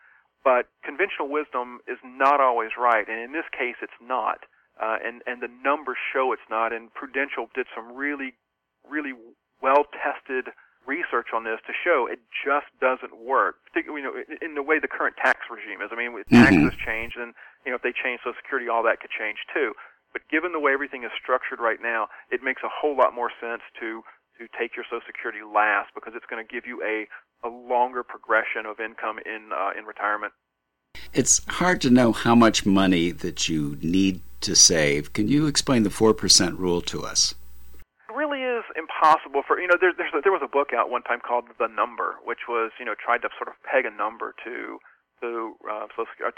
But 0.43 0.73
conventional 0.85 1.29
wisdom 1.29 1.81
is 1.87 1.99
not 2.03 2.41
always 2.41 2.71
right, 2.79 3.07
and 3.07 3.21
in 3.21 3.33
this 3.33 3.45
case, 3.53 3.77
it's 3.83 4.01
not. 4.01 4.49
Uh, 4.81 4.97
and 5.05 5.21
and 5.27 5.43
the 5.43 5.53
numbers 5.63 5.99
show 6.13 6.33
it's 6.33 6.49
not. 6.49 6.73
And 6.73 6.93
Prudential 6.95 7.53
did 7.55 7.67
some 7.77 7.93
really, 7.93 8.33
really 8.89 9.13
well 9.61 9.85
tested 9.93 10.53
research 10.89 11.37
on 11.37 11.45
this 11.45 11.61
to 11.69 11.73
show 11.77 12.09
it 12.09 12.21
just 12.33 12.73
doesn't 12.81 13.21
work. 13.21 13.61
Particularly, 13.69 14.01
you 14.01 14.09
know, 14.09 14.17
in 14.41 14.57
the 14.57 14.65
way 14.65 14.81
the 14.81 14.89
current 14.89 15.17
tax 15.21 15.45
regime 15.53 15.85
is. 15.85 15.93
I 15.93 15.97
mean, 15.97 16.17
with 16.17 16.25
mm-hmm. 16.33 16.41
taxes 16.41 16.73
change, 16.81 17.21
and 17.21 17.37
you 17.69 17.71
know, 17.73 17.77
if 17.77 17.85
they 17.85 17.93
change 17.93 18.25
Social 18.25 18.41
Security, 18.41 18.73
all 18.73 18.83
that 18.89 19.05
could 19.05 19.13
change 19.13 19.45
too. 19.53 19.77
But 20.17 20.25
given 20.33 20.57
the 20.57 20.59
way 20.59 20.73
everything 20.73 21.05
is 21.05 21.13
structured 21.21 21.61
right 21.61 21.79
now, 21.79 22.09
it 22.33 22.43
makes 22.43 22.65
a 22.65 22.73
whole 22.73 22.97
lot 22.97 23.15
more 23.15 23.31
sense 23.37 23.63
to 23.79 24.03
to 24.41 24.49
take 24.57 24.73
your 24.73 24.89
Social 24.89 25.05
Security 25.05 25.45
last 25.45 25.93
because 25.93 26.17
it's 26.17 26.25
going 26.25 26.41
to 26.41 26.49
give 26.49 26.65
you 26.65 26.81
a 26.81 27.05
a 27.45 27.49
longer 27.49 28.03
progression 28.03 28.67
of 28.67 28.81
income 28.81 29.19
in 29.25 29.51
uh, 29.53 29.71
in 29.79 29.85
retirement. 29.85 30.33
It's 31.13 31.45
hard 31.47 31.81
to 31.83 31.91
know 31.91 32.13
how 32.13 32.35
much 32.35 32.67
money 32.67 33.11
that 33.11 33.49
you 33.49 33.79
need 33.81 34.23
to 34.43 34.55
save. 34.55 35.13
Can 35.13 35.29
you 35.29 35.47
explain 35.47 35.83
the 35.83 35.91
four 35.91 36.15
percent 36.15 36.59
rule 36.59 36.81
to 36.83 37.03
us? 37.05 37.35
It 38.09 38.15
really 38.15 38.43
is 38.43 38.65
impossible 38.77 39.43
for 39.47 39.61
you 39.61 39.69
know. 39.69 39.77
There, 39.81 39.91
a, 39.91 40.23
there 40.23 40.33
was 40.33 40.43
a 40.45 40.49
book 40.49 40.73
out 40.75 40.91
one 40.91 41.03
time 41.03 41.21
called 41.21 41.45
The 41.59 41.69
Number, 41.69 42.17
which 42.25 42.49
was 42.49 42.73
you 42.79 42.85
know 42.85 42.95
tried 42.95 43.23
to 43.23 43.29
sort 43.39 43.49
of 43.49 43.55
peg 43.65 43.85
a 43.87 43.91
number 43.91 44.35
to 44.45 44.79
to 45.21 45.55
uh, 45.71 45.87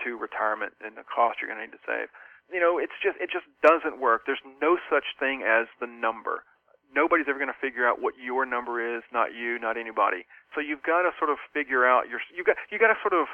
to 0.04 0.18
retirement 0.18 0.74
and 0.84 0.96
the 0.96 1.04
cost 1.06 1.38
you're 1.40 1.48
going 1.48 1.60
to 1.60 1.66
need 1.66 1.76
to 1.76 1.84
save. 1.86 2.08
You 2.52 2.60
know, 2.60 2.78
it's 2.78 2.96
just 3.02 3.16
it 3.20 3.30
just 3.30 3.46
doesn't 3.62 4.00
work. 4.00 4.22
There's 4.26 4.42
no 4.60 4.78
such 4.90 5.16
thing 5.18 5.42
as 5.42 5.66
the 5.80 5.86
number 5.86 6.44
nobody's 6.94 7.26
ever 7.28 7.38
going 7.38 7.52
to 7.52 7.60
figure 7.60 7.88
out 7.88 8.00
what 8.00 8.14
your 8.20 8.44
number 8.46 8.80
is, 8.80 9.02
not 9.12 9.34
you, 9.34 9.58
not 9.58 9.76
anybody. 9.76 10.24
So 10.54 10.60
you've 10.60 10.82
got 10.82 11.02
to 11.02 11.10
sort 11.18 11.30
of 11.30 11.38
figure 11.52 11.86
out 11.86 12.08
your 12.08 12.20
you 12.34 12.44
got 12.44 12.56
you 12.70 12.78
got 12.78 12.88
to 12.92 12.98
sort 13.02 13.14
of 13.14 13.26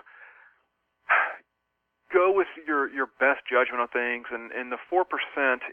go 2.13 2.33
with 2.33 2.49
your 2.67 2.89
your 2.91 3.07
best 3.19 3.45
judgment 3.51 3.83
on 3.83 3.89
things 3.89 4.27
and 4.31 4.53
and 4.53 4.73
the 4.73 4.81
4% 4.87 5.05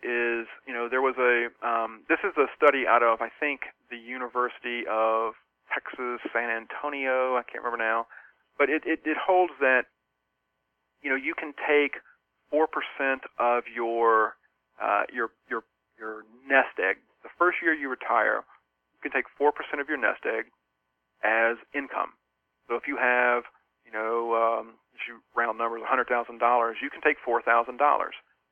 is 0.04 0.48
you 0.68 0.74
know 0.74 0.90
there 0.90 1.02
was 1.02 1.16
a 1.18 1.48
um, 1.66 2.02
this 2.10 2.20
is 2.24 2.34
a 2.38 2.48
study 2.58 2.86
out 2.88 3.04
of 3.04 3.22
I 3.22 3.30
think 3.40 3.70
the 3.90 3.98
University 3.98 4.84
of 4.90 5.34
Texas 5.72 6.20
San 6.34 6.50
Antonio 6.50 7.38
I 7.38 7.44
can't 7.44 7.64
remember 7.64 7.82
now 7.82 8.08
but 8.58 8.70
it 8.70 8.84
it, 8.86 9.00
it 9.06 9.18
holds 9.18 9.54
that 9.60 9.86
you 11.02 11.10
know 11.10 11.16
you 11.16 11.34
can 11.36 11.54
take 11.68 12.02
4% 12.54 12.68
of 13.40 13.64
your 13.74 14.36
uh, 14.82 15.04
your 15.12 15.30
your 15.50 15.64
your 16.00 16.24
nest 16.48 16.78
egg 16.80 16.98
the 17.26 17.34
first 17.42 17.58
year 17.58 17.74
you 17.74 17.90
retire, 17.90 18.46
you 18.94 19.02
can 19.02 19.10
take 19.10 19.26
4% 19.34 19.50
of 19.82 19.90
your 19.90 19.98
nest 19.98 20.22
egg 20.30 20.54
as 21.26 21.58
income. 21.74 22.14
So 22.70 22.78
if 22.78 22.86
you 22.86 23.02
have, 23.02 23.50
you 23.82 23.90
know, 23.90 24.38
um, 24.38 24.78
if 24.94 25.10
you 25.10 25.26
round 25.34 25.58
numbers, 25.58 25.82
$100,000, 25.82 26.06
you 26.82 26.90
can 26.94 27.02
take 27.02 27.18
$4,000. 27.26 27.42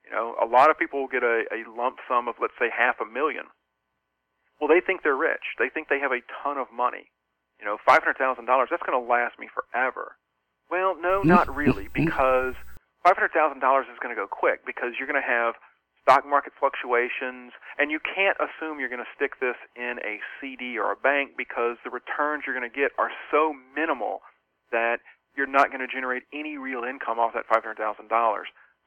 You 0.02 0.12
know, 0.12 0.36
a 0.42 0.50
lot 0.50 0.74
of 0.74 0.78
people 0.82 1.00
will 1.00 1.14
get 1.14 1.22
a, 1.22 1.46
a 1.54 1.70
lump 1.70 2.02
sum 2.10 2.28
of, 2.28 2.36
let's 2.42 2.58
say, 2.58 2.74
half 2.74 2.98
a 2.98 3.06
million. 3.06 3.46
Well, 4.60 4.68
they 4.68 4.82
think 4.82 5.06
they're 5.06 5.16
rich. 5.16 5.54
They 5.60 5.70
think 5.70 5.88
they 5.88 6.00
have 6.00 6.12
a 6.12 6.26
ton 6.42 6.58
of 6.58 6.68
money. 6.74 7.14
You 7.62 7.66
know, 7.66 7.78
$500,000, 7.88 8.18
that's 8.18 8.84
going 8.84 8.98
to 8.98 9.06
last 9.06 9.38
me 9.38 9.48
forever. 9.54 10.18
Well, 10.70 10.98
no, 11.00 11.22
not 11.22 11.54
really, 11.54 11.88
because 11.94 12.56
$500,000 13.06 13.30
is 13.30 14.00
going 14.02 14.16
to 14.16 14.20
go 14.20 14.28
quick 14.28 14.66
because 14.66 14.98
you're 14.98 15.08
going 15.08 15.22
to 15.22 15.28
have 15.28 15.56
stock 16.04 16.28
market 16.28 16.52
fluctuations, 16.60 17.56
and 17.80 17.90
you 17.90 18.00
can't 18.04 18.36
assume 18.38 18.80
you're 18.80 18.92
going 18.92 19.04
to 19.04 19.16
stick 19.16 19.40
this 19.40 19.56
in 19.76 19.98
a 20.04 20.20
CD 20.38 20.78
or 20.78 20.92
a 20.92 21.00
bank 21.00 21.40
because 21.40 21.80
the 21.84 21.90
returns 21.90 22.44
you're 22.46 22.56
going 22.56 22.70
to 22.70 22.76
get 22.76 22.92
are 23.00 23.10
so 23.32 23.56
minimal 23.74 24.20
that 24.72 25.00
you're 25.36 25.50
not 25.50 25.72
going 25.72 25.82
to 25.82 25.88
generate 25.88 26.24
any 26.36 26.60
real 26.60 26.84
income 26.84 27.18
off 27.18 27.34
that 27.34 27.48
$500,000. 27.48 27.80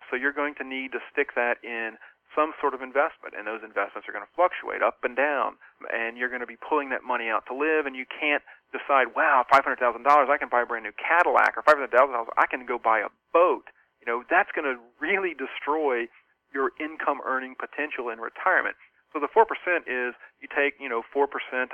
So 0.07 0.14
you're 0.14 0.37
going 0.37 0.55
to 0.61 0.64
need 0.64 0.92
to 0.92 1.00
stick 1.11 1.35
that 1.35 1.59
in 1.64 1.98
some 2.37 2.52
sort 2.61 2.76
of 2.76 2.85
investment, 2.85 3.33
and 3.33 3.48
those 3.48 3.64
investments 3.64 4.05
are 4.05 4.12
going 4.12 4.22
to 4.22 4.37
fluctuate 4.37 4.85
up 4.85 5.00
and 5.02 5.16
down, 5.16 5.57
and 5.88 6.20
you're 6.20 6.29
going 6.29 6.44
to 6.44 6.46
be 6.46 6.61
pulling 6.61 6.92
that 6.92 7.00
money 7.00 7.33
out 7.33 7.48
to 7.48 7.57
live, 7.57 7.88
and 7.88 7.96
you 7.96 8.05
can't 8.05 8.44
decide, 8.76 9.16
wow, 9.16 9.40
$500,000, 9.48 9.81
I 9.81 10.37
can 10.37 10.52
buy 10.52 10.62
a 10.62 10.68
brand 10.68 10.85
new 10.85 10.92
Cadillac, 11.00 11.57
or 11.57 11.64
$500,000, 11.64 11.88
I 12.37 12.46
can 12.46 12.66
go 12.68 12.76
buy 12.76 13.00
a 13.00 13.09
boat. 13.33 13.72
You 14.05 14.07
know, 14.07 14.22
that's 14.29 14.52
going 14.52 14.68
to 14.68 14.76
really 15.00 15.33
destroy 15.33 16.07
your 16.53 16.70
income 16.80 17.20
earning 17.24 17.55
potential 17.59 18.09
in 18.09 18.18
retirement. 18.18 18.76
So 19.12 19.20
the 19.20 19.28
4% 19.32 19.47
is 19.86 20.14
you 20.40 20.49
take, 20.51 20.74
you 20.80 20.88
know, 20.88 21.03
4% 21.14 21.26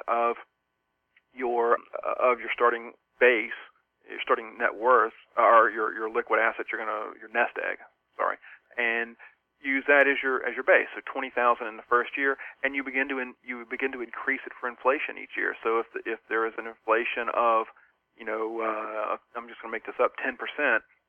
of 0.06 0.36
your 1.34 1.78
uh, 2.04 2.14
of 2.20 2.38
your 2.40 2.52
starting 2.52 2.92
base, 3.18 3.56
your 4.08 4.20
starting 4.20 4.58
net 4.58 4.76
worth 4.76 5.16
or 5.36 5.70
your 5.70 5.94
your 5.94 6.12
liquid 6.12 6.38
assets 6.38 6.68
you're 6.70 6.80
going 6.80 6.92
to 6.92 7.18
your 7.18 7.32
nest 7.32 7.56
egg, 7.56 7.80
sorry. 8.16 8.36
And 8.76 9.16
use 9.62 9.84
that 9.88 10.04
as 10.10 10.20
your 10.22 10.44
as 10.44 10.54
your 10.54 10.66
base. 10.66 10.90
So 10.94 11.00
20,000 11.06 11.32
in 11.66 11.76
the 11.76 11.86
first 11.88 12.18
year 12.18 12.36
and 12.62 12.74
you 12.74 12.84
begin 12.84 13.08
to 13.08 13.18
in, 13.18 13.34
you 13.42 13.64
begin 13.70 13.92
to 13.92 14.02
increase 14.02 14.42
it 14.44 14.52
for 14.58 14.68
inflation 14.68 15.16
each 15.16 15.38
year. 15.38 15.56
So 15.62 15.80
if 15.80 15.86
the, 15.94 16.00
if 16.04 16.20
there 16.28 16.46
is 16.46 16.54
an 16.58 16.66
inflation 16.66 17.32
of, 17.32 17.66
you 18.18 18.26
know, 18.26 18.60
uh, 18.60 19.16
I'm 19.34 19.48
just 19.48 19.62
going 19.62 19.70
to 19.70 19.76
make 19.76 19.86
this 19.86 19.98
up 20.02 20.12
10%, 20.20 20.36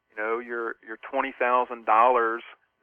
you 0.09 0.15
know, 0.15 0.39
your 0.39 0.77
your 0.85 0.97
$20,000 1.03 1.35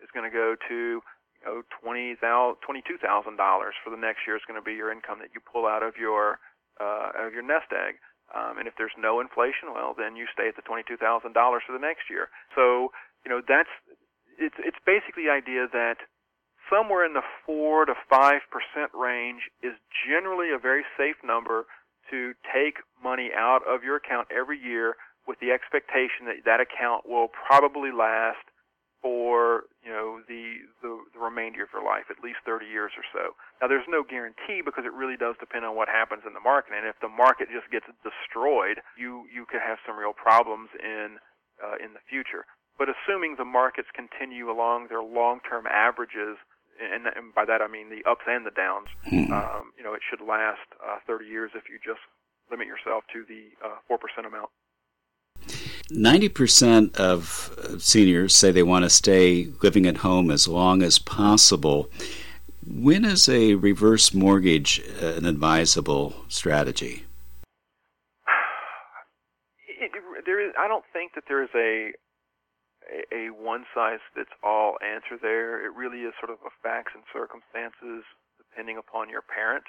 is 0.03 0.11
going 0.13 0.29
to 0.29 0.35
go 0.35 0.57
to 0.69 1.01
you 1.01 1.45
know 1.45 1.63
twenty 1.83 2.17
thousand, 2.17 2.61
twenty-two 2.65 2.99
thousand 2.99 3.37
dollars 3.37 3.75
for 3.85 3.91
the 3.91 4.01
next 4.01 4.27
year 4.27 4.37
is 4.37 4.43
going 4.49 4.61
to 4.61 4.65
be 4.65 4.75
your 4.75 4.93
income 4.93 5.19
that 5.21 5.31
you 5.33 5.41
pull 5.41 5.67
out 5.67 5.83
of 5.83 5.95
your 5.97 6.39
uh, 6.81 7.13
out 7.17 7.27
of 7.27 7.33
your 7.33 7.45
nest 7.45 7.73
egg. 7.73 8.01
Um, 8.31 8.63
and 8.63 8.69
if 8.71 8.75
there's 8.79 8.95
no 8.95 9.19
inflation, 9.19 9.75
well, 9.75 9.91
then 9.99 10.15
you 10.15 10.27
stay 10.33 10.47
at 10.47 10.57
the 10.57 10.63
twenty-two 10.63 10.97
thousand 10.97 11.33
dollars 11.33 11.63
for 11.67 11.73
the 11.73 11.83
next 11.83 12.09
year. 12.09 12.29
So 12.55 12.93
you 13.25 13.31
know 13.31 13.41
that's 13.47 13.73
it's 14.39 14.57
it's 14.59 14.79
basically 14.87 15.27
the 15.27 15.35
idea 15.35 15.67
that 15.73 16.07
somewhere 16.71 17.05
in 17.05 17.13
the 17.13 17.27
four 17.45 17.85
to 17.85 17.95
five 18.09 18.43
percent 18.51 18.91
range 18.95 19.51
is 19.63 19.75
generally 20.07 20.55
a 20.55 20.59
very 20.59 20.85
safe 20.97 21.17
number 21.25 21.67
to 22.11 22.35
take 22.53 22.83
money 23.03 23.31
out 23.37 23.63
of 23.67 23.83
your 23.83 23.97
account 23.97 24.29
every 24.35 24.59
year 24.59 24.97
with 25.27 25.39
the 25.39 25.51
expectation 25.51 26.27
that 26.27 26.43
that 26.45 26.61
account 26.61 27.07
will 27.07 27.29
probably 27.29 27.91
last 27.93 28.50
for 29.03 29.65
you 29.83 29.91
know 29.91 30.21
the, 30.29 30.69
the 30.85 30.93
the 31.17 31.21
remainder 31.21 31.65
of 31.65 31.73
your 31.73 31.85
life, 31.85 32.13
at 32.13 32.21
least 32.23 32.45
30 32.45 32.67
years 32.69 32.93
or 32.97 33.05
so. 33.13 33.33
Now, 33.61 33.69
there's 33.69 33.89
no 33.89 34.05
guarantee 34.05 34.61
because 34.65 34.85
it 34.85 34.93
really 34.93 35.17
does 35.17 35.37
depend 35.41 35.65
on 35.65 35.75
what 35.75 35.89
happens 35.89 36.23
in 36.29 36.33
the 36.37 36.45
market, 36.45 36.77
and 36.77 36.85
if 36.85 36.97
the 37.01 37.09
market 37.09 37.49
just 37.49 37.69
gets 37.73 37.89
destroyed, 38.05 38.85
you 38.97 39.25
you 39.33 39.49
could 39.49 39.65
have 39.65 39.81
some 39.85 39.97
real 39.97 40.13
problems 40.13 40.69
in 40.77 41.17
uh, 41.61 41.81
in 41.81 41.93
the 41.97 42.05
future. 42.09 42.45
But 42.81 42.89
assuming 42.89 43.37
the 43.37 43.45
markets 43.45 43.89
continue 43.93 44.49
along 44.49 44.89
their 44.89 45.05
long-term 45.05 45.69
averages, 45.69 46.41
and, 46.81 47.05
and 47.05 47.37
by 47.37 47.45
that 47.45 47.61
I 47.61 47.69
mean 47.69 47.93
the 47.93 48.01
ups 48.09 48.25
and 48.25 48.49
the 48.49 48.57
downs, 48.57 48.89
mm-hmm. 49.05 49.29
um, 49.29 49.77
you 49.77 49.85
know, 49.85 49.93
it 49.93 50.01
should 50.01 50.25
last 50.25 50.65
uh, 50.81 50.97
30 51.05 51.29
years 51.29 51.53
if 51.53 51.69
you 51.69 51.77
just 51.85 52.01
limit 52.49 52.67
yourself 52.67 53.05
to 53.13 53.29
the 53.29 53.53
uh, 53.61 53.77
four 53.87 54.01
percent 54.01 54.25
amount. 54.25 54.49
90% 55.91 56.97
of 56.97 57.79
seniors 57.79 58.35
say 58.35 58.51
they 58.51 58.63
want 58.63 58.85
to 58.85 58.91
stay 58.91 59.49
living 59.63 59.87
at 59.87 59.99
home 59.99 60.31
as 60.31 60.47
long 60.47 60.83
as 60.83 60.99
possible. 60.99 61.91
When 62.67 63.05
is 63.05 63.29
a 63.29 63.55
reverse 63.55 64.15
mortgage 64.15 64.79
an 65.01 65.27
advisable 65.27 66.15
strategy? 66.29 67.05
It, 69.67 69.91
there 70.27 70.47
is, 70.47 70.55
I 70.59 70.69
don't 70.69 70.85
think 70.93 71.13
that 71.15 71.25
there 71.29 71.43
is 71.43 71.51
a 71.55 71.93
a 73.15 73.31
one 73.31 73.65
size 73.75 74.03
fits 74.15 74.31
all 74.43 74.75
answer 74.83 75.15
there. 75.21 75.65
It 75.65 75.73
really 75.75 76.03
is 76.03 76.15
sort 76.19 76.31
of 76.31 76.39
a 76.43 76.51
facts 76.63 76.93
and 76.95 77.05
circumstances 77.13 78.03
depending 78.39 78.79
upon 78.79 79.09
your 79.09 79.23
parent. 79.23 79.65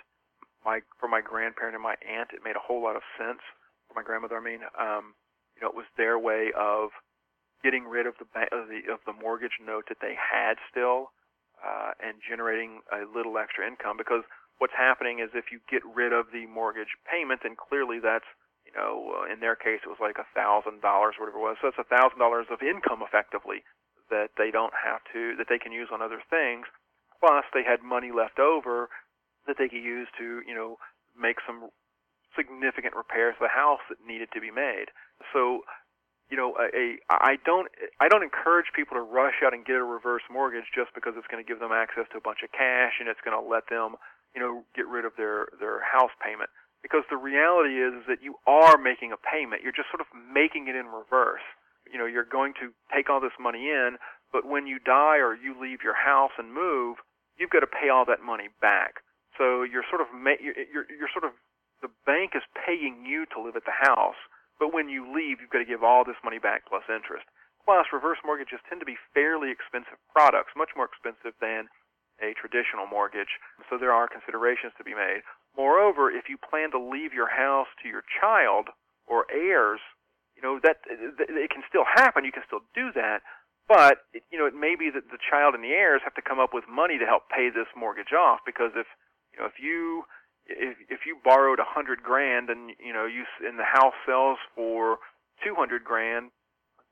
My 0.65 0.81
for 0.99 1.07
my 1.07 1.21
grandparent 1.21 1.75
and 1.75 1.83
my 1.83 1.95
aunt, 2.01 2.29
it 2.33 2.41
made 2.43 2.55
a 2.55 2.63
whole 2.63 2.81
lot 2.81 2.95
of 2.95 3.03
sense. 3.17 3.41
For 3.87 3.93
my 3.93 4.03
grandmother, 4.03 4.37
I 4.37 4.43
mean, 4.43 4.61
um, 4.79 5.13
know, 5.61 5.69
it 5.69 5.75
was 5.75 5.89
their 5.97 6.17
way 6.17 6.51
of 6.57 6.89
getting 7.63 7.85
rid 7.85 8.07
of 8.07 8.15
the 8.17 8.25
of 8.49 8.67
the 8.67 8.91
of 8.91 8.99
the 9.05 9.13
mortgage 9.13 9.61
note 9.63 9.85
that 9.89 10.01
they 10.01 10.15
had 10.17 10.57
still, 10.69 11.11
uh, 11.61 11.93
and 12.01 12.17
generating 12.21 12.81
a 12.91 13.05
little 13.05 13.37
extra 13.37 13.65
income. 13.65 13.97
Because 13.97 14.23
what's 14.57 14.73
happening 14.77 15.19
is 15.19 15.29
if 15.33 15.51
you 15.51 15.59
get 15.69 15.81
rid 15.85 16.13
of 16.13 16.27
the 16.33 16.45
mortgage 16.47 16.97
payment, 17.05 17.41
then 17.43 17.55
clearly 17.55 17.99
that's 18.01 18.27
you 18.65 18.73
know, 18.73 19.21
uh, 19.21 19.31
in 19.31 19.39
their 19.39 19.55
case 19.55 19.81
it 19.83 19.89
was 19.89 20.01
like 20.01 20.17
a 20.17 20.27
thousand 20.33 20.81
dollars, 20.81 21.15
whatever 21.19 21.37
it 21.37 21.41
was. 21.41 21.57
So 21.61 21.67
it's 21.67 21.81
a 21.81 21.87
thousand 21.87 22.19
dollars 22.19 22.47
of 22.49 22.61
income 22.61 23.01
effectively 23.01 23.63
that 24.09 24.35
they 24.37 24.51
don't 24.51 24.73
have 24.75 25.01
to 25.13 25.35
that 25.37 25.47
they 25.49 25.59
can 25.59 25.71
use 25.71 25.89
on 25.91 26.01
other 26.01 26.21
things. 26.29 26.67
Plus, 27.19 27.45
they 27.53 27.63
had 27.63 27.83
money 27.83 28.11
left 28.11 28.39
over 28.39 28.89
that 29.45 29.57
they 29.57 29.69
could 29.69 29.83
use 29.83 30.07
to 30.17 30.41
you 30.45 30.55
know 30.55 30.77
make 31.17 31.37
some 31.45 31.69
significant 32.35 32.95
repairs 32.95 33.35
to 33.37 33.43
the 33.43 33.51
house 33.51 33.83
that 33.89 33.99
needed 34.05 34.29
to 34.33 34.39
be 34.39 34.51
made. 34.51 34.87
So, 35.33 35.61
you 36.29 36.37
know, 36.37 36.55
a, 36.55 36.67
a 36.71 36.85
I 37.09 37.35
don't 37.45 37.67
I 37.99 38.07
don't 38.07 38.23
encourage 38.23 38.71
people 38.75 38.95
to 38.95 39.03
rush 39.03 39.43
out 39.45 39.53
and 39.53 39.65
get 39.65 39.75
a 39.75 39.83
reverse 39.83 40.23
mortgage 40.31 40.71
just 40.73 40.95
because 40.95 41.13
it's 41.17 41.27
going 41.27 41.43
to 41.43 41.47
give 41.47 41.59
them 41.59 41.71
access 41.71 42.05
to 42.11 42.17
a 42.17 42.23
bunch 42.23 42.39
of 42.43 42.51
cash 42.51 42.99
and 42.99 43.09
it's 43.09 43.21
going 43.23 43.35
to 43.35 43.43
let 43.43 43.67
them, 43.69 43.95
you 44.33 44.41
know, 44.41 44.63
get 44.75 44.87
rid 44.87 45.05
of 45.05 45.13
their 45.17 45.47
their 45.59 45.83
house 45.83 46.13
payment. 46.23 46.49
Because 46.81 47.03
the 47.13 47.17
reality 47.17 47.77
is, 47.77 47.93
is 48.01 48.05
that 48.09 48.25
you 48.25 48.41
are 48.47 48.77
making 48.77 49.11
a 49.13 49.19
payment. 49.19 49.61
You're 49.61 49.75
just 49.75 49.91
sort 49.93 50.01
of 50.01 50.09
making 50.15 50.65
it 50.65 50.73
in 50.75 50.89
reverse. 50.89 51.45
You 51.85 51.99
know, 51.99 52.09
you're 52.09 52.25
going 52.25 52.53
to 52.57 52.73
take 52.89 53.09
all 53.09 53.21
this 53.21 53.37
money 53.37 53.69
in, 53.69 54.01
but 54.33 54.47
when 54.47 54.65
you 54.65 54.79
die 54.79 55.21
or 55.21 55.35
you 55.35 55.53
leave 55.53 55.83
your 55.83 55.93
house 55.93 56.31
and 56.39 56.53
move, 56.53 56.97
you've 57.37 57.51
got 57.53 57.61
to 57.61 57.69
pay 57.69 57.89
all 57.89 58.05
that 58.05 58.23
money 58.25 58.49
back. 58.61 59.03
So 59.37 59.61
you're 59.61 59.85
sort 59.89 60.01
of 60.01 60.07
ma- 60.13 60.41
you're, 60.41 60.57
you're 60.57 60.87
you're 60.89 61.11
sort 61.13 61.25
of 61.25 61.37
the 61.81 61.89
bank 62.05 62.33
is 62.35 62.45
paying 62.53 63.05
you 63.05 63.25
to 63.33 63.41
live 63.41 63.55
at 63.55 63.65
the 63.65 63.75
house 63.75 64.19
but 64.61 64.69
when 64.69 64.93
you 64.93 65.09
leave, 65.09 65.41
you've 65.41 65.49
got 65.49 65.65
to 65.65 65.73
give 65.73 65.81
all 65.81 66.05
this 66.05 66.21
money 66.21 66.37
back 66.37 66.69
plus 66.69 66.85
interest. 66.85 67.25
Plus, 67.65 67.89
reverse 67.89 68.21
mortgages 68.21 68.61
tend 68.69 68.77
to 68.77 68.85
be 68.85 69.01
fairly 69.09 69.49
expensive 69.49 69.97
products, 70.13 70.53
much 70.53 70.77
more 70.77 70.85
expensive 70.85 71.33
than 71.41 71.65
a 72.21 72.37
traditional 72.37 72.85
mortgage. 72.85 73.41
So 73.73 73.81
there 73.81 73.89
are 73.89 74.05
considerations 74.05 74.77
to 74.77 74.85
be 74.85 74.93
made. 74.93 75.25
Moreover, 75.57 76.13
if 76.13 76.29
you 76.29 76.37
plan 76.37 76.69
to 76.71 76.79
leave 76.79 77.09
your 77.09 77.33
house 77.33 77.73
to 77.81 77.89
your 77.89 78.05
child 78.05 78.69
or 79.09 79.25
heirs, 79.33 79.81
you 80.37 80.45
know 80.45 80.61
that 80.61 80.85
it 80.85 81.49
can 81.49 81.65
still 81.65 81.85
happen. 81.85 82.23
You 82.23 82.31
can 82.31 82.45
still 82.45 82.65
do 82.77 82.93
that, 82.93 83.25
but 83.67 84.05
it, 84.13 84.23
you 84.31 84.37
know 84.37 84.45
it 84.45 84.55
may 84.55 84.77
be 84.77 84.89
that 84.93 85.09
the 85.09 85.21
child 85.21 85.53
and 85.53 85.65
the 85.65 85.73
heirs 85.73 86.01
have 86.05 86.15
to 86.15 86.21
come 86.21 86.39
up 86.39 86.53
with 86.53 86.65
money 86.69 86.97
to 86.97 87.05
help 87.05 87.29
pay 87.29 87.49
this 87.49 87.69
mortgage 87.77 88.13
off. 88.13 88.39
Because 88.45 88.71
if 88.77 88.87
you 89.33 89.41
know 89.41 89.45
if 89.45 89.57
you 89.61 90.05
if 90.47 90.77
if 90.89 91.05
you 91.05 91.17
borrowed 91.23 91.59
a 91.59 91.67
hundred 91.67 92.03
grand 92.03 92.49
and 92.49 92.71
you 92.79 92.93
know 92.93 93.05
you 93.05 93.25
and 93.45 93.59
the 93.59 93.67
house 93.67 93.93
sells 94.05 94.37
for 94.55 94.97
two 95.43 95.55
hundred 95.55 95.83
grand, 95.83 96.31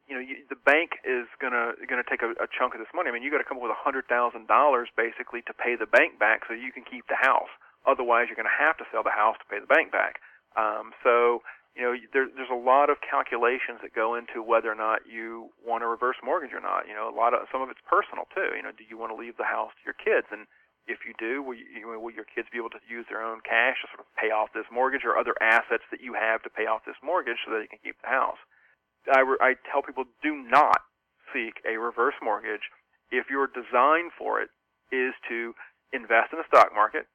you 0.08 0.16
know 0.16 0.22
you, 0.22 0.46
the 0.50 0.56
bank 0.56 1.02
is 1.04 1.28
gonna 1.42 1.74
gonna 1.88 2.08
take 2.08 2.22
a, 2.22 2.32
a 2.42 2.48
chunk 2.50 2.74
of 2.74 2.80
this 2.80 2.92
money. 2.94 3.10
I 3.10 3.14
mean, 3.14 3.24
you 3.24 3.32
got 3.32 3.40
to 3.40 3.48
come 3.48 3.58
up 3.58 3.64
with 3.64 3.74
a 3.74 3.82
hundred 3.82 4.08
thousand 4.08 4.48
dollars 4.48 4.90
basically 4.96 5.42
to 5.46 5.54
pay 5.54 5.76
the 5.76 5.86
bank 5.90 6.20
back 6.20 6.46
so 6.48 6.54
you 6.54 6.72
can 6.72 6.84
keep 6.84 7.08
the 7.08 7.20
house. 7.20 7.52
Otherwise, 7.88 8.28
you're 8.28 8.40
to 8.40 8.52
have 8.52 8.78
to 8.78 8.86
sell 8.92 9.04
the 9.04 9.16
house 9.16 9.38
to 9.40 9.48
pay 9.48 9.60
the 9.60 9.70
bank 9.70 9.92
back. 9.92 10.20
Um, 10.58 10.92
so 11.04 11.42
you 11.76 11.82
know 11.82 11.94
there, 12.14 12.28
there's 12.30 12.52
a 12.52 12.58
lot 12.58 12.90
of 12.90 12.98
calculations 13.06 13.80
that 13.82 13.94
go 13.94 14.16
into 14.16 14.44
whether 14.44 14.70
or 14.72 14.78
not 14.78 15.06
you 15.10 15.50
want 15.62 15.84
a 15.84 15.88
reverse 15.88 16.18
mortgage 16.24 16.54
or 16.54 16.62
not. 16.62 16.88
You 16.88 16.94
know, 16.94 17.10
a 17.10 17.16
lot 17.16 17.34
of 17.34 17.48
some 17.52 17.62
of 17.62 17.70
it's 17.70 17.82
personal 17.86 18.26
too. 18.34 18.56
You 18.56 18.64
know, 18.64 18.74
do 18.74 18.86
you 18.86 18.98
want 18.98 19.12
to 19.14 19.18
leave 19.18 19.38
the 19.38 19.48
house 19.48 19.74
to 19.78 19.84
your 19.86 19.98
kids 19.98 20.28
and 20.32 20.46
if 20.90 21.06
you 21.06 21.14
do, 21.22 21.46
will, 21.46 21.54
you, 21.54 21.86
will 21.86 22.12
your 22.12 22.26
kids 22.26 22.50
be 22.50 22.58
able 22.58 22.74
to 22.74 22.82
use 22.90 23.06
their 23.08 23.22
own 23.22 23.46
cash 23.46 23.78
to 23.86 23.88
sort 23.94 24.02
of 24.02 24.10
pay 24.18 24.34
off 24.34 24.50
this 24.58 24.66
mortgage 24.74 25.06
or 25.06 25.16
other 25.16 25.38
assets 25.38 25.86
that 25.94 26.02
you 26.02 26.18
have 26.18 26.42
to 26.44 26.50
pay 26.50 26.66
off 26.66 26.82
this 26.84 26.98
mortgage 27.06 27.38
so 27.46 27.54
that 27.54 27.62
you 27.62 27.70
can 27.70 27.80
keep 27.86 27.96
the 28.02 28.10
house? 28.10 28.42
I, 29.06 29.22
re- 29.22 29.40
I 29.40 29.54
tell 29.70 29.86
people 29.86 30.10
do 30.26 30.34
not 30.34 30.82
seek 31.30 31.62
a 31.64 31.78
reverse 31.78 32.18
mortgage 32.22 32.74
if 33.14 33.30
your 33.30 33.46
design 33.48 34.10
for 34.18 34.42
it 34.42 34.50
is 34.90 35.14
to 35.30 35.54
invest 35.94 36.34
in 36.34 36.42
the 36.42 36.48
stock 36.50 36.74
market 36.74 37.06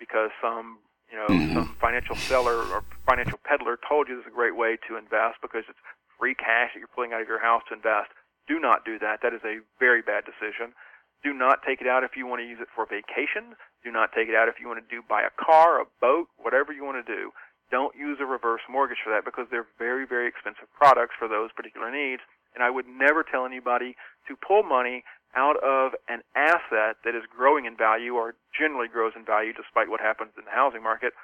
because 0.00 0.32
some 0.40 0.80
you 1.12 1.16
know 1.16 1.28
mm-hmm. 1.28 1.54
some 1.54 1.76
financial 1.80 2.16
seller 2.16 2.64
or 2.72 2.84
financial 3.06 3.38
peddler 3.44 3.78
told 3.88 4.08
you 4.08 4.16
this 4.16 4.24
is 4.24 4.32
a 4.32 4.34
great 4.34 4.56
way 4.56 4.76
to 4.88 4.96
invest 4.96 5.40
because 5.40 5.64
it's 5.68 5.80
free 6.18 6.34
cash 6.34 6.72
that 6.72 6.80
you're 6.80 6.92
pulling 6.92 7.12
out 7.12 7.20
of 7.20 7.28
your 7.28 7.40
house 7.40 7.62
to 7.68 7.74
invest. 7.74 8.10
Do 8.48 8.58
not 8.58 8.84
do 8.84 8.98
that. 8.98 9.20
That 9.22 9.32
is 9.32 9.44
a 9.44 9.60
very 9.78 10.02
bad 10.02 10.24
decision. 10.24 10.74
Do 11.22 11.32
not 11.32 11.62
take 11.66 11.80
it 11.80 11.86
out 11.86 12.02
if 12.02 12.16
you 12.16 12.26
want 12.26 12.42
to 12.42 12.48
use 12.48 12.58
it 12.60 12.68
for 12.74 12.84
vacation. 12.86 13.54
Do 13.84 13.90
not 13.90 14.10
take 14.10 14.28
it 14.28 14.34
out 14.34 14.48
if 14.48 14.58
you 14.58 14.66
want 14.66 14.82
to 14.82 14.90
do 14.90 15.02
buy 15.06 15.22
a 15.22 15.30
car, 15.38 15.80
a 15.80 15.86
boat, 16.00 16.26
whatever 16.36 16.72
you 16.72 16.84
want 16.84 17.04
to 17.04 17.06
do. 17.06 17.30
Don't 17.70 17.96
use 17.96 18.18
a 18.20 18.26
reverse 18.26 18.60
mortgage 18.68 18.98
for 19.02 19.10
that 19.10 19.24
because 19.24 19.46
they're 19.50 19.70
very, 19.78 20.04
very 20.04 20.28
expensive 20.28 20.68
products 20.76 21.14
for 21.18 21.26
those 21.26 21.50
particular 21.54 21.90
needs. 21.90 22.22
And 22.54 22.62
I 22.62 22.68
would 22.68 22.86
never 22.86 23.24
tell 23.24 23.46
anybody 23.46 23.96
to 24.28 24.36
pull 24.36 24.62
money 24.62 25.04
out 25.34 25.56
of 25.64 25.92
an 26.08 26.20
asset 26.36 27.00
that 27.04 27.16
is 27.16 27.24
growing 27.30 27.64
in 27.64 27.76
value 27.76 28.14
or 28.14 28.34
generally 28.52 28.88
grows 28.88 29.12
in 29.16 29.24
value 29.24 29.52
despite 29.52 29.88
what 29.88 30.00
happens 30.00 30.32
in 30.36 30.44
the 30.44 30.50
housing 30.50 30.82
market, 30.82 31.14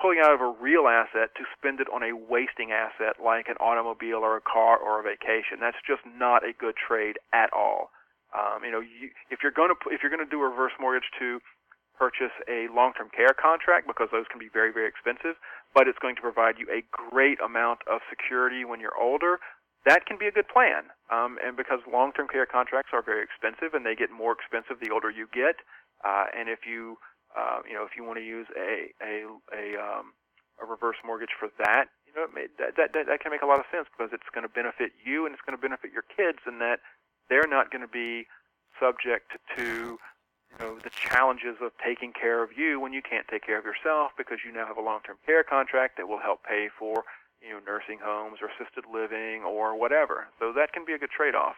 pulling 0.00 0.18
out 0.18 0.34
of 0.34 0.40
a 0.40 0.54
real 0.60 0.88
asset 0.88 1.30
to 1.38 1.46
spend 1.56 1.78
it 1.78 1.86
on 1.94 2.02
a 2.02 2.16
wasting 2.16 2.72
asset 2.72 3.22
like 3.22 3.46
an 3.46 3.60
automobile 3.60 4.26
or 4.26 4.36
a 4.36 4.42
car 4.42 4.76
or 4.76 4.98
a 4.98 5.06
vacation. 5.06 5.60
That's 5.60 5.78
just 5.86 6.02
not 6.02 6.42
a 6.42 6.52
good 6.58 6.74
trade 6.74 7.18
at 7.32 7.52
all. 7.52 7.90
Um, 8.32 8.64
you 8.64 8.72
know, 8.72 8.80
you, 8.80 9.12
if 9.30 9.40
you're 9.42 9.52
going 9.54 9.68
to 9.68 9.76
if 9.92 10.00
you're 10.02 10.10
going 10.12 10.24
to 10.24 10.28
do 10.28 10.40
a 10.40 10.48
reverse 10.48 10.72
mortgage 10.80 11.08
to 11.20 11.40
purchase 11.98 12.32
a 12.48 12.66
long-term 12.72 13.12
care 13.14 13.36
contract 13.36 13.86
because 13.86 14.08
those 14.10 14.24
can 14.32 14.40
be 14.40 14.48
very 14.48 14.72
very 14.72 14.88
expensive, 14.88 15.36
but 15.76 15.86
it's 15.86 16.00
going 16.00 16.16
to 16.16 16.24
provide 16.24 16.56
you 16.56 16.66
a 16.72 16.80
great 16.88 17.38
amount 17.44 17.80
of 17.84 18.00
security 18.08 18.64
when 18.64 18.80
you're 18.80 18.96
older. 18.96 19.38
That 19.84 20.06
can 20.06 20.16
be 20.16 20.26
a 20.30 20.32
good 20.32 20.46
plan, 20.46 20.94
um, 21.10 21.42
and 21.42 21.58
because 21.58 21.82
long-term 21.90 22.28
care 22.30 22.46
contracts 22.46 22.94
are 22.94 23.02
very 23.02 23.20
expensive 23.26 23.74
and 23.74 23.84
they 23.84 23.98
get 23.98 24.14
more 24.14 24.32
expensive 24.32 24.78
the 24.78 24.94
older 24.94 25.10
you 25.10 25.26
get, 25.34 25.58
uh, 26.06 26.30
and 26.32 26.48
if 26.48 26.64
you 26.64 26.96
uh, 27.36 27.60
you 27.68 27.74
know 27.74 27.84
if 27.84 27.92
you 27.98 28.04
want 28.06 28.16
to 28.16 28.24
use 28.24 28.46
a 28.56 28.94
a 29.02 29.26
a, 29.52 29.64
um, 29.76 30.14
a 30.62 30.64
reverse 30.64 30.96
mortgage 31.04 31.34
for 31.36 31.50
that, 31.58 31.92
you 32.08 32.14
know 32.16 32.30
that, 32.32 32.78
that 32.78 32.94
that 32.94 33.04
that 33.10 33.18
can 33.20 33.34
make 33.34 33.42
a 33.42 33.50
lot 33.50 33.58
of 33.58 33.66
sense 33.74 33.90
because 33.92 34.14
it's 34.14 34.30
going 34.32 34.46
to 34.46 34.52
benefit 34.54 34.94
you 35.04 35.26
and 35.26 35.34
it's 35.34 35.42
going 35.44 35.58
to 35.58 35.60
benefit 35.60 35.90
your 35.92 36.06
kids, 36.06 36.38
and 36.46 36.62
that 36.62 36.78
they're 37.28 37.48
not 37.48 37.70
going 37.70 37.82
to 37.82 37.88
be 37.88 38.26
subject 38.80 39.32
to 39.56 39.98
you 40.52 40.58
know 40.58 40.78
the 40.78 40.90
challenges 40.90 41.56
of 41.62 41.72
taking 41.84 42.12
care 42.12 42.42
of 42.42 42.50
you 42.56 42.80
when 42.80 42.92
you 42.92 43.02
can't 43.02 43.26
take 43.28 43.44
care 43.44 43.58
of 43.58 43.64
yourself 43.64 44.12
because 44.18 44.38
you 44.44 44.52
now 44.52 44.66
have 44.66 44.76
a 44.76 44.82
long-term 44.82 45.16
care 45.24 45.44
contract 45.44 45.96
that 45.96 46.08
will 46.08 46.20
help 46.20 46.42
pay 46.44 46.68
for 46.78 47.04
you 47.40 47.50
know 47.50 47.60
nursing 47.66 47.98
homes 48.02 48.38
or 48.40 48.48
assisted 48.48 48.84
living 48.92 49.42
or 49.42 49.78
whatever. 49.78 50.28
So 50.38 50.52
that 50.52 50.72
can 50.72 50.84
be 50.84 50.92
a 50.92 50.98
good 50.98 51.10
trade-off. 51.10 51.56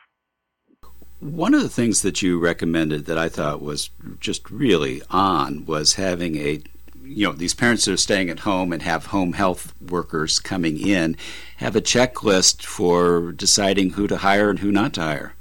One 1.20 1.54
of 1.54 1.62
the 1.62 1.68
things 1.68 2.02
that 2.02 2.22
you 2.22 2.38
recommended 2.38 3.06
that 3.06 3.18
I 3.18 3.28
thought 3.28 3.62
was 3.62 3.90
just 4.20 4.50
really 4.50 5.00
on 5.10 5.64
was 5.64 5.94
having 5.94 6.36
a 6.36 6.62
you 7.02 7.26
know 7.26 7.32
these 7.32 7.54
parents 7.54 7.84
that 7.84 7.92
are 7.92 7.98
staying 7.98 8.30
at 8.30 8.40
home 8.40 8.72
and 8.72 8.82
have 8.82 9.06
home 9.06 9.34
health 9.34 9.74
workers 9.80 10.38
coming 10.38 10.78
in 10.78 11.16
have 11.58 11.76
a 11.76 11.80
checklist 11.80 12.64
for 12.64 13.32
deciding 13.32 13.90
who 13.90 14.06
to 14.06 14.18
hire 14.18 14.50
and 14.50 14.60
who 14.60 14.72
not 14.72 14.94
to 14.94 15.02
hire. 15.02 15.34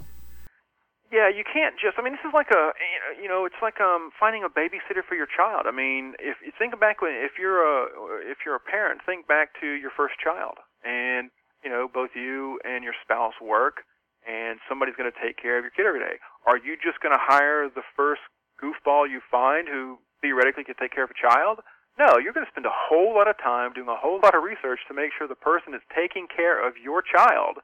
Yeah, 1.14 1.30
you 1.30 1.46
can't 1.46 1.78
just. 1.78 2.02
I 2.02 2.02
mean, 2.02 2.18
this 2.18 2.26
is 2.26 2.34
like 2.34 2.50
a 2.50 2.74
you 3.22 3.30
know, 3.30 3.46
it's 3.46 3.62
like 3.62 3.78
um 3.78 4.10
finding 4.18 4.42
a 4.42 4.50
babysitter 4.50 5.06
for 5.06 5.14
your 5.14 5.30
child. 5.30 5.70
I 5.70 5.72
mean, 5.72 6.18
if 6.18 6.42
you 6.42 6.50
think 6.58 6.74
back 6.82 7.06
when 7.06 7.14
if 7.14 7.38
you're 7.38 7.62
a 7.62 7.86
if 8.26 8.42
you're 8.42 8.58
a 8.58 8.66
parent, 8.66 9.06
think 9.06 9.30
back 9.30 9.54
to 9.62 9.78
your 9.78 9.94
first 9.94 10.18
child, 10.18 10.58
and 10.82 11.30
you 11.62 11.70
know, 11.70 11.86
both 11.86 12.18
you 12.18 12.58
and 12.66 12.84
your 12.84 12.98
spouse 13.06 13.38
work, 13.38 13.86
and 14.26 14.58
somebody's 14.68 14.98
going 14.98 15.06
to 15.06 15.20
take 15.22 15.38
care 15.38 15.62
of 15.62 15.64
your 15.64 15.70
kid 15.70 15.86
every 15.86 16.02
day. 16.02 16.18
Are 16.50 16.58
you 16.58 16.82
just 16.82 16.98
going 17.06 17.14
to 17.14 17.22
hire 17.22 17.70
the 17.70 17.86
first 17.94 18.26
goofball 18.58 19.06
you 19.06 19.22
find 19.30 19.70
who 19.70 20.02
theoretically 20.26 20.66
could 20.66 20.82
take 20.82 20.98
care 20.98 21.06
of 21.06 21.14
a 21.14 21.22
child? 21.22 21.62
No, 21.94 22.18
you're 22.18 22.34
going 22.34 22.46
to 22.46 22.52
spend 22.52 22.66
a 22.66 22.74
whole 22.74 23.14
lot 23.14 23.30
of 23.30 23.38
time 23.38 23.70
doing 23.78 23.88
a 23.88 23.96
whole 23.96 24.18
lot 24.18 24.34
of 24.34 24.42
research 24.42 24.82
to 24.90 24.98
make 24.98 25.14
sure 25.14 25.30
the 25.30 25.38
person 25.38 25.78
that's 25.78 25.86
taking 25.94 26.26
care 26.26 26.58
of 26.58 26.74
your 26.82 27.06
child 27.06 27.62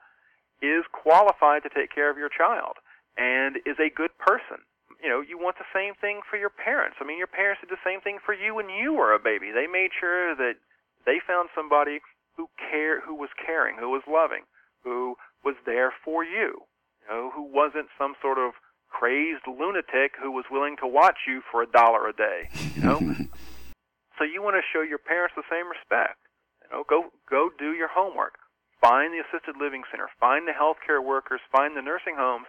is 0.62 0.86
qualified 0.94 1.66
to 1.66 1.70
take 1.74 1.90
care 1.90 2.14
of 2.14 2.18
your 2.22 2.30
child 2.30 2.78
and 3.20 3.60
is 3.68 3.78
a 3.78 3.92
good 3.92 4.16
person. 4.18 4.64
You 5.04 5.12
know, 5.12 5.20
you 5.20 5.38
want 5.38 5.60
the 5.60 5.68
same 5.76 5.94
thing 6.00 6.24
for 6.28 6.40
your 6.40 6.50
parents. 6.50 6.98
I 7.00 7.06
mean, 7.06 7.20
your 7.20 7.28
parents 7.28 7.62
did 7.62 7.70
the 7.70 7.84
same 7.84 8.00
thing 8.02 8.18
for 8.26 8.34
you 8.34 8.56
when 8.56 8.72
you 8.72 8.96
were 8.96 9.14
a 9.14 9.20
baby. 9.20 9.52
They 9.52 9.68
made 9.68 9.92
sure 9.96 10.36
that 10.36 10.56
they 11.06 11.20
found 11.26 11.50
somebody 11.56 12.00
who 12.36 12.48
care 12.58 13.00
who 13.04 13.16
was 13.16 13.30
caring, 13.36 13.78
who 13.78 13.92
was 13.92 14.04
loving, 14.08 14.48
who 14.84 15.16
was 15.44 15.56
there 15.66 15.94
for 16.04 16.24
you. 16.24 16.64
You 17.04 17.08
know, 17.12 17.32
who 17.36 17.44
wasn't 17.44 17.88
some 17.98 18.16
sort 18.22 18.40
of 18.40 18.56
crazed 18.88 19.48
lunatic 19.48 20.16
who 20.20 20.32
was 20.32 20.46
willing 20.52 20.76
to 20.82 20.88
watch 20.88 21.28
you 21.28 21.42
for 21.52 21.62
a 21.62 21.70
dollar 21.70 22.08
a 22.08 22.14
day. 22.14 22.50
You 22.76 22.84
know, 22.84 23.00
so 24.18 24.24
you 24.24 24.44
want 24.44 24.56
to 24.56 24.64
show 24.72 24.82
your 24.82 25.00
parents 25.00 25.36
the 25.36 25.48
same 25.52 25.68
respect. 25.68 26.20
You 26.64 26.76
know, 26.76 26.84
go 26.88 27.12
go 27.30 27.50
do 27.58 27.72
your 27.72 27.88
homework. 27.88 28.36
Find 28.82 29.12
the 29.12 29.24
assisted 29.24 29.56
living 29.60 29.84
center. 29.92 30.08
Find 30.20 30.48
the 30.48 30.56
healthcare 30.56 31.04
workers. 31.04 31.40
Find 31.52 31.76
the 31.76 31.82
nursing 31.82 32.16
homes 32.16 32.48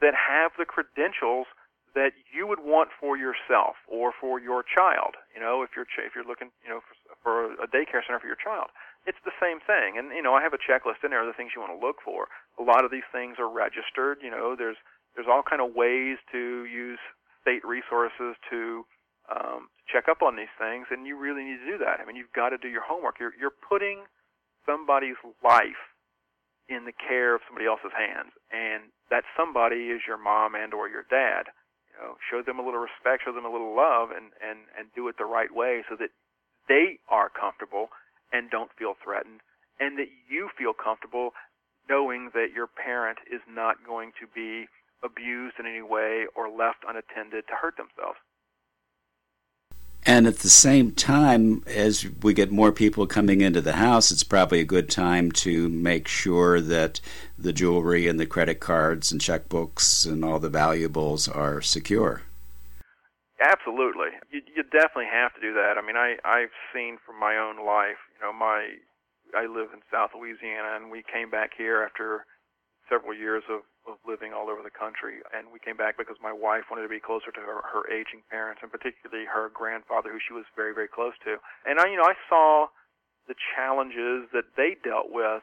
that 0.00 0.14
have 0.16 0.52
the 0.58 0.64
credentials 0.64 1.46
that 1.94 2.14
you 2.30 2.46
would 2.46 2.62
want 2.62 2.90
for 2.94 3.16
yourself 3.18 3.74
or 3.90 4.12
for 4.14 4.38
your 4.38 4.62
child. 4.62 5.18
You 5.34 5.40
know, 5.40 5.62
if 5.62 5.70
you're 5.74 5.84
ch- 5.84 6.06
if 6.06 6.14
you're 6.14 6.26
looking, 6.26 6.50
you 6.62 6.70
know, 6.70 6.80
for, 6.80 6.94
for 7.22 7.34
a 7.58 7.66
daycare 7.66 8.06
center 8.06 8.20
for 8.20 8.30
your 8.30 8.38
child, 8.38 8.70
it's 9.06 9.18
the 9.24 9.34
same 9.42 9.58
thing. 9.58 9.98
And 9.98 10.14
you 10.14 10.22
know, 10.22 10.34
I 10.34 10.42
have 10.42 10.54
a 10.54 10.62
checklist 10.62 11.02
in 11.02 11.10
there 11.10 11.20
of 11.22 11.26
the 11.26 11.34
things 11.34 11.52
you 11.54 11.60
want 11.60 11.74
to 11.74 11.82
look 11.84 11.98
for. 12.04 12.28
A 12.58 12.62
lot 12.62 12.84
of 12.84 12.90
these 12.90 13.06
things 13.10 13.36
are 13.38 13.50
registered. 13.50 14.22
You 14.22 14.30
know, 14.30 14.54
there's 14.54 14.78
there's 15.14 15.26
all 15.26 15.42
kind 15.42 15.60
of 15.60 15.74
ways 15.74 16.18
to 16.30 16.64
use 16.64 17.00
state 17.42 17.64
resources 17.66 18.38
to 18.50 18.86
um, 19.26 19.68
check 19.90 20.06
up 20.08 20.22
on 20.22 20.36
these 20.36 20.52
things, 20.58 20.86
and 20.90 21.06
you 21.06 21.18
really 21.18 21.42
need 21.42 21.58
to 21.58 21.66
do 21.66 21.78
that. 21.82 21.98
I 21.98 22.06
mean, 22.06 22.14
you've 22.14 22.32
got 22.34 22.50
to 22.50 22.58
do 22.58 22.68
your 22.68 22.86
homework. 22.86 23.18
You're 23.18 23.34
you're 23.34 23.54
putting 23.54 24.06
somebody's 24.66 25.18
life 25.42 25.82
in 26.68 26.86
the 26.86 26.94
care 26.94 27.34
of 27.34 27.42
somebody 27.48 27.66
else's 27.66 27.90
hands, 27.98 28.30
and 28.54 28.94
that 29.10 29.24
somebody 29.36 29.90
is 29.90 30.02
your 30.06 30.18
mom 30.18 30.54
and 30.54 30.72
or 30.72 30.88
your 30.88 31.04
dad. 31.10 31.50
You 31.90 31.98
know, 31.98 32.16
show 32.30 32.42
them 32.42 32.58
a 32.58 32.64
little 32.64 32.80
respect, 32.80 33.24
show 33.26 33.34
them 33.34 33.44
a 33.44 33.52
little 33.52 33.74
love, 33.74 34.10
and 34.10 34.32
and 34.40 34.70
and 34.78 34.88
do 34.94 35.08
it 35.08 35.18
the 35.18 35.26
right 35.26 35.52
way 35.52 35.84
so 35.88 35.96
that 35.96 36.10
they 36.68 36.98
are 37.08 37.28
comfortable 37.28 37.90
and 38.32 38.50
don't 38.50 38.70
feel 38.78 38.94
threatened, 39.02 39.40
and 39.78 39.98
that 39.98 40.08
you 40.28 40.48
feel 40.56 40.72
comfortable 40.72 41.34
knowing 41.88 42.30
that 42.32 42.54
your 42.54 42.68
parent 42.68 43.18
is 43.26 43.42
not 43.50 43.82
going 43.84 44.12
to 44.20 44.26
be 44.30 44.68
abused 45.02 45.56
in 45.58 45.66
any 45.66 45.82
way 45.82 46.26
or 46.36 46.48
left 46.48 46.86
unattended 46.86 47.44
to 47.48 47.54
hurt 47.58 47.76
themselves. 47.76 48.18
And 50.20 50.26
at 50.26 50.40
the 50.40 50.50
same 50.50 50.92
time, 50.92 51.62
as 51.66 52.04
we 52.20 52.34
get 52.34 52.52
more 52.52 52.72
people 52.72 53.06
coming 53.06 53.40
into 53.40 53.62
the 53.62 53.80
house, 53.80 54.10
it's 54.10 54.22
probably 54.22 54.60
a 54.60 54.64
good 54.64 54.90
time 54.90 55.32
to 55.48 55.70
make 55.70 56.06
sure 56.08 56.60
that 56.60 57.00
the 57.38 57.54
jewelry 57.54 58.06
and 58.06 58.20
the 58.20 58.26
credit 58.26 58.60
cards 58.60 59.10
and 59.10 59.18
checkbooks 59.18 60.04
and 60.04 60.22
all 60.22 60.38
the 60.38 60.50
valuables 60.50 61.26
are 61.26 61.62
secure. 61.62 62.20
Absolutely, 63.40 64.08
you, 64.30 64.42
you 64.54 64.62
definitely 64.64 65.08
have 65.10 65.32
to 65.36 65.40
do 65.40 65.54
that. 65.54 65.78
I 65.78 65.80
mean, 65.80 65.96
I 65.96 66.16
I've 66.22 66.52
seen 66.74 66.98
from 67.06 67.18
my 67.18 67.38
own 67.38 67.64
life. 67.64 67.96
You 68.12 68.26
know, 68.26 68.34
my 68.34 68.72
I 69.34 69.46
live 69.46 69.70
in 69.72 69.80
South 69.90 70.10
Louisiana, 70.14 70.76
and 70.76 70.90
we 70.90 71.02
came 71.02 71.30
back 71.30 71.52
here 71.56 71.82
after 71.82 72.26
several 72.90 73.14
years 73.14 73.44
of, 73.48 73.60
of 73.90 73.98
living 74.06 74.32
all 74.32 74.48
over 74.48 74.62
the 74.62 74.72
country. 74.72 75.20
And 75.34 75.52
we 75.52 75.58
came 75.58 75.76
back 75.76 75.98
because 75.98 76.16
my 76.22 76.32
wife 76.32 76.70
wanted 76.70 76.86
to 76.86 76.92
be 76.92 77.00
closer 77.00 77.30
to 77.30 77.42
her, 77.42 77.62
her 77.66 77.84
aging 77.90 78.22
parents, 78.30 78.62
and 78.62 78.70
particularly 78.70 79.26
her 79.26 79.50
grandfather, 79.52 80.10
who 80.10 80.22
she 80.22 80.32
was 80.32 80.46
very, 80.54 80.74
very 80.74 80.88
close 80.88 81.14
to. 81.24 81.36
And 81.66 81.78
I, 81.78 81.90
you 81.90 81.96
know, 81.96 82.06
I 82.06 82.14
saw 82.28 82.72
the 83.28 83.34
challenges 83.54 84.30
that 84.32 84.56
they 84.56 84.76
dealt 84.82 85.10
with 85.10 85.42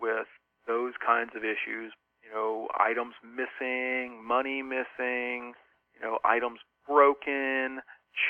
with 0.00 0.26
those 0.66 0.94
kinds 1.04 1.36
of 1.36 1.44
issues. 1.44 1.92
You 2.22 2.30
know, 2.32 2.68
items 2.78 3.14
missing, 3.24 4.22
money 4.22 4.62
missing, 4.62 5.54
you 5.94 6.02
know, 6.02 6.18
items 6.24 6.60
broken, 6.86 7.80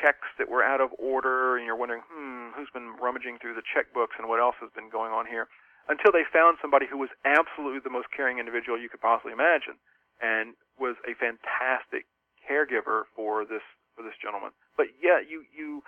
checks 0.01 0.29
that 0.39 0.49
were 0.49 0.63
out 0.63 0.81
of 0.81 0.91
order, 0.99 1.57
and 1.57 1.67
you're 1.67 1.77
wondering, 1.77 2.03
hmm, 2.11 2.53
who's 2.57 2.71
been 2.73 2.97
rummaging 3.01 3.39
through 3.41 3.55
the 3.55 3.65
checkbooks 3.65 4.17
and 4.19 4.29
what 4.29 4.41
else 4.41 4.57
has 4.61 4.71
been 4.75 4.91
going 4.91 5.13
on 5.13 5.27
here? 5.27 5.49
Until 5.91 6.15
they 6.15 6.23
found 6.23 6.57
somebody 6.63 6.87
who 6.87 6.97
was 6.97 7.11
absolutely 7.27 7.83
the 7.83 7.91
most 7.91 8.15
caring 8.15 8.39
individual 8.39 8.79
you 8.79 8.89
could 8.89 9.03
possibly 9.03 9.35
imagine 9.35 9.75
and 10.23 10.55
was 10.79 10.95
a 11.03 11.19
fantastic 11.19 12.07
caregiver 12.39 13.11
for 13.19 13.43
this 13.43 13.67
for 13.99 14.07
this 14.07 14.15
gentleman. 14.23 14.55
But 14.79 14.95
yeah, 15.03 15.19
you 15.19 15.43
you 15.51 15.83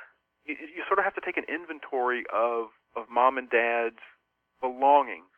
you, 0.45 0.83
sort 0.91 0.99
of 0.99 1.07
have 1.07 1.15
to 1.15 1.23
take 1.23 1.39
an 1.39 1.47
inventory 1.47 2.27
of 2.35 2.75
of 2.99 3.07
mom 3.07 3.39
and 3.39 3.49
dad's 3.49 4.03
belongings, 4.61 5.31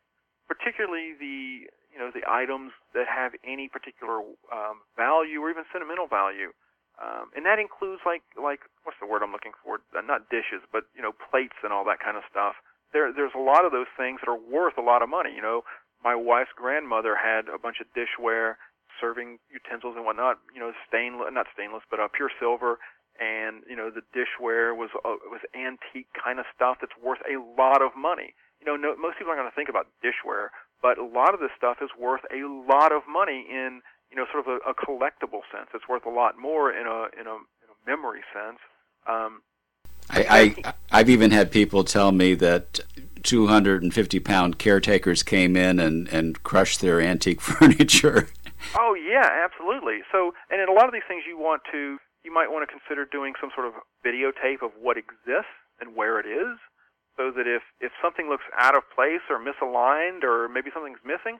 particularly 0.48 1.12
the 1.12 1.68
you 1.92 2.00
know 2.00 2.08
the 2.08 2.24
items 2.24 2.72
that 2.96 3.04
have 3.04 3.36
any 3.44 3.68
particular 3.68 4.24
um, 4.48 4.80
value 4.96 5.44
or 5.44 5.52
even 5.52 5.68
sentimental 5.68 6.08
value. 6.08 6.56
Um, 6.94 7.34
and 7.34 7.44
that 7.44 7.58
includes 7.58 8.00
like 8.06 8.24
like 8.40 8.64
what's 8.88 8.96
the 8.96 9.06
word 9.06 9.20
I'm 9.20 9.34
looking 9.34 9.52
for? 9.60 9.84
Uh, 9.92 10.00
not 10.00 10.32
dishes, 10.32 10.64
but 10.72 10.88
you 10.96 11.02
know 11.04 11.12
plates 11.12 11.60
and 11.60 11.68
all 11.68 11.84
that 11.84 12.00
kind 12.00 12.16
of 12.16 12.24
stuff 12.30 12.56
there 12.94 13.12
there's 13.12 13.34
a 13.34 13.42
lot 13.42 13.66
of 13.66 13.72
those 13.74 13.90
things 13.98 14.22
that 14.22 14.30
are 14.30 14.38
worth 14.38 14.78
a 14.78 14.86
lot 14.86 15.02
of 15.02 15.10
money. 15.10 15.34
You 15.34 15.42
know, 15.42 15.66
my 16.00 16.14
wife's 16.14 16.54
grandmother 16.56 17.18
had 17.18 17.50
a 17.50 17.58
bunch 17.58 17.82
of 17.82 17.90
dishware, 17.92 18.54
serving 19.02 19.42
utensils 19.50 19.98
and 19.98 20.06
whatnot. 20.06 20.38
You 20.54 20.62
know, 20.62 20.72
stainless, 20.88 21.28
not 21.34 21.50
stainless, 21.52 21.82
but 21.90 21.98
uh, 21.98 22.08
pure 22.08 22.30
silver. 22.38 22.78
And 23.18 23.66
you 23.68 23.76
know, 23.76 23.90
the 23.90 24.06
dishware 24.14 24.72
was 24.72 24.94
uh, 25.04 25.18
was 25.28 25.42
antique 25.52 26.08
kind 26.14 26.38
of 26.38 26.46
stuff 26.54 26.78
that's 26.80 26.94
worth 26.96 27.20
a 27.26 27.36
lot 27.60 27.82
of 27.82 27.92
money. 27.98 28.32
You 28.62 28.66
know, 28.70 28.78
no, 28.78 28.96
most 28.96 29.18
people 29.18 29.34
aren't 29.34 29.42
going 29.42 29.50
to 29.50 29.58
think 29.58 29.68
about 29.68 29.90
dishware, 30.00 30.54
but 30.80 30.96
a 30.96 31.04
lot 31.04 31.34
of 31.34 31.40
this 31.42 31.52
stuff 31.58 31.78
is 31.82 31.90
worth 31.98 32.22
a 32.30 32.46
lot 32.46 32.94
of 32.94 33.02
money 33.10 33.44
in 33.50 33.82
you 34.10 34.16
know 34.16 34.26
sort 34.30 34.46
of 34.46 34.48
a, 34.48 34.58
a 34.70 34.74
collectible 34.74 35.42
sense. 35.50 35.70
It's 35.74 35.90
worth 35.90 36.06
a 36.06 36.14
lot 36.14 36.38
more 36.38 36.70
in 36.70 36.86
a 36.86 37.10
in 37.18 37.26
a, 37.26 37.36
in 37.62 37.68
a 37.70 37.76
memory 37.86 38.22
sense. 38.30 38.62
Um, 39.06 39.42
I, 40.10 40.54
I 40.64 40.74
I've 40.90 41.10
even 41.10 41.30
had 41.30 41.50
people 41.50 41.84
tell 41.84 42.12
me 42.12 42.34
that 42.34 42.80
250 43.22 44.20
pound 44.20 44.58
caretakers 44.58 45.22
came 45.22 45.56
in 45.56 45.80
and 45.80 46.08
and 46.08 46.42
crushed 46.42 46.80
their 46.80 47.00
antique 47.00 47.40
furniture. 47.40 48.28
Oh 48.76 48.94
yeah, 48.94 49.28
absolutely. 49.44 50.00
So, 50.12 50.32
and 50.50 50.60
in 50.60 50.68
a 50.68 50.72
lot 50.72 50.86
of 50.86 50.92
these 50.92 51.06
things, 51.08 51.24
you 51.26 51.38
want 51.38 51.62
to 51.72 51.98
you 52.22 52.32
might 52.32 52.50
want 52.50 52.68
to 52.68 52.70
consider 52.70 53.04
doing 53.04 53.34
some 53.40 53.50
sort 53.54 53.66
of 53.66 53.74
videotape 54.04 54.62
of 54.62 54.72
what 54.80 54.96
exists 54.96 55.52
and 55.80 55.96
where 55.96 56.20
it 56.20 56.26
is, 56.26 56.56
so 57.16 57.32
that 57.32 57.46
if 57.46 57.62
if 57.80 57.92
something 58.00 58.28
looks 58.28 58.44
out 58.56 58.76
of 58.76 58.82
place 58.94 59.24
or 59.28 59.40
misaligned 59.40 60.22
or 60.22 60.48
maybe 60.48 60.70
something's 60.72 61.02
missing, 61.04 61.38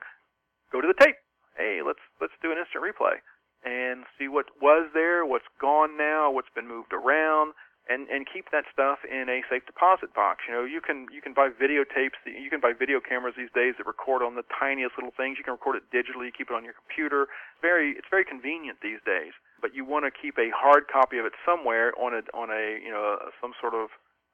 go 0.73 0.81
to 0.81 0.89
the 0.89 1.05
tape. 1.05 1.17
Hey, 1.57 1.81
let's 1.85 2.03
let's 2.21 2.35
do 2.43 2.51
an 2.51 2.59
instant 2.59 2.83
replay 2.83 3.21
and 3.65 4.05
see 4.19 4.29
what 4.29 4.45
was 4.61 4.91
there, 4.93 5.25
what's 5.25 5.49
gone 5.59 5.97
now, 5.97 6.31
what's 6.31 6.53
been 6.55 6.69
moved 6.69 6.93
around 6.93 7.55
and 7.89 8.09
and 8.09 8.25
keep 8.25 8.49
that 8.49 8.65
stuff 8.73 9.05
in 9.05 9.29
a 9.29 9.45
safe 9.49 9.67
deposit 9.67 10.15
box. 10.17 10.45
You 10.49 10.55
know, 10.55 10.65
you 10.65 10.81
can 10.81 11.07
you 11.13 11.21
can 11.21 11.37
buy 11.37 11.53
videotapes, 11.53 12.17
you 12.25 12.49
can 12.49 12.61
buy 12.61 12.73
video 12.73 13.01
cameras 13.01 13.35
these 13.37 13.53
days 13.53 13.77
that 13.77 13.87
record 13.87 14.25
on 14.25 14.35
the 14.35 14.47
tiniest 14.49 14.97
little 14.97 15.13
things. 15.13 15.37
You 15.37 15.45
can 15.45 15.53
record 15.53 15.77
it 15.77 15.85
digitally, 15.93 16.33
keep 16.33 16.49
it 16.49 16.57
on 16.57 16.65
your 16.65 16.73
computer. 16.73 17.29
Very 17.61 17.93
it's 17.93 18.09
very 18.09 18.25
convenient 18.25 18.81
these 18.81 19.05
days. 19.05 19.37
But 19.61 19.75
you 19.77 19.85
want 19.85 20.09
to 20.09 20.13
keep 20.13 20.39
a 20.41 20.49
hard 20.55 20.89
copy 20.89 21.19
of 21.19 21.29
it 21.29 21.37
somewhere 21.45 21.93
on 22.01 22.17
a 22.17 22.25
on 22.33 22.49
a 22.49 22.81
you 22.81 22.91
know 22.91 23.21
some 23.41 23.53
sort 23.61 23.77
of 23.77 23.93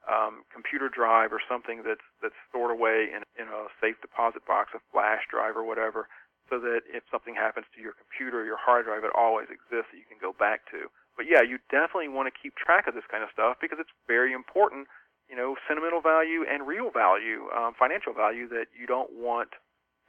um, 0.09 0.47
computer 0.49 0.89
drive 0.89 1.33
or 1.35 1.43
something 1.45 1.83
that's 1.83 2.07
that's 2.23 2.39
stored 2.49 2.71
away 2.71 3.11
in 3.11 3.27
in 3.35 3.51
a 3.51 3.67
safe 3.83 3.99
deposit 4.01 4.47
box, 4.47 4.71
a 4.79 4.81
flash 4.95 5.27
drive 5.27 5.59
or 5.59 5.67
whatever, 5.67 6.07
so 6.49 6.59
that 6.59 6.87
if 6.87 7.03
something 7.11 7.35
happens 7.35 7.67
to 7.75 7.83
your 7.83 7.95
computer 7.99 8.43
or 8.43 8.47
your 8.47 8.59
hard 8.59 8.87
drive, 8.87 9.03
it 9.03 9.11
always 9.15 9.51
exists 9.51 9.91
that 9.91 9.99
you 9.99 10.07
can 10.07 10.23
go 10.23 10.35
back 10.35 10.67
to. 10.71 10.87
But 11.21 11.29
yeah, 11.29 11.43
you 11.43 11.59
definitely 11.71 12.09
want 12.09 12.33
to 12.33 12.41
keep 12.43 12.57
track 12.57 12.89
of 12.89 12.95
this 12.95 13.05
kind 13.11 13.23
of 13.23 13.29
stuff 13.31 13.59
because 13.61 13.77
it's 13.79 13.91
very 14.07 14.33
important, 14.33 14.89
you 15.29 15.37
know, 15.37 15.55
sentimental 15.69 16.01
value 16.01 16.47
and 16.51 16.67
real 16.67 16.91
value, 16.91 17.45
um, 17.55 17.75
financial 17.79 18.15
value 18.15 18.49
that 18.49 18.73
you 18.73 18.87
don't 18.87 19.11
want 19.13 19.51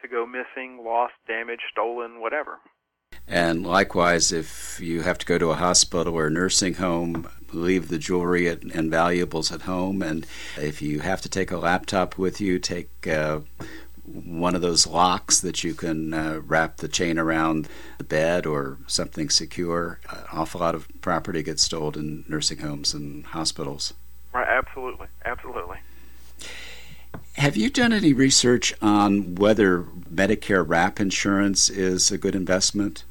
to 0.01 0.07
go 0.07 0.26
missing, 0.26 0.86
lost, 0.86 1.12
damaged, 1.28 1.64
stolen, 1.70 2.22
whatever. 2.22 2.59
And 3.28 3.68
likewise, 3.68 4.32
if 4.32 4.80
you 4.80 5.01
have 5.01 5.18
to 5.18 5.26
go 5.26 5.38
to 5.38 5.49
a 5.49 5.55
hospital 5.55 6.16
or 6.16 6.28
a 6.28 6.32
nursing 6.32 6.76
home, 6.76 7.28
leave 7.51 7.89
the 7.89 7.97
jewelry 7.97 8.47
and 8.47 8.89
valuables 8.89 9.51
at 9.51 9.64
home. 9.64 10.01
And 10.01 10.26
if 10.55 10.82
you 10.82 11.01
have 11.01 11.20
to 11.24 11.30
take 11.30 11.51
a 11.51 11.57
laptop 11.57 12.18
with 12.18 12.39
you, 12.39 12.57
take 12.57 13.05
uh, 13.05 13.41
one 14.14 14.55
of 14.55 14.62
those 14.62 14.88
locks 14.88 15.39
that 15.41 15.64
you 15.64 15.74
can 15.74 16.14
uh, 16.14 16.41
wrap 16.45 16.78
the 16.78 16.88
chain 16.88 17.18
around 17.18 17.68
the 17.97 18.03
bed 18.03 18.45
or 18.45 18.78
something 18.88 19.30
secure. 19.30 19.99
An 20.09 20.24
awful 20.32 20.62
lot 20.62 20.76
of 20.76 20.88
property 21.01 21.43
gets 21.43 21.64
stolen 21.64 21.95
in 21.95 22.26
nursing 22.28 22.59
homes 22.59 22.93
and 22.93 23.26
hospitals. 23.26 23.93
Right, 24.34 24.47
absolutely, 24.47 25.07
absolutely. 25.26 25.78
Have 27.34 27.57
you 27.57 27.70
done 27.70 27.93
any 27.93 28.14
research 28.14 28.74
on 28.82 29.36
whether 29.36 29.84
Medicare 30.14 30.68
wrap 30.68 30.99
insurance 30.99 31.70
is 31.70 32.12
a 32.12 32.18
good 32.18 32.36
investment? 32.36 33.03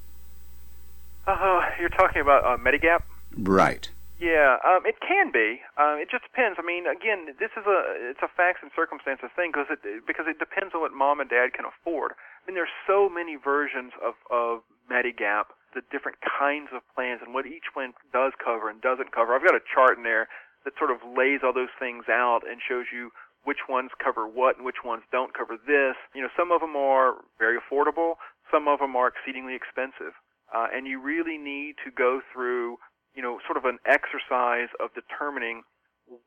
Uh, 1.27 1.63
you're 1.79 1.89
talking 1.89 2.21
about 2.21 2.45
uh, 2.45 2.57
Medigap? 2.57 3.03
Right. 3.37 3.89
Yeah, 4.21 4.61
um, 4.69 4.85
it 4.85 5.01
can 5.01 5.33
be. 5.33 5.65
Uh, 5.81 5.97
it 5.97 6.13
just 6.13 6.29
depends. 6.29 6.61
I 6.61 6.65
mean, 6.65 6.85
again, 6.85 7.33
this 7.41 7.57
is 7.57 7.65
a 7.65 7.79
it's 8.13 8.21
a 8.21 8.29
facts 8.29 8.61
and 8.61 8.69
circumstances 8.77 9.33
thing 9.33 9.49
because 9.49 9.73
it 9.73 9.81
because 10.05 10.29
it 10.29 10.37
depends 10.37 10.77
on 10.77 10.85
what 10.85 10.93
mom 10.93 11.25
and 11.25 11.31
dad 11.33 11.57
can 11.57 11.65
afford. 11.65 12.13
I 12.13 12.41
mean, 12.45 12.53
there's 12.55 12.73
so 12.85 13.09
many 13.09 13.41
versions 13.41 13.97
of 14.05 14.21
of 14.29 14.61
Medigap, 14.93 15.57
the 15.73 15.81
different 15.89 16.21
kinds 16.21 16.69
of 16.77 16.85
plans, 16.93 17.25
and 17.25 17.33
what 17.33 17.49
each 17.49 17.73
plan 17.73 17.97
does 18.13 18.37
cover 18.37 18.69
and 18.69 18.85
doesn't 18.85 19.17
cover. 19.17 19.33
I've 19.33 19.47
got 19.47 19.57
a 19.57 19.65
chart 19.65 19.97
in 19.97 20.05
there 20.05 20.29
that 20.69 20.77
sort 20.77 20.93
of 20.93 21.01
lays 21.01 21.41
all 21.41 21.57
those 21.57 21.73
things 21.81 22.05
out 22.13 22.45
and 22.45 22.61
shows 22.61 22.93
you 22.93 23.17
which 23.49 23.73
ones 23.73 23.89
cover 23.97 24.29
what 24.29 24.61
and 24.61 24.67
which 24.69 24.85
ones 24.85 25.03
don't 25.09 25.33
cover 25.33 25.57
this. 25.57 25.97
You 26.13 26.21
know, 26.21 26.29
some 26.37 26.53
of 26.53 26.61
them 26.61 26.77
are 26.77 27.25
very 27.41 27.57
affordable, 27.57 28.21
some 28.53 28.69
of 28.69 28.81
them 28.85 28.97
are 28.97 29.09
exceedingly 29.09 29.57
expensive. 29.57 30.13
Uh, 30.53 30.67
and 30.75 30.87
you 30.87 31.01
really 31.01 31.39
need 31.39 31.77
to 31.85 31.91
go 31.91 32.21
through, 32.33 32.77
you 33.15 33.23
know, 33.23 33.39
sort 33.47 33.57
of 33.57 33.65
an 33.65 33.79
exercise 33.87 34.71
of 34.79 34.91
determining 34.95 35.63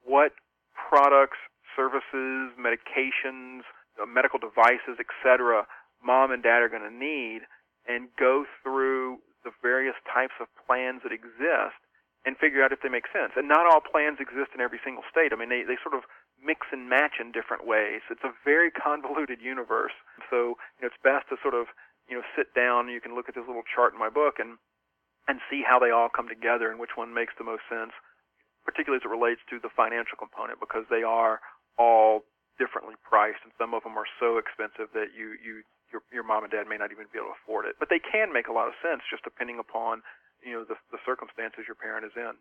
what 0.04 0.32
products, 0.76 1.38
services, 1.76 2.54
medications, 2.60 3.64
uh, 4.02 4.06
medical 4.06 4.40
devices, 4.40 5.00
etc., 5.00 5.66
mom 6.04 6.32
and 6.32 6.44
dad 6.44 6.62
are 6.62 6.70
going 6.70 6.84
to 6.84 6.94
need, 6.94 7.48
and 7.88 8.10
go 8.20 8.46
through 8.62 9.20
the 9.44 9.52
various 9.62 9.96
types 10.08 10.36
of 10.40 10.48
plans 10.68 11.04
that 11.04 11.12
exist 11.12 11.80
and 12.24 12.40
figure 12.40 12.64
out 12.64 12.72
if 12.72 12.80
they 12.80 12.88
make 12.88 13.08
sense. 13.12 13.36
And 13.36 13.52
not 13.52 13.68
all 13.68 13.84
plans 13.84 14.24
exist 14.24 14.56
in 14.56 14.64
every 14.64 14.80
single 14.84 15.04
state. 15.12 15.36
I 15.36 15.36
mean, 15.36 15.52
they, 15.52 15.68
they 15.68 15.76
sort 15.84 15.96
of 15.96 16.08
mix 16.40 16.68
and 16.72 16.88
match 16.88 17.20
in 17.20 17.36
different 17.36 17.68
ways. 17.68 18.00
It's 18.08 18.24
a 18.24 18.32
very 18.44 18.72
convoluted 18.84 19.40
universe. 19.44 19.96
So 20.32 20.56
you 20.80 20.82
know, 20.84 20.92
it's 20.92 21.00
best 21.04 21.28
to 21.30 21.36
sort 21.44 21.56
of 21.56 21.68
you 22.08 22.16
know 22.16 22.24
sit 22.36 22.56
down. 22.56 22.88
You 22.88 23.04
can 23.04 23.16
look 23.16 23.28
at 23.28 23.36
this 23.36 23.48
little 23.48 23.68
chart 23.68 23.92
in 23.92 24.00
my 24.00 24.10
book 24.10 24.40
and 24.40 24.56
and 25.28 25.40
see 25.50 25.64
how 25.64 25.80
they 25.80 25.92
all 25.92 26.10
come 26.10 26.28
together 26.28 26.70
and 26.70 26.80
which 26.80 26.96
one 26.96 27.14
makes 27.14 27.34
the 27.38 27.48
most 27.48 27.64
sense, 27.70 27.96
particularly 28.66 29.00
as 29.00 29.08
it 29.08 29.12
relates 29.12 29.42
to 29.50 29.60
the 29.60 29.72
financial 29.72 30.20
component, 30.20 30.60
because 30.60 30.84
they 30.90 31.04
are 31.04 31.40
all 31.78 32.24
differently 32.60 32.96
priced, 33.02 33.42
and 33.44 33.52
some 33.58 33.74
of 33.74 33.84
them 33.84 33.98
are 33.98 34.08
so 34.20 34.38
expensive 34.38 34.92
that 34.94 35.16
you 35.16 35.34
you 35.42 35.64
your 35.92 36.02
your 36.12 36.24
mom 36.24 36.44
and 36.44 36.52
dad 36.52 36.68
may 36.68 36.78
not 36.78 36.92
even 36.92 37.08
be 37.12 37.18
able 37.18 37.34
to 37.34 37.38
afford 37.40 37.66
it. 37.66 37.76
But 37.80 37.90
they 37.90 38.00
can 38.00 38.34
make 38.34 38.48
a 38.48 38.56
lot 38.56 38.68
of 38.68 38.76
sense 38.84 39.02
just 39.10 39.24
depending 39.24 39.58
upon 39.58 40.04
you 40.44 40.54
know 40.54 40.64
the, 40.68 40.76
the 40.92 41.00
circumstances 41.06 41.66
your 41.66 41.80
parent 41.80 42.06
is 42.06 42.14
in 42.16 42.36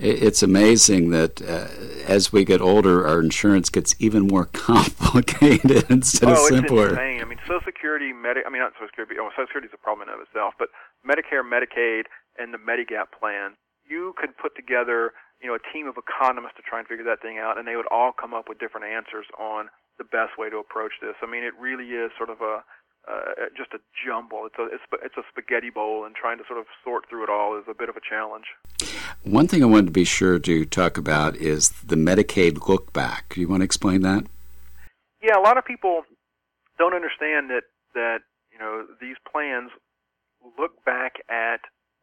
it's 0.00 0.42
amazing 0.42 1.10
that 1.10 1.42
uh, 1.42 1.68
as 2.10 2.32
we 2.32 2.44
get 2.44 2.60
older, 2.60 3.06
our 3.06 3.20
insurance 3.20 3.68
gets 3.68 3.94
even 3.98 4.26
more 4.26 4.44
complicated 4.52 5.84
instead 5.90 6.28
oh, 6.28 6.32
of 6.32 6.38
simpler. 6.38 6.84
it's 6.84 6.92
insane. 6.92 7.20
I 7.20 7.24
mean, 7.24 7.38
Social 7.46 7.60
Security, 7.64 8.12
Medi- 8.12 8.40
I 8.46 8.50
mean, 8.50 8.60
not 8.60 8.72
Social 8.74 8.88
Security. 8.88 9.16
Oh, 9.20 9.28
Social 9.36 9.46
Security 9.46 9.68
is 9.68 9.74
a 9.74 9.82
problem 9.82 10.08
in 10.08 10.14
of 10.14 10.20
itself, 10.20 10.54
but 10.58 10.68
Medicare, 11.04 11.44
Medicaid, 11.44 12.04
and 12.40 12.54
the 12.54 12.58
Medigap 12.58 13.12
plan, 13.12 13.52
you 13.88 14.14
could 14.16 14.36
put 14.36 14.56
together, 14.56 15.12
you 15.42 15.48
know, 15.48 15.54
a 15.54 15.72
team 15.72 15.86
of 15.86 15.96
economists 15.98 16.56
to 16.56 16.62
try 16.62 16.78
and 16.78 16.88
figure 16.88 17.04
that 17.04 17.20
thing 17.20 17.38
out, 17.38 17.58
and 17.58 17.68
they 17.68 17.76
would 17.76 17.90
all 17.90 18.12
come 18.12 18.32
up 18.32 18.48
with 18.48 18.58
different 18.58 18.86
answers 18.86 19.26
on 19.38 19.68
the 19.98 20.04
best 20.04 20.38
way 20.38 20.48
to 20.48 20.56
approach 20.56 20.92
this. 21.02 21.14
I 21.22 21.26
mean, 21.26 21.44
it 21.44 21.52
really 21.60 21.92
is 21.92 22.10
sort 22.16 22.30
of 22.30 22.40
a 22.40 22.64
uh, 23.08 23.48
just 23.56 23.72
a 23.72 23.78
jumble. 24.06 24.46
It's 24.46 24.56
a 24.58 24.64
it's, 24.66 24.84
it's 25.04 25.16
a 25.16 25.22
spaghetti 25.30 25.70
bowl, 25.70 26.04
and 26.04 26.14
trying 26.14 26.38
to 26.38 26.44
sort 26.46 26.58
of 26.58 26.66
sort 26.84 27.08
through 27.08 27.24
it 27.24 27.30
all 27.30 27.56
is 27.58 27.64
a 27.68 27.74
bit 27.74 27.88
of 27.88 27.96
a 27.96 28.00
challenge. 28.00 28.46
One 29.22 29.48
thing 29.48 29.62
I 29.62 29.66
wanted 29.66 29.86
to 29.86 29.92
be 29.92 30.04
sure 30.04 30.38
to 30.38 30.64
talk 30.64 30.96
about 30.96 31.36
is 31.36 31.70
the 31.84 31.96
Medicaid 31.96 32.66
look 32.68 32.92
back. 32.92 33.34
Do 33.34 33.40
you 33.40 33.48
want 33.48 33.60
to 33.60 33.64
explain 33.64 34.02
that? 34.02 34.24
Yeah, 35.22 35.38
a 35.38 35.42
lot 35.42 35.58
of 35.58 35.64
people 35.64 36.02
don't 36.78 36.94
understand 36.94 37.50
that 37.50 37.64
that 37.94 38.20
you 38.52 38.58
know 38.58 38.86
these 39.00 39.16
plans 39.30 39.70
look 40.58 40.84
back 40.84 41.16
at 41.28 41.60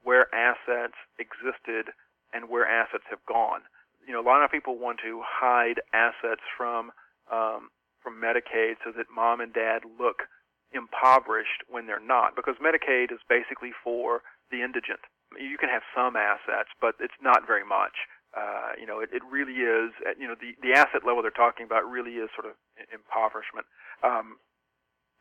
where 0.08 0.32
assets 0.32 0.96
existed 1.20 1.92
and 2.32 2.48
where 2.48 2.64
assets 2.64 3.04
have 3.12 3.20
gone. 3.28 3.68
You 4.08 4.16
know, 4.16 4.24
a 4.24 4.28
lot 4.32 4.40
of 4.40 4.50
people 4.50 4.80
want 4.80 5.04
to 5.04 5.20
hide 5.20 5.84
assets 5.92 6.48
from 6.56 6.96
um, 7.28 7.76
from 8.00 8.16
Medicaid 8.24 8.80
so 8.88 8.96
that 8.96 9.12
mom 9.12 9.44
and 9.44 9.52
dad 9.52 9.84
look 10.00 10.24
impoverished 10.72 11.68
when 11.68 11.88
they're 11.88 12.00
not, 12.00 12.40
because 12.40 12.56
Medicaid 12.64 13.12
is 13.12 13.20
basically 13.28 13.76
for 13.84 14.24
the 14.48 14.64
indigent. 14.64 15.04
You 15.36 15.60
can 15.60 15.68
have 15.68 15.84
some 15.92 16.16
assets, 16.16 16.72
but 16.80 16.96
it's 17.04 17.20
not 17.20 17.44
very 17.44 17.68
much. 17.68 18.08
Uh, 18.32 18.80
you 18.80 18.88
know, 18.88 19.04
it, 19.04 19.12
it 19.12 19.24
really 19.28 19.60
is. 19.60 19.92
Uh, 20.08 20.16
you 20.16 20.24
know, 20.24 20.40
the 20.40 20.56
the 20.64 20.72
asset 20.72 21.04
level 21.04 21.20
they're 21.20 21.36
talking 21.36 21.68
about 21.68 21.84
really 21.84 22.16
is 22.16 22.32
sort 22.32 22.48
of 22.48 22.56
impoverishment. 22.96 23.68
Um, 24.08 24.40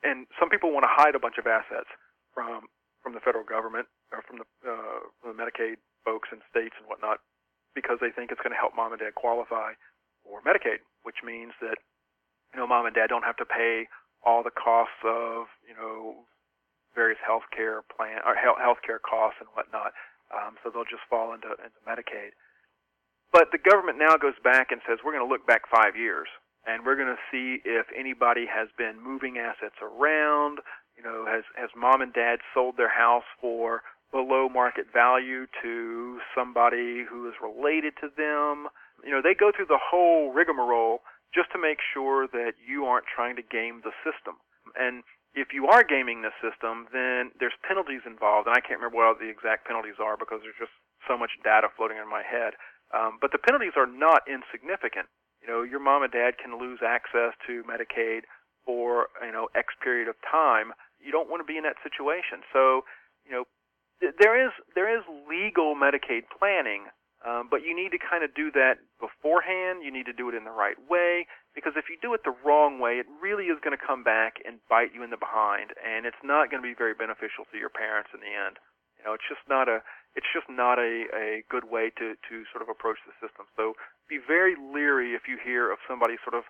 and 0.07 0.31
some 0.39 0.47
people 0.47 0.71
want 0.71 0.87
to 0.87 0.95
hide 0.95 1.19
a 1.19 1.23
bunch 1.23 1.43
of 1.43 1.51
assets 1.51 1.91
from 2.31 2.71
from 3.07 3.15
the 3.15 3.23
federal 3.23 3.47
government 3.47 3.87
or 4.11 4.19
from 4.27 4.43
the, 4.43 4.47
uh, 4.67 5.07
from 5.23 5.31
the 5.31 5.39
Medicaid 5.39 5.79
folks 6.03 6.35
and 6.35 6.43
states 6.51 6.75
and 6.75 6.91
whatnot 6.91 7.23
because 7.71 8.03
they 8.03 8.11
think 8.11 8.35
it's 8.35 8.43
going 8.43 8.51
to 8.51 8.59
help 8.59 8.75
mom 8.75 8.91
and 8.91 8.99
dad 8.99 9.15
qualify 9.15 9.79
for 10.27 10.43
Medicaid, 10.43 10.83
which 11.07 11.23
means 11.23 11.55
that 11.63 11.79
you 12.51 12.59
know 12.59 12.67
mom 12.67 12.83
and 12.83 12.99
dad 12.99 13.07
don't 13.07 13.23
have 13.23 13.39
to 13.39 13.47
pay 13.47 13.87
all 14.27 14.43
the 14.43 14.51
costs 14.51 14.99
of 15.07 15.47
you 15.63 15.79
know 15.79 16.27
various 16.99 17.23
healthcare 17.23 17.87
plan 17.87 18.19
or 18.27 18.35
healthcare 18.35 18.99
costs 18.99 19.39
and 19.39 19.47
whatnot. 19.55 19.95
Um, 20.35 20.59
so 20.67 20.75
they'll 20.75 20.89
just 20.91 21.07
fall 21.07 21.31
into 21.31 21.55
into 21.63 21.79
Medicaid. 21.87 22.35
But 23.31 23.55
the 23.55 23.63
government 23.63 24.03
now 24.03 24.19
goes 24.19 24.35
back 24.43 24.75
and 24.75 24.83
says 24.83 24.99
we're 25.07 25.15
going 25.15 25.23
to 25.23 25.31
look 25.31 25.47
back 25.47 25.71
five 25.71 25.95
years 25.95 26.27
and 26.67 26.83
we're 26.83 26.99
going 26.99 27.15
to 27.15 27.23
see 27.31 27.63
if 27.63 27.87
anybody 27.95 28.51
has 28.51 28.67
been 28.75 28.99
moving 28.99 29.39
assets 29.39 29.79
around. 29.79 30.59
You 30.97 31.05
know, 31.05 31.27
has 31.29 31.45
has 31.57 31.71
mom 31.77 32.01
and 32.01 32.13
dad 32.13 32.41
sold 32.55 32.77
their 32.77 32.93
house 32.93 33.29
for 33.41 33.83
below 34.13 34.49
market 34.49 34.87
value 34.93 35.47
to 35.63 36.19
somebody 36.35 37.05
who 37.05 37.29
is 37.29 37.35
related 37.43 37.95
to 38.01 38.09
them? 38.09 38.69
You 39.05 39.13
know, 39.13 39.21
they 39.23 39.35
go 39.35 39.53
through 39.55 39.69
the 39.69 39.83
whole 39.83 40.33
rigmarole 40.33 41.03
just 41.35 41.53
to 41.53 41.59
make 41.59 41.79
sure 41.85 42.27
that 42.33 42.55
you 42.57 42.85
aren't 42.87 43.07
trying 43.07 43.37
to 43.37 43.43
game 43.43 43.83
the 43.85 43.93
system. 44.01 44.41
And 44.73 45.05
if 45.37 45.53
you 45.53 45.69
are 45.69 45.85
gaming 45.85 46.25
the 46.25 46.33
system, 46.41 46.89
then 46.97 47.31
there's 47.39 47.57
penalties 47.61 48.09
involved, 48.09 48.49
and 48.49 48.57
I 48.57 48.65
can't 48.65 48.81
remember 48.81 48.97
what 48.97 49.07
all 49.07 49.21
the 49.21 49.29
exact 49.29 49.69
penalties 49.69 50.01
are 50.01 50.17
because 50.17 50.41
there's 50.41 50.57
just 50.57 50.73
so 51.05 51.21
much 51.21 51.37
data 51.45 51.69
floating 51.77 52.01
in 52.01 52.09
my 52.09 52.25
head. 52.25 52.57
Um, 52.97 53.21
but 53.21 53.37
the 53.37 53.43
penalties 53.43 53.77
are 53.77 53.87
not 53.87 54.25
insignificant. 54.25 55.13
You 55.45 55.49
know, 55.53 55.61
your 55.63 55.79
mom 55.79 56.03
and 56.03 56.13
dad 56.13 56.41
can 56.41 56.57
lose 56.57 56.81
access 56.81 57.37
to 57.47 57.63
Medicaid 57.69 58.25
for 58.65 59.13
you 59.23 59.31
know 59.31 59.49
X 59.55 59.75
period 59.83 60.09
of 60.09 60.17
time. 60.25 60.73
You 61.07 61.15
don't 61.15 61.31
want 61.31 61.39
to 61.39 61.47
be 61.47 61.55
in 61.57 61.63
that 61.63 61.79
situation. 61.87 62.43
So, 62.51 62.83
you 63.23 63.31
know, 63.31 63.45
th- 64.03 64.19
there 64.19 64.35
is 64.35 64.51
there 64.75 64.91
is 64.91 65.07
legal 65.31 65.79
Medicaid 65.79 66.27
planning, 66.35 66.91
um, 67.23 67.47
but 67.47 67.63
you 67.63 67.71
need 67.75 67.95
to 67.95 68.01
kind 68.03 68.27
of 68.27 68.35
do 68.35 68.51
that 68.59 68.83
beforehand. 68.99 69.87
You 69.87 69.95
need 69.95 70.11
to 70.11 70.17
do 70.17 70.27
it 70.29 70.35
in 70.35 70.43
the 70.43 70.51
right 70.51 70.77
way 70.91 71.31
because 71.55 71.79
if 71.79 71.87
you 71.87 71.97
do 72.03 72.13
it 72.13 72.27
the 72.27 72.35
wrong 72.45 72.83
way, 72.83 72.99
it 72.99 73.07
really 73.23 73.47
is 73.49 73.63
going 73.63 73.77
to 73.77 73.81
come 73.81 74.03
back 74.03 74.43
and 74.45 74.59
bite 74.69 74.91
you 74.91 75.07
in 75.07 75.15
the 75.15 75.17
behind, 75.17 75.73
and 75.79 76.05
it's 76.05 76.21
not 76.27 76.51
going 76.51 76.61
to 76.61 76.67
be 76.67 76.75
very 76.75 76.93
beneficial 76.93 77.47
to 77.49 77.57
your 77.57 77.71
parents 77.71 78.11
in 78.13 78.21
the 78.21 78.35
end. 78.35 78.59
You 78.99 79.07
know, 79.07 79.15
it's 79.15 79.29
just 79.31 79.47
not 79.49 79.69
a 79.71 79.81
it's 80.17 80.29
just 80.33 80.49
not 80.49 80.81
a, 80.81 81.05
a 81.13 81.45
good 81.53 81.69
way 81.69 81.93
to, 82.01 82.17
to 82.17 82.35
sort 82.49 82.65
of 82.65 82.73
approach 82.73 82.97
the 83.05 83.13
system. 83.21 83.45
So 83.55 83.77
be 84.09 84.17
very 84.17 84.57
leery 84.57 85.13
if 85.13 85.29
you 85.29 85.37
hear 85.37 85.71
of 85.71 85.79
somebody 85.85 86.17
sort 86.25 86.35
of 86.35 86.49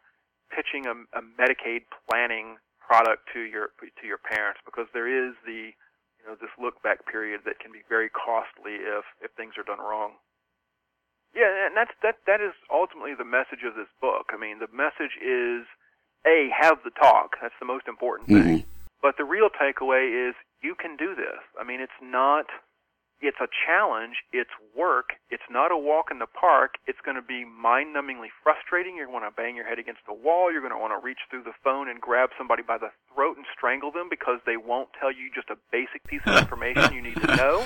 pitching 0.55 0.87
a, 0.87 0.95
a 1.19 1.23
Medicaid 1.35 1.91
planning 2.07 2.63
product 2.87 3.27
to 3.35 3.41
your 3.43 3.75
to 3.83 4.07
your 4.07 4.23
parents 4.23 4.63
because 4.65 4.87
there 4.95 5.11
is 5.11 5.35
the 5.45 5.75
you 5.75 6.25
know 6.25 6.39
this 6.39 6.55
look 6.55 6.79
back 6.83 7.03
period 7.11 7.43
that 7.45 7.59
can 7.59 7.75
be 7.75 7.83
very 7.91 8.09
costly 8.09 8.79
if 8.79 9.05
if 9.21 9.35
things 9.35 9.59
are 9.59 9.67
done 9.67 9.83
wrong. 9.83 10.15
Yeah, 11.35 11.67
and 11.67 11.77
that's 11.77 11.93
that 12.03 12.23
that 12.27 12.41
is 12.41 12.55
ultimately 12.71 13.13
the 13.19 13.27
message 13.27 13.67
of 13.67 13.75
this 13.75 13.91
book. 14.01 14.31
I 14.33 14.39
mean, 14.39 14.63
the 14.63 14.71
message 14.73 15.19
is 15.19 15.67
a 16.25 16.49
have 16.55 16.79
the 16.87 16.95
talk. 16.95 17.37
That's 17.43 17.59
the 17.61 17.67
most 17.67 17.87
important 17.89 18.29
thing. 18.31 18.63
Mm-hmm. 18.63 18.71
But 19.03 19.19
the 19.19 19.25
real 19.29 19.51
takeaway 19.51 20.09
is 20.09 20.35
you 20.63 20.75
can 20.75 20.97
do 20.97 21.15
this. 21.15 21.43
I 21.61 21.65
mean, 21.65 21.81
it's 21.81 22.01
not 22.01 22.47
it's 23.21 23.41
a 23.41 23.49
challenge, 23.65 24.21
it's 24.33 24.53
work, 24.77 25.17
it's 25.31 25.47
not 25.49 25.73
a 25.73 25.77
walk 25.77 26.11
in 26.11 26.19
the 26.19 26.29
park. 26.29 26.77
It's 26.87 27.01
going 27.05 27.17
to 27.17 27.25
be 27.25 27.45
mind-numbingly 27.45 28.29
frustrating. 28.45 28.97
You're 28.97 29.09
going 29.09 29.25
to 29.25 29.33
bang 29.33 29.57
your 29.57 29.67
head 29.67 29.79
against 29.79 30.05
the 30.07 30.13
wall. 30.13 30.53
You're 30.53 30.61
going 30.61 30.77
to 30.77 30.79
want 30.79 30.93
to 30.93 31.01
reach 31.01 31.25
through 31.31 31.45
the 31.45 31.57
phone 31.65 31.89
and 31.89 32.01
grab 32.01 32.31
somebody 32.37 32.63
by 32.63 32.77
the 32.77 32.93
throat 33.15 33.37
and 33.37 33.47
strangle 33.57 33.91
them 33.91 34.09
because 34.11 34.41
they 34.45 34.57
won't 34.57 34.93
tell 35.01 35.11
you 35.11 35.33
just 35.35 35.49
a 35.49 35.57
basic 35.73 36.05
piece 36.05 36.21
of 36.27 36.37
information 36.37 36.93
you 36.93 37.01
need 37.01 37.17
to 37.17 37.37
know. 37.41 37.65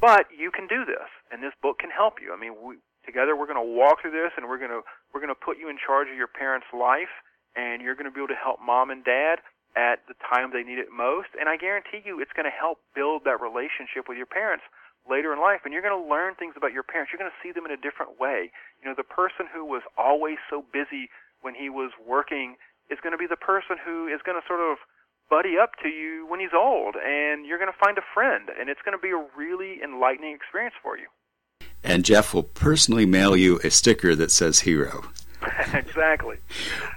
But 0.00 0.26
you 0.32 0.50
can 0.50 0.66
do 0.66 0.84
this, 0.84 1.06
and 1.30 1.42
this 1.42 1.52
book 1.62 1.78
can 1.78 1.90
help 1.90 2.18
you. 2.18 2.32
I 2.32 2.40
mean, 2.40 2.56
we, 2.58 2.80
together 3.04 3.36
we're 3.36 3.46
going 3.46 3.60
to 3.60 3.72
walk 3.76 4.00
through 4.02 4.16
this, 4.16 4.32
and 4.36 4.48
we're 4.48 4.58
going 4.58 4.72
to 4.72 4.82
we're 5.12 5.20
going 5.20 5.30
to 5.30 5.38
put 5.38 5.58
you 5.60 5.68
in 5.68 5.78
charge 5.78 6.08
of 6.08 6.16
your 6.16 6.26
parents' 6.26 6.66
life, 6.72 7.12
and 7.54 7.82
you're 7.82 7.94
going 7.94 8.08
to 8.08 8.10
be 8.10 8.18
able 8.18 8.34
to 8.34 8.40
help 8.40 8.58
mom 8.58 8.90
and 8.90 9.04
dad 9.04 9.44
at 9.76 10.04
the 10.08 10.14
time 10.20 10.52
they 10.52 10.62
need 10.62 10.78
it 10.78 10.92
most. 10.92 11.32
And 11.38 11.48
I 11.48 11.56
guarantee 11.56 12.04
you, 12.04 12.20
it's 12.20 12.32
going 12.32 12.48
to 12.48 12.54
help 12.54 12.78
build 12.94 13.24
that 13.24 13.40
relationship 13.40 14.08
with 14.08 14.16
your 14.16 14.28
parents 14.28 14.64
later 15.08 15.32
in 15.32 15.40
life, 15.40 15.62
and 15.64 15.72
you're 15.72 15.82
going 15.82 15.96
to 15.96 16.08
learn 16.08 16.34
things 16.34 16.54
about 16.56 16.72
your 16.72 16.82
parents. 16.82 17.10
You're 17.10 17.18
going 17.18 17.32
to 17.32 17.42
see 17.42 17.50
them 17.50 17.66
in 17.66 17.72
a 17.72 17.80
different 17.80 18.20
way. 18.20 18.52
You 18.80 18.88
know, 18.88 18.94
the 18.94 19.06
person 19.06 19.50
who 19.50 19.64
was 19.64 19.82
always 19.98 20.38
so 20.48 20.64
busy 20.72 21.10
when 21.40 21.54
he 21.54 21.68
was 21.68 21.90
working 21.98 22.56
is 22.90 22.98
going 23.02 23.12
to 23.12 23.18
be 23.18 23.26
the 23.26 23.40
person 23.40 23.76
who 23.82 24.06
is 24.06 24.20
going 24.22 24.38
to 24.40 24.46
sort 24.46 24.60
of 24.60 24.78
buddy 25.28 25.56
up 25.58 25.72
to 25.82 25.88
you 25.88 26.26
when 26.28 26.40
he's 26.40 26.54
old, 26.54 26.94
and 26.94 27.46
you're 27.46 27.58
going 27.58 27.72
to 27.72 27.78
find 27.78 27.98
a 27.98 28.06
friend, 28.14 28.50
and 28.58 28.68
it's 28.68 28.80
going 28.84 28.96
to 28.96 29.02
be 29.02 29.10
a 29.10 29.24
really 29.36 29.82
enlightening 29.82 30.34
experience 30.34 30.74
for 30.82 30.96
you. 30.98 31.06
And 31.82 32.04
Jeff 32.04 32.32
will 32.32 32.44
personally 32.44 33.06
mail 33.06 33.36
you 33.36 33.58
a 33.64 33.70
sticker 33.70 34.14
that 34.14 34.30
says 34.30 34.60
hero. 34.60 35.04
exactly. 35.74 36.36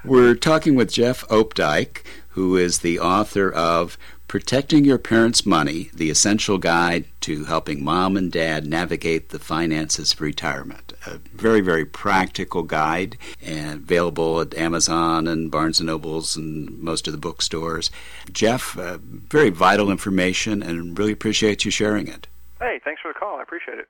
We're 0.04 0.36
talking 0.36 0.76
with 0.76 0.92
Jeff 0.92 1.28
Opdyke, 1.28 2.04
who 2.36 2.58
is 2.58 2.80
the 2.80 3.00
author 3.00 3.50
of 3.50 3.98
Protecting 4.28 4.84
Your 4.84 4.98
Parents' 4.98 5.46
Money 5.46 5.90
The 5.94 6.10
Essential 6.10 6.58
Guide 6.58 7.06
to 7.22 7.46
Helping 7.46 7.82
Mom 7.82 8.18
and 8.18 8.30
Dad 8.30 8.68
Navigate 8.68 9.30
the 9.30 9.40
Finances 9.40 10.12
of 10.12 10.20
Retirement. 10.20 10.92
A 11.08 11.20
very, 11.34 11.62
very 11.62 11.86
practical 11.86 12.64
guide 12.64 13.18
and 13.42 13.84
available 13.84 14.42
at 14.42 14.54
Amazon 14.56 15.30
and 15.30 15.50
Barnes 15.50 15.80
and 15.80 15.88
Nobles 15.88 16.36
and 16.36 16.78
most 16.82 17.08
of 17.08 17.14
the 17.14 17.18
bookstores. 17.18 17.90
Jeff, 18.34 18.78
uh, 18.78 18.98
very 19.02 19.50
vital 19.50 19.90
information 19.90 20.62
and 20.62 21.00
really 21.00 21.14
appreciate 21.14 21.64
you 21.64 21.72
sharing 21.72 22.10
it. 22.10 22.28
Hey, 22.60 22.82
thanks 22.84 23.02
for 23.02 23.14
the 23.14 23.18
call. 23.18 23.40
I 23.40 23.44
appreciate 23.44 23.80
it. 23.80 23.88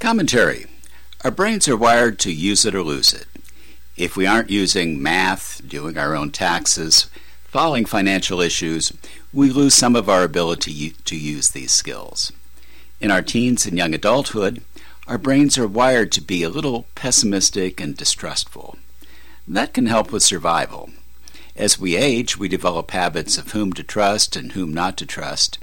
Commentary 0.00 0.66
Our 1.22 1.30
brains 1.30 1.68
are 1.68 1.76
wired 1.76 2.18
to 2.20 2.32
use 2.32 2.64
it 2.64 2.74
or 2.74 2.82
lose 2.82 3.12
it. 3.14 3.28
If 3.98 4.16
we 4.16 4.26
aren't 4.26 4.48
using 4.48 5.02
math, 5.02 5.60
doing 5.66 5.98
our 5.98 6.14
own 6.14 6.30
taxes, 6.30 7.10
following 7.46 7.84
financial 7.84 8.40
issues, 8.40 8.92
we 9.32 9.50
lose 9.50 9.74
some 9.74 9.96
of 9.96 10.08
our 10.08 10.22
ability 10.22 10.90
to 11.04 11.16
use 11.16 11.48
these 11.48 11.72
skills. 11.72 12.30
In 13.00 13.10
our 13.10 13.22
teens 13.22 13.66
and 13.66 13.76
young 13.76 13.94
adulthood, 13.94 14.62
our 15.08 15.18
brains 15.18 15.58
are 15.58 15.66
wired 15.66 16.12
to 16.12 16.20
be 16.20 16.44
a 16.44 16.48
little 16.48 16.86
pessimistic 16.94 17.80
and 17.80 17.96
distrustful. 17.96 18.78
That 19.48 19.74
can 19.74 19.86
help 19.86 20.12
with 20.12 20.22
survival. 20.22 20.90
As 21.56 21.80
we 21.80 21.96
age, 21.96 22.38
we 22.38 22.46
develop 22.46 22.92
habits 22.92 23.36
of 23.36 23.50
whom 23.50 23.72
to 23.72 23.82
trust 23.82 24.36
and 24.36 24.52
whom 24.52 24.72
not 24.72 24.96
to 24.98 25.06
trust. 25.06 25.58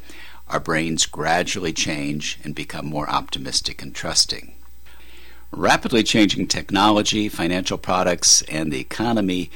Our 0.49 0.59
brains 0.59 1.05
gradually 1.05 1.71
change 1.71 2.37
and 2.43 2.53
become 2.53 2.85
more 2.85 3.09
optimistic 3.09 3.81
and 3.81 3.95
trusting. 3.95 4.54
Rapidly 5.57 6.03
changing 6.03 6.47
technology, 6.47 7.29
financial 7.29 7.77
products, 7.77 8.41
and 8.41 8.73
the 8.73 8.81
economy 8.81 9.49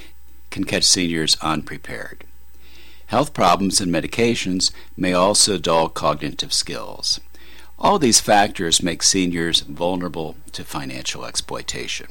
can 0.49 0.63
catch 0.63 0.85
seniors 0.85 1.35
unprepared. 1.41 2.23
Health 3.07 3.33
problems 3.33 3.81
and 3.81 3.91
medications 3.91 4.71
may 4.95 5.11
also 5.11 5.57
dull 5.57 5.89
cognitive 5.89 6.53
skills. 6.53 7.19
All 7.77 7.99
these 7.99 8.21
factors 8.21 8.81
make 8.81 9.03
seniors 9.03 9.59
vulnerable 9.59 10.37
to 10.53 10.63
financial 10.63 11.25
exploitation. 11.25 12.07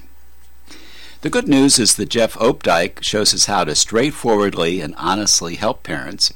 The 1.22 1.30
good 1.30 1.48
news 1.48 1.78
is 1.78 1.96
that 1.96 2.10
Jeff 2.10 2.34
Opdyke 2.34 3.02
shows 3.02 3.32
us 3.32 3.46
how 3.46 3.64
to 3.64 3.74
straightforwardly 3.74 4.82
and 4.82 4.94
honestly 4.98 5.54
help 5.54 5.82
parents, 5.82 6.34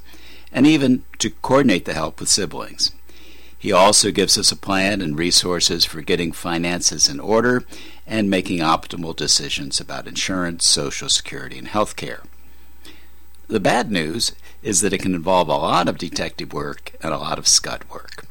and 0.53 0.67
even 0.67 1.05
to 1.19 1.29
coordinate 1.29 1.85
the 1.85 1.93
help 1.93 2.19
with 2.19 2.31
siblings. 2.31 2.93
He 3.63 3.71
also 3.71 4.11
gives 4.11 4.37
us 4.37 4.51
a 4.51 4.57
plan 4.57 5.01
and 5.01 5.17
resources 5.17 5.85
for 5.85 6.01
getting 6.03 6.33
finances 6.33 7.09
in 7.09 7.21
order 7.21 7.63
and 8.09 8.29
making 8.29 8.59
optimal 8.59 9.15
decisions 9.15 9.79
about 9.79 10.09
insurance, 10.09 10.67
Social 10.67 11.09
Security, 11.09 11.59
and 11.59 11.69
health 11.69 11.95
care. 11.95 12.23
The 13.47 13.61
bad 13.61 13.89
news 13.89 14.33
is 14.65 14.81
that 14.81 14.93
it 14.93 14.99
can 14.99 15.15
involve 15.15 15.47
a 15.47 15.53
lot 15.53 15.89
of 15.89 15.97
detective 15.97 16.53
work 16.53 16.91
and 17.05 17.15
a 17.15 17.19
lot 17.19 17.39
of 17.39 17.47
scud 17.47 17.85
work. 17.89 18.27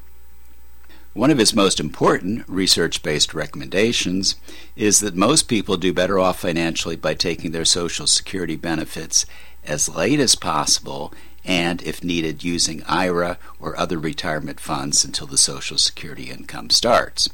One 1.13 1.31
of 1.31 1.37
his 1.37 1.55
most 1.55 1.79
important 1.79 2.43
research 2.49 3.01
based 3.01 3.33
recommendations 3.33 4.35
is 4.75 4.99
that 4.99 5.15
most 5.15 5.43
people 5.43 5.77
do 5.77 5.93
better 5.93 6.19
off 6.19 6.41
financially 6.41 6.97
by 6.97 7.13
taking 7.13 7.51
their 7.51 7.63
Social 7.63 8.05
Security 8.05 8.57
benefits 8.57 9.25
as 9.63 9.87
late 9.87 10.19
as 10.19 10.35
possible 10.35 11.13
and, 11.45 11.81
if 11.81 12.03
needed, 12.03 12.43
using 12.43 12.83
IRA 12.83 13.37
or 13.59 13.77
other 13.79 13.97
retirement 13.97 14.59
funds 14.59 15.03
until 15.03 15.27
the 15.27 15.37
Social 15.37 15.77
Security 15.77 16.29
income 16.29 16.69
starts. 16.69 17.29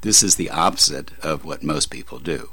This 0.00 0.22
is 0.22 0.36
the 0.36 0.50
opposite 0.50 1.10
of 1.22 1.44
what 1.44 1.62
most 1.62 1.90
people 1.90 2.18
do. 2.18 2.50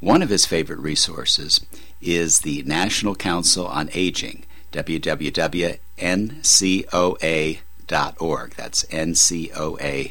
One 0.00 0.22
of 0.22 0.28
his 0.28 0.46
favorite 0.46 0.78
resources 0.78 1.64
is 2.00 2.40
the 2.40 2.62
National 2.64 3.14
Council 3.14 3.66
on 3.66 3.88
Aging, 3.94 4.44
www.ncoa.org. 4.72 5.80
That's 8.54 8.84
ncoa.org. 8.84 10.08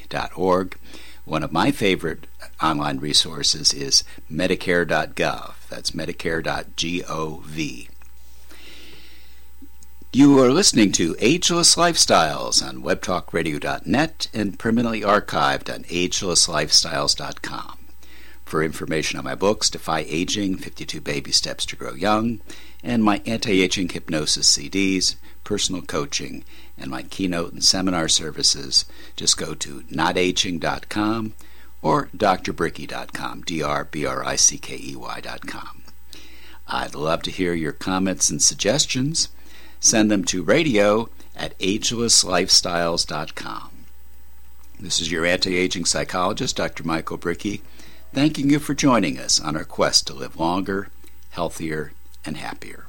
One 1.26 1.44
of 1.44 1.52
my 1.52 1.72
favorite 1.72 2.28
online 2.62 2.98
resources 3.00 3.74
is 3.74 4.04
Medicare.gov. 4.32 5.54
That's 5.70 5.92
Medicare.gov. 5.92 7.90
You 10.16 10.40
are 10.40 10.50
listening 10.50 10.94
to 10.94 11.18
Ageless 11.20 11.76
Lifestyles 11.76 12.66
on 12.66 12.82
webtalkradio.net 12.82 14.30
and 14.34 14.58
permanently 14.58 15.02
archived 15.02 15.70
on 15.70 15.84
agelesslifestyles.com. 15.84 17.78
For 18.46 18.64
information 18.64 19.20
on 19.20 19.26
my 19.26 19.36
books, 19.36 19.70
Defy 19.70 20.06
Aging 20.08 20.56
52 20.56 21.02
Baby 21.02 21.34
Steps 21.34 21.66
to 21.66 21.76
Grow 21.76 21.96
Young, 21.96 22.40
and 22.82 23.04
my 23.04 23.22
anti 23.26 23.62
aging 23.62 23.90
hypnosis 23.90 24.58
CDs, 24.58 25.18
personal 25.44 25.82
coaching, 25.82 26.46
and 26.78 26.90
my 26.90 27.04
keynote 27.04 27.52
and 27.52 27.62
seminar 27.62 28.08
services, 28.08 28.86
just 29.18 29.36
go 29.36 29.54
to 29.54 29.84
notaging.com 29.90 31.34
or 31.82 32.08
drbrickey.com, 32.16 33.42
D 33.42 33.62
R 33.62 33.84
B 33.84 34.06
R 34.06 34.24
I 34.24 34.38
C 34.38 34.58
K 34.60 34.80
E 34.82 34.96
Y.com. 34.96 35.84
I'd 36.70 36.96
love 36.96 37.22
to 37.24 37.32
hear 37.32 37.54
your 37.54 37.74
comments 37.74 38.30
and 38.30 38.42
suggestions 38.42 39.28
send 39.80 40.12
them 40.12 40.24
to 40.26 40.44
radio 40.44 41.10
at 41.36 41.58
agelesslifestyles.com. 41.60 43.72
This 44.80 45.00
is 45.00 45.12
your 45.12 45.26
anti 45.26 45.58
aging 45.58 45.86
psychologist, 45.86 46.58
Dr. 46.58 46.84
Michael 46.84 47.18
Brickey, 47.18 47.62
thanking 48.14 48.50
you 48.50 48.60
for 48.60 48.74
joining 48.74 49.18
us 49.18 49.40
on 49.40 49.56
our 49.56 49.64
quest 49.64 50.08
to 50.08 50.14
live 50.14 50.38
longer, 50.40 50.90
healthier, 51.30 51.94
and 52.26 52.38
happier. 52.38 52.85